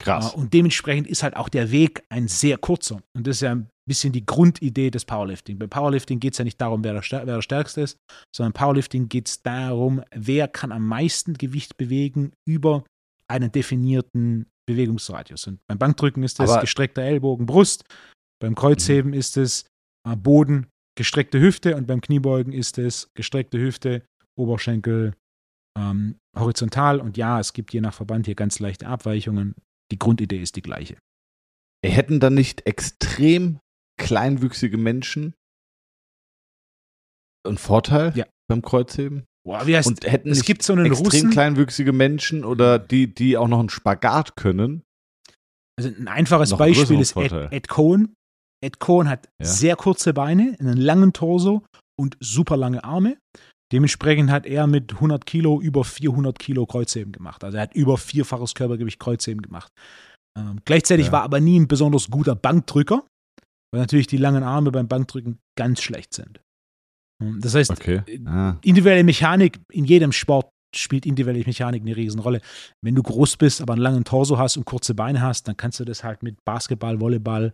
Krass. 0.04 0.34
Äh, 0.34 0.38
Und 0.38 0.54
dementsprechend 0.54 1.08
ist 1.08 1.24
halt 1.24 1.36
auch 1.36 1.50
der 1.50 1.72
Weg 1.72 2.04
ein 2.10 2.28
sehr 2.28 2.58
kurzer. 2.58 3.02
Und 3.16 3.26
das 3.26 3.38
ist 3.38 3.42
ja 3.42 3.54
ein 3.56 3.70
bisschen 3.88 4.14
die 4.14 4.26
Grundidee 4.26 4.92
des 4.92 5.06
Powerlifting. 5.06 5.58
Beim 5.60 5.70
Powerlifting 5.70 6.20
geht 6.20 6.34
es 6.34 6.38
ja 6.38 6.46
nicht 6.46 6.60
darum, 6.62 6.84
wer 6.84 6.94
der, 6.94 7.02
Stär- 7.04 7.26
wer 7.26 7.36
der 7.36 7.42
Stärkste 7.42 7.82
ist, 7.82 7.98
sondern 8.36 8.54
Powerlifting 8.54 9.10
geht 9.10 9.28
es 9.28 9.42
darum, 9.42 10.02
wer 10.14 10.48
kann 10.48 10.72
am 10.72 10.86
meisten 10.88 11.34
Gewicht 11.36 11.78
bewegen 11.78 12.32
über 12.48 12.84
einen 13.30 13.52
definierten 13.52 14.48
Bewegungsradius. 14.68 15.48
Und 15.48 15.60
beim 15.68 15.78
Bankdrücken 15.80 16.24
ist 16.24 16.40
es 16.40 16.50
Aber- 16.50 16.62
gestreckter 16.62 17.02
Ellbogen, 17.02 17.46
Brust. 17.46 17.84
Beim 18.42 18.56
Kreuzheben 18.56 19.14
ist 19.14 19.38
es 19.38 19.66
äh, 20.08 20.16
Boden, 20.16 20.68
gestreckte 20.98 21.40
Hüfte. 21.40 21.76
Und 21.76 21.88
beim 21.88 22.02
Kniebeugen 22.02 22.52
ist 22.54 22.78
es 22.78 23.10
gestreckte 23.16 23.58
Hüfte, 23.58 24.04
Oberschenkel, 24.38 25.14
ähm, 25.78 26.16
horizontal. 26.38 27.00
Und 27.00 27.18
ja, 27.18 27.40
es 27.40 27.54
gibt 27.54 27.74
je 27.74 27.82
nach 27.82 27.94
Verband 27.94 28.26
hier 28.26 28.36
ganz 28.36 28.60
leichte 28.60 28.88
Abweichungen. 28.88 29.56
Die 29.94 30.00
Grundidee 30.00 30.42
ist 30.42 30.56
die 30.56 30.64
gleiche. 30.64 30.98
Hätten 31.86 32.20
dann 32.20 32.34
nicht 32.34 32.66
extrem 32.66 33.60
kleinwüchsige 34.02 34.78
Menschen 34.78 35.36
einen 37.46 37.58
Vorteil? 37.60 38.12
Ja. 38.16 38.26
beim 38.50 38.62
Kreuzheben? 38.64 39.26
Boah, 39.46 39.68
wie 39.68 39.76
heißt, 39.76 39.88
Und 39.88 40.06
hätten 40.10 40.30
es 40.32 40.44
gibt 40.46 40.64
so 40.64 40.74
einen 40.74 40.86
extrem 40.86 41.06
Russen, 41.06 41.30
kleinwüchsige 41.30 41.92
Menschen 41.94 42.44
oder 42.46 42.80
die, 42.80 43.14
die 43.14 43.38
auch 43.38 43.48
noch 43.48 43.60
einen 43.60 43.70
Spagat 43.70 44.36
können. 44.36 44.82
also 45.78 45.90
ein 45.90 46.08
einfaches 46.08 46.56
Beispiel 46.58 46.98
größeren 46.98 47.02
ist 47.02 47.16
Ed. 47.34 47.52
Ed 47.52 47.68
Cohen. 47.68 48.16
Ed 48.64 48.80
Cohen 48.80 49.10
hat 49.10 49.28
Ja. 49.42 49.46
sehr 49.46 49.76
kurze 49.76 50.14
Beine, 50.14 50.56
einen 50.60 50.78
langen 50.78 51.14
Torso 51.14 51.64
und 52.00 52.18
super 52.22 52.56
lange 52.58 52.84
Arme. 52.84 53.18
Dementsprechend 53.74 54.30
hat 54.32 54.46
er 54.46 54.68
mit 54.68 54.94
100 54.94 55.26
Kilo 55.26 55.60
über 55.60 55.84
400 55.84 56.38
Kilo 56.38 56.66
Kreuzheben 56.68 57.12
gemacht. 57.12 57.44
Also 57.44 57.58
er 57.58 57.64
hat 57.64 57.74
über 57.74 57.98
vierfaches 57.98 58.54
Körpergewicht 58.54 59.00
Kreuzheben 59.00 59.42
gemacht. 59.42 59.72
Ähm, 60.38 60.60
gleichzeitig 60.66 61.08
Ja. 61.08 61.12
war 61.14 61.24
aber 61.24 61.40
nie 61.40 61.60
ein 61.60 61.68
besonders 61.68 62.10
guter 62.10 62.36
Bankdrücker, 62.36 63.04
weil 63.74 63.82
natürlich 63.82 64.08
die 64.08 64.18
langen 64.18 64.44
Arme 64.44 64.72
beim 64.72 64.88
Bankdrücken 64.88 65.40
ganz 65.58 65.82
schlecht 65.82 66.14
sind. 66.14 66.40
Ähm, 67.22 67.40
Das 67.42 67.56
heißt, 67.56 67.72
Okay. 67.72 68.02
äh, 68.08 68.20
Ah. 68.28 68.58
individuelle 68.64 69.04
Mechanik 69.04 69.60
in 69.72 69.86
jedem 69.86 70.12
Sport 70.12 70.50
spielt 70.76 71.06
individuelle 71.06 71.44
Mechanik 71.46 71.82
eine 71.82 71.96
Riesenrolle. 71.96 72.42
Wenn 72.84 72.96
du 72.96 73.04
groß 73.04 73.38
bist, 73.38 73.62
aber 73.62 73.74
einen 73.74 73.82
langen 73.82 74.04
Torso 74.04 74.38
hast 74.38 74.58
und 74.58 74.66
kurze 74.66 74.94
Beine 74.96 75.22
hast, 75.22 75.48
dann 75.48 75.58
kannst 75.58 75.80
du 75.80 75.86
das 75.86 76.04
halt 76.04 76.24
mit 76.24 76.38
Basketball, 76.46 77.00
Volleyball, 77.00 77.54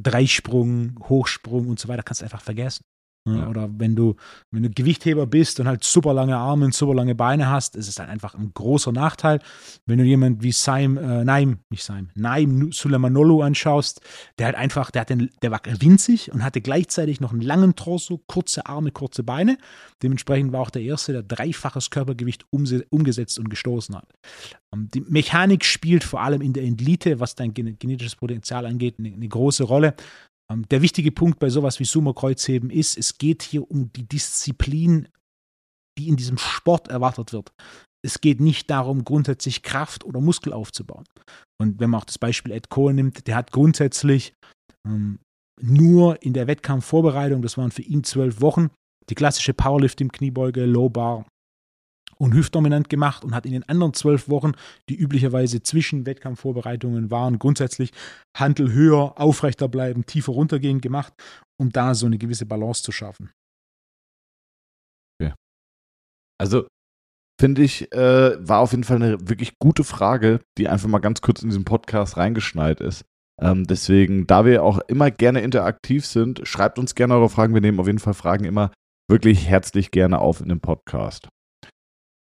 Dreisprung, 0.00 0.98
Hochsprung 1.08 1.68
und 1.68 1.78
so 1.78 1.88
weiter 1.88 2.02
kannst 2.02 2.20
du 2.20 2.24
einfach 2.24 2.40
vergessen. 2.42 2.82
Ja. 3.26 3.48
Oder 3.48 3.70
wenn 3.78 3.96
du, 3.96 4.16
wenn 4.50 4.64
du 4.64 4.70
Gewichtheber 4.70 5.26
bist 5.26 5.58
und 5.58 5.66
halt 5.66 5.82
super 5.82 6.12
lange 6.12 6.36
Arme 6.36 6.66
und 6.66 6.74
super 6.74 6.92
lange 6.94 7.14
Beine 7.14 7.48
hast, 7.48 7.74
ist 7.74 7.88
es 7.88 7.94
dann 7.94 8.10
einfach 8.10 8.34
ein 8.34 8.50
großer 8.52 8.92
Nachteil. 8.92 9.40
Wenn 9.86 9.96
du 9.96 10.04
jemanden 10.04 10.42
wie 10.42 10.52
Saim, 10.52 10.98
äh, 10.98 11.24
Naim, 11.24 11.60
nicht 11.70 11.84
Saim, 11.84 12.10
Naim 12.14 12.70
Sulemanolu 12.70 13.40
anschaust, 13.40 14.02
der 14.38 14.48
hat 14.48 14.56
einfach, 14.56 14.90
der, 14.90 15.00
hat 15.00 15.08
den, 15.10 15.30
der 15.40 15.50
war 15.50 15.62
winzig 15.80 16.32
und 16.32 16.44
hatte 16.44 16.60
gleichzeitig 16.60 17.20
noch 17.20 17.32
einen 17.32 17.40
langen 17.40 17.74
Torso, 17.76 18.20
kurze 18.26 18.66
Arme, 18.66 18.90
kurze 18.90 19.22
Beine. 19.22 19.56
Dementsprechend 20.02 20.52
war 20.52 20.60
auch 20.60 20.70
der 20.70 20.82
Erste, 20.82 21.12
der 21.12 21.22
dreifaches 21.22 21.88
Körpergewicht 21.88 22.44
umgesetzt 22.50 23.38
und 23.38 23.48
gestoßen 23.48 23.96
hat. 23.96 24.12
Ähm, 24.74 24.90
Die 24.92 25.00
Mechanik 25.00 25.64
spielt 25.64 26.04
vor 26.04 26.20
allem 26.20 26.42
in 26.42 26.52
der 26.52 26.64
Elite, 26.64 27.20
was 27.20 27.34
dein 27.34 27.54
gene- 27.54 27.72
genetisches 27.72 28.16
Potenzial 28.16 28.66
angeht, 28.66 28.96
eine, 28.98 29.14
eine 29.14 29.28
große 29.28 29.64
Rolle. 29.64 29.94
Ähm, 30.52 30.66
Der 30.68 30.82
wichtige 30.82 31.12
Punkt 31.12 31.38
bei 31.38 31.48
sowas 31.48 31.80
wie 31.80 31.84
Sumo-Kreuzheben 31.84 32.70
ist, 32.70 32.96
es 32.98 33.18
geht 33.18 33.42
hier 33.42 33.70
um 33.70 33.92
die 33.92 34.06
Disziplin, 34.06 35.08
die 35.98 36.08
in 36.08 36.16
diesem 36.16 36.38
Sport 36.38 36.88
erwartet 36.88 37.32
wird. 37.32 37.52
Es 38.04 38.20
geht 38.20 38.40
nicht 38.40 38.68
darum, 38.68 39.04
grundsätzlich 39.04 39.62
Kraft 39.62 40.04
oder 40.04 40.20
Muskel 40.20 40.52
aufzubauen. 40.52 41.04
Und 41.60 41.80
wenn 41.80 41.90
man 41.90 42.00
auch 42.00 42.04
das 42.04 42.18
Beispiel 42.18 42.52
Ed 42.52 42.68
Cohen 42.68 42.96
nimmt, 42.96 43.26
der 43.26 43.36
hat 43.36 43.50
grundsätzlich 43.52 44.34
ähm, 44.86 45.20
nur 45.60 46.22
in 46.22 46.34
der 46.34 46.46
Wettkampfvorbereitung, 46.46 47.40
das 47.40 47.56
waren 47.56 47.70
für 47.70 47.82
ihn 47.82 48.04
zwölf 48.04 48.40
Wochen, 48.40 48.70
die 49.08 49.14
klassische 49.14 49.54
Powerlifting, 49.54 50.08
Kniebeuge, 50.08 50.64
Low 50.66 50.88
Bar 50.88 51.26
und 52.16 52.34
hüftdominant 52.34 52.88
gemacht 52.88 53.24
und 53.24 53.34
hat 53.34 53.46
in 53.46 53.52
den 53.52 53.68
anderen 53.68 53.94
zwölf 53.94 54.28
Wochen, 54.28 54.52
die 54.88 54.96
üblicherweise 54.96 55.62
zwischen 55.62 56.06
Wettkampfvorbereitungen 56.06 57.10
waren, 57.10 57.38
grundsätzlich 57.38 57.90
Handel 58.36 58.72
höher, 58.72 59.20
aufrechter 59.20 59.68
bleiben, 59.68 60.06
tiefer 60.06 60.32
runtergehen 60.32 60.80
gemacht, 60.80 61.12
um 61.60 61.70
da 61.70 61.94
so 61.94 62.06
eine 62.06 62.18
gewisse 62.18 62.46
Balance 62.46 62.82
zu 62.82 62.92
schaffen. 62.92 63.30
Also 66.40 66.66
finde 67.40 67.62
ich, 67.62 67.92
äh, 67.92 68.48
war 68.48 68.60
auf 68.60 68.72
jeden 68.72 68.84
Fall 68.84 68.96
eine 68.96 69.28
wirklich 69.28 69.58
gute 69.58 69.84
Frage, 69.84 70.40
die 70.58 70.68
einfach 70.68 70.88
mal 70.88 70.98
ganz 70.98 71.20
kurz 71.20 71.42
in 71.42 71.50
diesen 71.50 71.64
Podcast 71.64 72.16
reingeschneit 72.16 72.80
ist. 72.80 73.04
Ähm, 73.40 73.64
deswegen, 73.64 74.26
da 74.26 74.44
wir 74.44 74.62
auch 74.62 74.78
immer 74.86 75.10
gerne 75.10 75.40
interaktiv 75.40 76.06
sind, 76.06 76.46
schreibt 76.46 76.78
uns 76.78 76.94
gerne 76.94 77.14
eure 77.14 77.28
Fragen. 77.28 77.54
Wir 77.54 77.60
nehmen 77.60 77.80
auf 77.80 77.86
jeden 77.86 77.98
Fall 77.98 78.14
Fragen 78.14 78.44
immer 78.44 78.70
wirklich 79.10 79.48
herzlich 79.48 79.90
gerne 79.90 80.20
auf 80.20 80.40
in 80.40 80.48
dem 80.48 80.60
Podcast. 80.60 81.28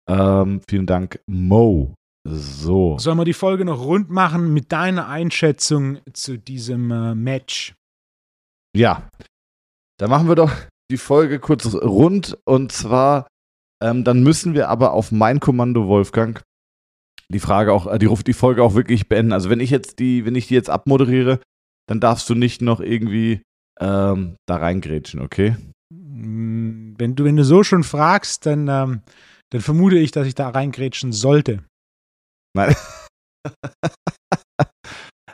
Ähm, 0.08 0.60
vielen 0.68 0.86
Dank, 0.86 1.20
Mo. 1.26 1.94
So. 2.26 2.98
Sollen 2.98 3.18
wir 3.18 3.24
die 3.24 3.32
Folge 3.32 3.64
noch 3.64 3.84
rund 3.84 4.10
machen 4.10 4.52
mit 4.52 4.72
deiner 4.72 5.08
Einschätzung 5.08 5.98
zu 6.12 6.38
diesem 6.38 6.90
äh, 6.90 7.14
Match? 7.14 7.74
Ja, 8.76 9.08
da 9.98 10.08
machen 10.08 10.28
wir 10.28 10.34
doch 10.34 10.52
die 10.90 10.96
Folge 10.98 11.38
kurz 11.38 11.66
rund 11.74 12.38
und 12.44 12.72
zwar, 12.72 13.28
ähm, 13.82 14.04
dann 14.04 14.22
müssen 14.22 14.54
wir 14.54 14.68
aber 14.68 14.92
auf 14.92 15.12
mein 15.12 15.40
Kommando, 15.40 15.86
Wolfgang, 15.86 16.42
die 17.30 17.40
Frage 17.40 17.72
auch, 17.72 17.86
äh, 17.86 17.98
die, 17.98 18.08
die 18.08 18.32
Folge 18.32 18.62
auch 18.62 18.74
wirklich 18.74 19.08
beenden. 19.08 19.32
Also 19.32 19.50
wenn 19.50 19.60
ich 19.60 19.70
jetzt 19.70 19.98
die, 19.98 20.24
wenn 20.24 20.34
ich 20.34 20.48
die 20.48 20.54
jetzt 20.54 20.70
abmoderiere, 20.70 21.40
dann 21.86 22.00
darfst 22.00 22.28
du 22.28 22.34
nicht 22.34 22.62
noch 22.62 22.80
irgendwie 22.80 23.42
ähm, 23.80 24.36
da 24.46 24.56
reingrätschen, 24.56 25.20
okay? 25.20 25.56
Mm, 25.90 26.94
Wenn 26.98 27.14
du, 27.14 27.24
wenn 27.24 27.36
du 27.36 27.44
so 27.44 27.62
schon 27.62 27.84
fragst, 27.84 28.46
dann, 28.46 28.68
ähm, 28.68 29.02
dann 29.50 29.60
vermute 29.60 29.96
ich, 29.98 30.10
dass 30.10 30.26
ich 30.26 30.34
da 30.34 30.48
reingrätschen 30.48 31.12
sollte. 31.12 31.64
Nein. 32.56 32.74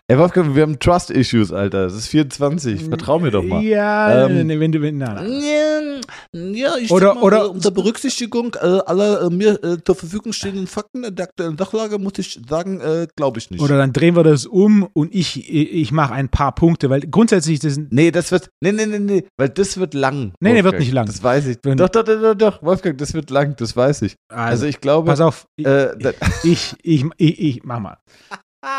Ey, 0.07 0.19
Wolfgang, 0.19 0.55
wir 0.55 0.64
haben 0.64 0.79
Trust-Issues, 0.79 1.51
Alter. 1.51 1.87
Es 1.87 1.95
ist 1.95 2.09
24. 2.09 2.85
Vertrau 2.85 3.19
mir 3.19 3.31
doch 3.31 3.43
mal. 3.43 3.62
Ja, 3.62 4.27
Ähm, 4.27 4.47
nee, 4.47 4.61
wenn 4.61 4.71
du, 4.71 4.79
nein. 4.79 6.03
Ja, 6.31 6.77
ich 6.79 6.90
Oder- 6.90 7.14
mal, 7.14 7.23
oder- 7.23 7.45
äh, 7.45 7.49
unter 7.49 7.71
Berücksichtigung 7.71 8.55
äh, 8.61 8.81
aller 8.85 9.23
äh, 9.23 9.31
mir 9.31 9.64
äh, 9.64 9.79
zur 9.83 9.95
Verfügung 9.95 10.35
stehenden 10.35 10.67
Fakten 10.67 11.05
der 11.14 11.25
aktuellen 11.25 11.57
Sachlage 11.57 11.99
muss 11.99 12.19
ich 12.19 12.38
sagen, 12.47 12.83
äh, 12.83 13.07
glaube 13.17 13.38
ich 13.38 13.51
nicht. 13.51 13.62
Oder 13.62 13.79
dann 13.79 13.95
drehen 13.95 14.14
wir 14.14 14.25
das 14.25 14.45
um 14.45 14.83
und 14.93 15.14
ich, 15.14 15.49
ich 15.51 15.90
mache 15.90 16.12
ein 16.12 16.29
paar 16.29 16.55
Punkte, 16.55 16.90
weil 16.90 17.01
grundsätzlich 17.01 17.61
das 17.61 17.73
sind 17.77 17.90
Nee, 17.90 18.11
das 18.11 18.31
wird. 18.31 18.51
Nee, 18.61 18.73
nee, 18.73 18.85
nee, 18.85 18.99
nee, 18.99 19.25
weil 19.38 19.49
das 19.49 19.79
wird 19.79 19.95
lang. 19.95 20.35
Nee, 20.38 20.51
nee, 20.51 20.57
wird 20.57 20.64
Wolfgang. 20.64 20.81
nicht 20.81 20.93
lang. 20.93 21.07
Das 21.07 21.23
weiß 21.23 21.47
ich. 21.47 21.57
Wenn- 21.62 21.79
doch, 21.79 21.88
doch, 21.88 22.05
doch, 22.05 22.21
doch, 22.21 22.35
doch, 22.35 22.62
Wolfgang, 22.62 22.99
das 22.99 23.14
wird 23.14 23.31
lang, 23.31 23.57
das 23.57 23.75
weiß 23.75 24.03
ich. 24.03 24.17
Also, 24.29 24.51
also, 24.51 24.67
ich 24.67 24.83
glaube. 24.83 25.07
pass 25.09 25.23
auf, 25.23 25.47
ich, 25.57 25.64
äh, 25.64 26.12
ich, 26.43 26.75
ich, 26.83 27.05
ich, 27.17 27.40
ich 27.40 27.61
mach 27.64 27.81
mal. 27.81 27.97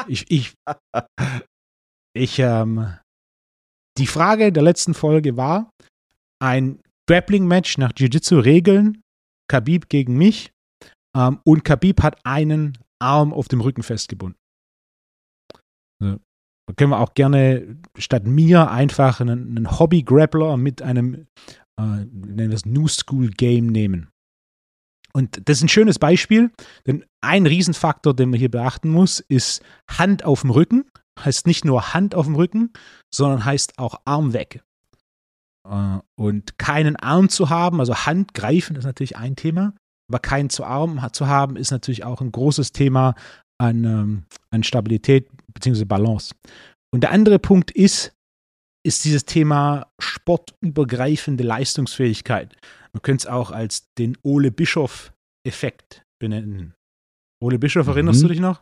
Ich, 0.07 0.25
ich, 0.29 0.53
ich, 2.15 2.39
ähm, 2.39 2.97
die 3.97 4.07
Frage 4.07 4.51
der 4.51 4.63
letzten 4.63 4.93
Folge 4.93 5.37
war 5.37 5.69
ein 6.41 6.79
Grappling-Match 7.07 7.77
nach 7.77 7.91
Jiu-Jitsu-Regeln, 7.95 9.01
Khabib 9.49 9.89
gegen 9.89 10.17
mich 10.17 10.51
ähm, 11.15 11.39
und 11.45 11.63
Khabib 11.63 12.01
hat 12.01 12.19
einen 12.25 12.77
Arm 12.99 13.33
auf 13.33 13.47
dem 13.47 13.61
Rücken 13.61 13.83
festgebunden. 13.83 14.39
Also, 16.01 16.19
da 16.67 16.73
können 16.75 16.91
wir 16.91 16.99
auch 16.99 17.13
gerne 17.13 17.77
statt 17.97 18.25
mir 18.25 18.71
einfach 18.71 19.21
einen, 19.21 19.55
einen 19.55 19.79
Hobby-Grappler 19.79 20.57
mit 20.57 20.81
einem, 20.81 21.27
äh, 21.79 22.05
nennen 22.05 22.49
wir 22.49 22.55
es 22.55 22.65
New 22.65 22.87
School 22.87 23.29
Game 23.29 23.67
nehmen. 23.67 24.09
Und 25.15 25.47
das 25.47 25.59
ist 25.59 25.63
ein 25.63 25.69
schönes 25.69 25.97
Beispiel, 25.97 26.51
denn 26.85 27.05
ein 27.21 27.47
Riesenfaktor, 27.47 28.13
den 28.13 28.31
man 28.31 28.39
hier 28.39 28.51
beachten 28.51 28.89
muss, 28.89 29.21
ist 29.21 29.63
Hand 29.89 30.25
auf 30.25 30.41
dem 30.41 30.49
Rücken. 30.49 30.83
Heißt 31.17 31.47
nicht 31.47 31.63
nur 31.63 31.93
Hand 31.93 32.15
auf 32.15 32.25
dem 32.25 32.35
Rücken, 32.35 32.73
sondern 33.13 33.45
heißt 33.45 33.79
auch 33.79 34.01
Arm 34.03 34.33
weg. 34.33 34.61
Äh, 35.65 35.99
Und 36.15 36.59
keinen 36.59 36.97
Arm 36.97 37.29
zu 37.29 37.49
haben, 37.49 37.79
also 37.79 37.95
Hand 37.95 38.33
greifen, 38.33 38.75
ist 38.75 38.83
natürlich 38.83 39.15
ein 39.15 39.37
Thema, 39.37 39.73
aber 40.09 40.19
keinen 40.19 40.49
zu 40.49 40.65
Arm 40.65 40.99
zu 41.13 41.27
haben, 41.27 41.55
ist 41.55 41.71
natürlich 41.71 42.03
auch 42.03 42.19
ein 42.19 42.33
großes 42.33 42.73
Thema 42.73 43.15
an, 43.57 43.85
ähm, 43.85 44.23
an 44.49 44.63
Stabilität 44.63 45.29
bzw. 45.53 45.85
Balance. 45.85 46.35
Und 46.93 47.01
der 47.01 47.11
andere 47.11 47.39
Punkt 47.39 47.71
ist, 47.71 48.11
ist 48.85 49.03
dieses 49.05 49.25
Thema 49.25 49.91
sportübergreifende 49.99 51.43
Leistungsfähigkeit. 51.43 52.55
Man 52.93 53.01
könnte 53.01 53.27
es 53.27 53.31
auch 53.31 53.51
als 53.51 53.87
den 53.97 54.17
Ole 54.23 54.51
Bischof-Effekt 54.51 56.03
benennen. 56.21 56.73
Ole 57.43 57.59
Bischof, 57.59 57.87
erinnerst 57.87 58.19
Mhm. 58.19 58.27
du 58.27 58.29
dich 58.29 58.39
noch? 58.39 58.61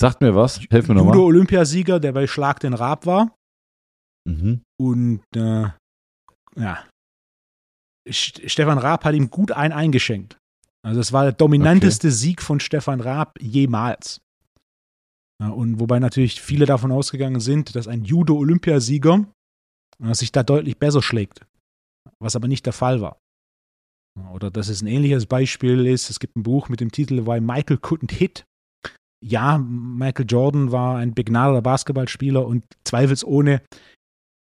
sagt 0.00 0.20
mir 0.20 0.34
was. 0.36 0.60
Helf 0.70 0.86
mir 0.86 0.94
nochmal. 0.94 1.14
Judo-Olympiasieger, 1.16 1.98
der 1.98 2.12
bei 2.12 2.28
Schlag 2.28 2.60
den 2.60 2.72
Raab 2.74 3.04
war. 3.06 3.34
Mhm. 4.28 4.62
Und 4.80 5.22
äh, 5.34 5.70
ja, 6.56 6.86
St- 8.08 8.48
Stefan 8.48 8.78
Raab 8.78 9.04
hat 9.04 9.14
ihm 9.14 9.28
gut 9.30 9.50
ein 9.52 9.72
eingeschenkt. 9.72 10.38
Also 10.86 11.00
es 11.00 11.12
war 11.12 11.24
der 11.24 11.32
dominanteste 11.32 12.12
Sieg 12.12 12.42
von 12.42 12.60
Stefan 12.60 13.00
Raab 13.00 13.36
jemals. 13.40 14.20
Ja, 15.40 15.50
und 15.50 15.78
wobei 15.78 15.98
natürlich 15.98 16.40
viele 16.40 16.66
davon 16.66 16.90
ausgegangen 16.90 17.40
sind, 17.40 17.76
dass 17.76 17.86
ein 17.86 18.04
Judo-Olympiasieger 18.04 19.26
äh, 20.02 20.14
sich 20.14 20.32
da 20.32 20.42
deutlich 20.42 20.78
besser 20.78 21.02
schlägt. 21.02 21.46
Was 22.20 22.34
aber 22.34 22.48
nicht 22.48 22.66
der 22.66 22.72
Fall 22.72 23.00
war. 23.00 23.20
Oder 24.32 24.50
dass 24.50 24.68
es 24.68 24.82
ein 24.82 24.88
ähnliches 24.88 25.26
Beispiel 25.26 25.86
ist, 25.86 26.10
es 26.10 26.18
gibt 26.18 26.36
ein 26.36 26.42
Buch 26.42 26.68
mit 26.68 26.80
dem 26.80 26.90
Titel 26.90 27.26
Why 27.26 27.40
Michael 27.40 27.76
Couldn't 27.76 28.12
Hit. 28.12 28.44
Ja, 29.24 29.58
Michael 29.58 30.26
Jordan 30.28 30.72
war 30.72 30.96
ein 30.96 31.14
begnadeter 31.14 31.62
Basketballspieler 31.62 32.44
und 32.44 32.64
zweifelsohne 32.84 33.62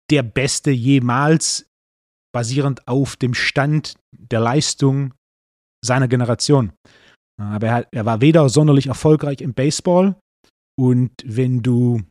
der 0.09 0.23
Beste 0.23 0.71
jemals, 0.71 1.67
basierend 2.33 2.87
auf 2.87 3.15
dem 3.15 3.33
Stand 3.33 3.95
der 4.11 4.39
Leistung 4.39 5.13
seiner 5.83 6.07
Generation. 6.07 6.73
Aber 7.39 7.67
er, 7.67 7.87
er 7.91 8.05
war 8.05 8.21
weder 8.21 8.49
sonderlich 8.49 8.87
erfolgreich 8.87 9.41
im 9.41 9.53
Baseball 9.53 10.15
und 10.79 11.11
wenn 11.25 11.61
du 11.61 12.01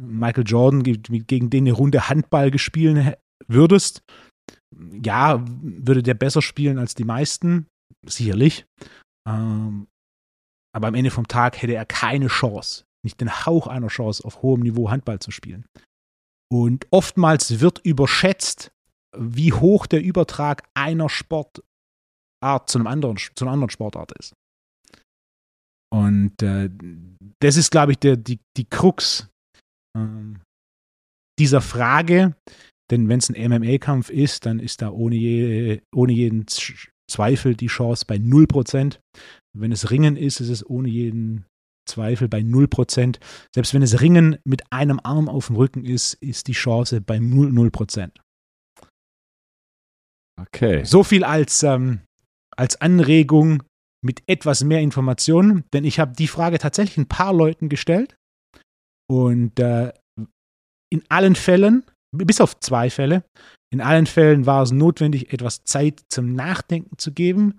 Michael 0.00 0.44
Jordan 0.46 0.82
ge- 0.82 0.98
gegen 0.98 1.50
den 1.50 1.64
eine 1.64 1.72
Runde 1.72 2.08
Handball 2.08 2.50
gespielt 2.50 3.18
würdest, 3.46 4.02
ja, 5.02 5.42
würde 5.46 6.02
der 6.02 6.14
besser 6.14 6.42
spielen 6.42 6.78
als 6.78 6.94
die 6.94 7.04
meisten, 7.04 7.66
sicherlich. 8.06 8.66
Ähm, 9.26 9.88
aber 10.74 10.88
am 10.88 10.94
Ende 10.94 11.10
vom 11.10 11.26
Tag 11.26 11.60
hätte 11.62 11.72
er 11.72 11.86
keine 11.86 12.28
Chance, 12.28 12.84
nicht 13.02 13.20
den 13.20 13.46
Hauch 13.46 13.66
einer 13.66 13.88
Chance, 13.88 14.24
auf 14.24 14.42
hohem 14.42 14.60
Niveau 14.60 14.90
Handball 14.90 15.18
zu 15.18 15.30
spielen. 15.30 15.64
Und 16.52 16.86
oftmals 16.90 17.60
wird 17.60 17.78
überschätzt, 17.84 18.70
wie 19.16 19.52
hoch 19.52 19.86
der 19.86 20.02
Übertrag 20.02 20.68
einer 20.74 21.08
Sportart 21.08 21.62
zu, 22.66 22.78
einem 22.78 22.86
anderen, 22.86 23.16
zu 23.16 23.44
einer 23.44 23.52
anderen 23.52 23.70
Sportart 23.70 24.12
ist. 24.18 24.34
Und 25.90 26.42
äh, 26.42 26.70
das 27.40 27.56
ist, 27.56 27.70
glaube 27.70 27.92
ich, 27.92 27.98
der, 27.98 28.16
die, 28.16 28.40
die 28.56 28.64
Krux 28.64 29.28
äh, 29.96 30.34
dieser 31.38 31.60
Frage. 31.60 32.34
Denn 32.90 33.08
wenn 33.08 33.18
es 33.18 33.30
ein 33.30 33.50
MMA-Kampf 33.50 34.10
ist, 34.10 34.46
dann 34.46 34.60
ist 34.60 34.82
da 34.82 34.90
ohne, 34.90 35.16
je, 35.16 35.82
ohne 35.94 36.12
jeden 36.12 36.46
Zweifel 37.10 37.54
die 37.54 37.66
Chance 37.66 38.04
bei 38.06 38.16
0%. 38.16 38.98
Wenn 39.56 39.72
es 39.72 39.90
Ringen 39.90 40.16
ist, 40.16 40.40
ist 40.40 40.48
es 40.48 40.68
ohne 40.68 40.88
jeden 40.88 41.44
Zweifel 41.86 42.28
bei 42.28 42.40
0%. 42.40 43.18
Selbst 43.54 43.74
wenn 43.74 43.82
es 43.82 44.00
Ringen 44.00 44.38
mit 44.44 44.72
einem 44.72 45.00
Arm 45.02 45.28
auf 45.28 45.48
dem 45.48 45.56
Rücken 45.56 45.84
ist, 45.84 46.14
ist 46.14 46.48
die 46.48 46.52
Chance 46.52 47.00
bei 47.00 47.16
0%. 47.16 47.52
0%. 47.52 48.10
Okay. 50.40 50.84
So 50.84 51.02
viel 51.02 51.24
als, 51.24 51.62
ähm, 51.62 52.00
als 52.56 52.80
Anregung 52.80 53.62
mit 54.04 54.22
etwas 54.26 54.62
mehr 54.64 54.80
Informationen, 54.80 55.64
denn 55.72 55.84
ich 55.84 55.98
habe 55.98 56.14
die 56.14 56.28
Frage 56.28 56.58
tatsächlich 56.58 56.98
ein 56.98 57.08
paar 57.08 57.32
Leuten 57.32 57.68
gestellt 57.68 58.14
und 59.10 59.58
äh, 59.58 59.92
in 60.90 61.02
allen 61.08 61.34
Fällen, 61.34 61.84
bis 62.14 62.40
auf 62.40 62.58
zwei 62.60 62.90
Fälle, 62.90 63.24
in 63.70 63.80
allen 63.80 64.06
Fällen 64.06 64.46
war 64.46 64.62
es 64.62 64.70
notwendig, 64.70 65.32
etwas 65.32 65.64
Zeit 65.64 66.00
zum 66.08 66.34
Nachdenken 66.34 66.96
zu 66.98 67.12
geben, 67.12 67.58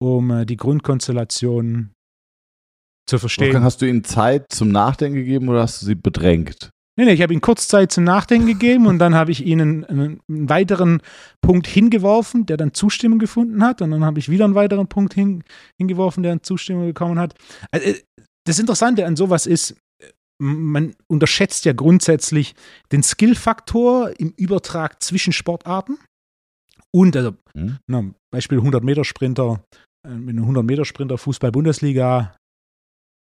um 0.00 0.30
äh, 0.30 0.46
die 0.46 0.56
Grundkonstellation 0.56 1.92
zu 3.08 3.18
verstehen. 3.18 3.46
Wolfgang, 3.46 3.64
hast 3.64 3.80
du 3.80 3.86
ihnen 3.86 4.04
Zeit 4.04 4.52
zum 4.52 4.68
Nachdenken 4.68 5.16
gegeben 5.16 5.48
oder 5.48 5.62
hast 5.62 5.80
du 5.80 5.86
sie 5.86 5.94
bedrängt? 5.94 6.70
Nee, 6.98 7.04
nee, 7.04 7.12
ich 7.12 7.22
habe 7.22 7.32
ihnen 7.32 7.40
kurz 7.40 7.68
Zeit 7.68 7.92
zum 7.92 8.02
Nachdenken 8.02 8.48
gegeben 8.48 8.86
und 8.86 8.98
dann 8.98 9.14
habe 9.14 9.30
ich 9.30 9.46
ihnen 9.46 9.84
einen, 9.84 10.20
einen, 10.28 10.48
weiteren 10.48 11.00
Punkt 11.40 11.68
hingeworfen, 11.68 12.44
der 12.44 12.56
dann 12.56 12.74
Zustimmung 12.74 13.20
gefunden 13.20 13.62
hat. 13.62 13.80
Und 13.82 13.92
dann 13.92 14.04
habe 14.04 14.18
ich 14.18 14.28
wieder 14.28 14.44
einen 14.44 14.56
weiteren 14.56 14.88
Punkt 14.88 15.14
hin, 15.14 15.44
hingeworfen, 15.78 16.24
der 16.24 16.32
dann 16.32 16.42
Zustimmung 16.42 16.86
bekommen 16.86 17.20
hat. 17.20 17.34
Also, 17.70 17.86
äh, 17.86 18.02
das 18.44 18.58
Interessante 18.58 19.06
an 19.06 19.14
sowas 19.14 19.46
ist, 19.46 19.76
man 20.42 20.96
unterschätzt 21.06 21.64
ja 21.66 21.72
grundsätzlich 21.72 22.56
den 22.90 23.04
Skill-Faktor 23.04 24.18
im 24.18 24.34
Übertrag 24.36 25.00
zwischen 25.00 25.32
Sportarten. 25.32 25.98
Und, 26.92 27.16
also, 27.16 27.36
mhm. 27.54 27.78
na, 27.86 28.10
Beispiel 28.32 28.58
100-Meter-Sprinter, 28.58 29.62
äh, 30.04 30.10
wenn 30.10 30.36
du 30.36 30.42
100-Meter-Sprinter 30.42 31.16
Fußball-Bundesliga 31.16 32.34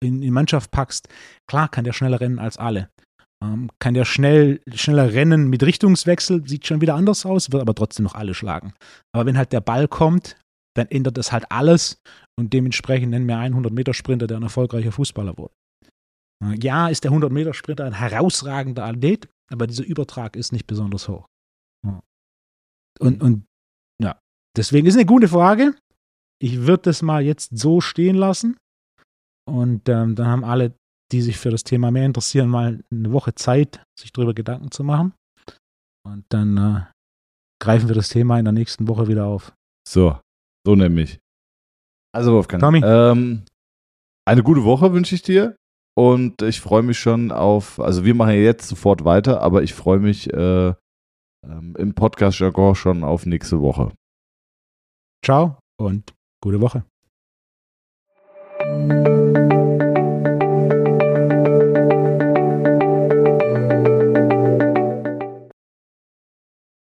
in, 0.02 0.22
in 0.22 0.34
Mannschaft 0.34 0.72
packst, 0.72 1.10
klar 1.50 1.68
kann 1.68 1.84
der 1.84 1.92
schneller 1.92 2.22
rennen 2.22 2.40
als 2.40 2.56
alle. 2.56 2.90
Ähm, 3.44 3.70
kann 3.80 3.94
der 3.94 4.06
schnell, 4.06 4.62
schneller 4.74 5.14
rennen 5.14 5.48
mit 5.48 5.62
Richtungswechsel, 5.64 6.48
sieht 6.48 6.66
schon 6.66 6.82
wieder 6.82 6.96
anders 6.96 7.26
aus, 7.26 7.52
wird 7.52 7.62
aber 7.62 7.76
trotzdem 7.76 8.04
noch 8.04 8.16
alle 8.16 8.34
schlagen. 8.34 8.74
Aber 9.14 9.26
wenn 9.26 9.38
halt 9.38 9.54
der 9.54 9.62
Ball 9.62 9.88
kommt, 9.88 10.38
dann 10.76 10.88
ändert 10.88 11.18
das 11.18 11.32
halt 11.32 11.52
alles 11.52 12.02
und 12.40 12.54
dementsprechend 12.54 13.12
nennen 13.12 13.28
wir 13.28 13.38
einen 13.38 13.56
100-Meter-Sprinter, 13.56 14.28
der 14.28 14.38
ein 14.38 14.44
erfolgreicher 14.44 14.92
Fußballer 14.92 15.38
wurde. 15.38 15.54
Äh, 16.44 16.58
ja, 16.62 16.88
ist 16.88 17.04
der 17.04 17.12
100-Meter-Sprinter 17.12 17.86
ein 17.86 17.94
herausragender 17.94 18.86
Athlet, 18.86 19.30
aber 19.52 19.68
dieser 19.68 19.86
Übertrag 19.86 20.36
ist 20.36 20.52
nicht 20.52 20.68
besonders 20.68 21.08
hoch. 21.08 21.28
Und, 23.00 23.22
und 23.22 23.46
ja, 24.02 24.20
deswegen 24.56 24.88
ist 24.88 24.96
eine 24.96 25.06
gute 25.06 25.28
Frage. 25.28 25.76
Ich 26.42 26.62
würde 26.62 26.84
das 26.84 27.02
mal 27.02 27.24
jetzt 27.24 27.58
so 27.58 27.82
stehen 27.82 28.16
lassen. 28.16 28.58
Und 29.48 29.88
ähm, 29.88 30.16
dann 30.16 30.28
haben 30.28 30.44
alle 30.44 30.74
die 31.12 31.22
sich 31.22 31.38
für 31.38 31.52
das 31.52 31.64
Thema 31.64 31.92
mehr 31.92 32.06
interessieren, 32.06 32.50
mal 32.50 32.84
eine 32.92 33.12
Woche 33.12 33.36
Zeit, 33.36 33.84
sich 34.00 34.12
darüber 34.12 34.34
Gedanken 34.34 34.72
zu 34.72 34.84
machen. 34.84 35.14
Und 36.06 36.26
dann 36.30 36.58
äh, 36.58 36.82
greifen 37.62 37.88
wir 37.88 37.96
das 37.96 38.10
Thema 38.10 38.40
in 38.40 38.46
der 38.46 38.54
nächsten 38.54 38.88
Woche 38.88 39.08
wieder 39.08 39.26
auf. 39.26 39.54
So, 39.88 40.20
so 40.66 40.76
nämlich. 40.76 41.20
Also 42.14 42.34
Wolfgang, 42.34 42.62
Tommy. 42.62 42.82
Ähm, 42.84 43.46
eine 44.26 44.44
gute 44.44 44.64
Woche 44.64 44.94
wünsche 44.94 45.16
ich 45.16 45.22
dir 45.22 45.56
und 45.98 46.42
ich 46.42 46.62
freue 46.62 46.84
mich 46.84 47.00
schon 47.00 47.32
auf, 47.32 47.80
also 47.80 48.06
wir 48.06 48.16
machen 48.16 48.32
ja 48.32 48.42
jetzt 48.42 48.68
sofort 48.68 49.06
weiter, 49.06 49.42
aber 49.42 49.64
ich 49.64 49.74
freue 49.74 50.00
mich 50.00 50.32
äh, 50.34 50.74
ähm, 51.46 51.76
im 51.78 51.94
Podcast-Jargon 51.94 52.76
schon 52.76 53.04
auf 53.04 53.26
nächste 53.26 53.62
Woche. 53.62 53.94
Ciao 55.24 55.58
und 55.80 56.14
gute 56.42 56.62
Woche. 56.62 56.84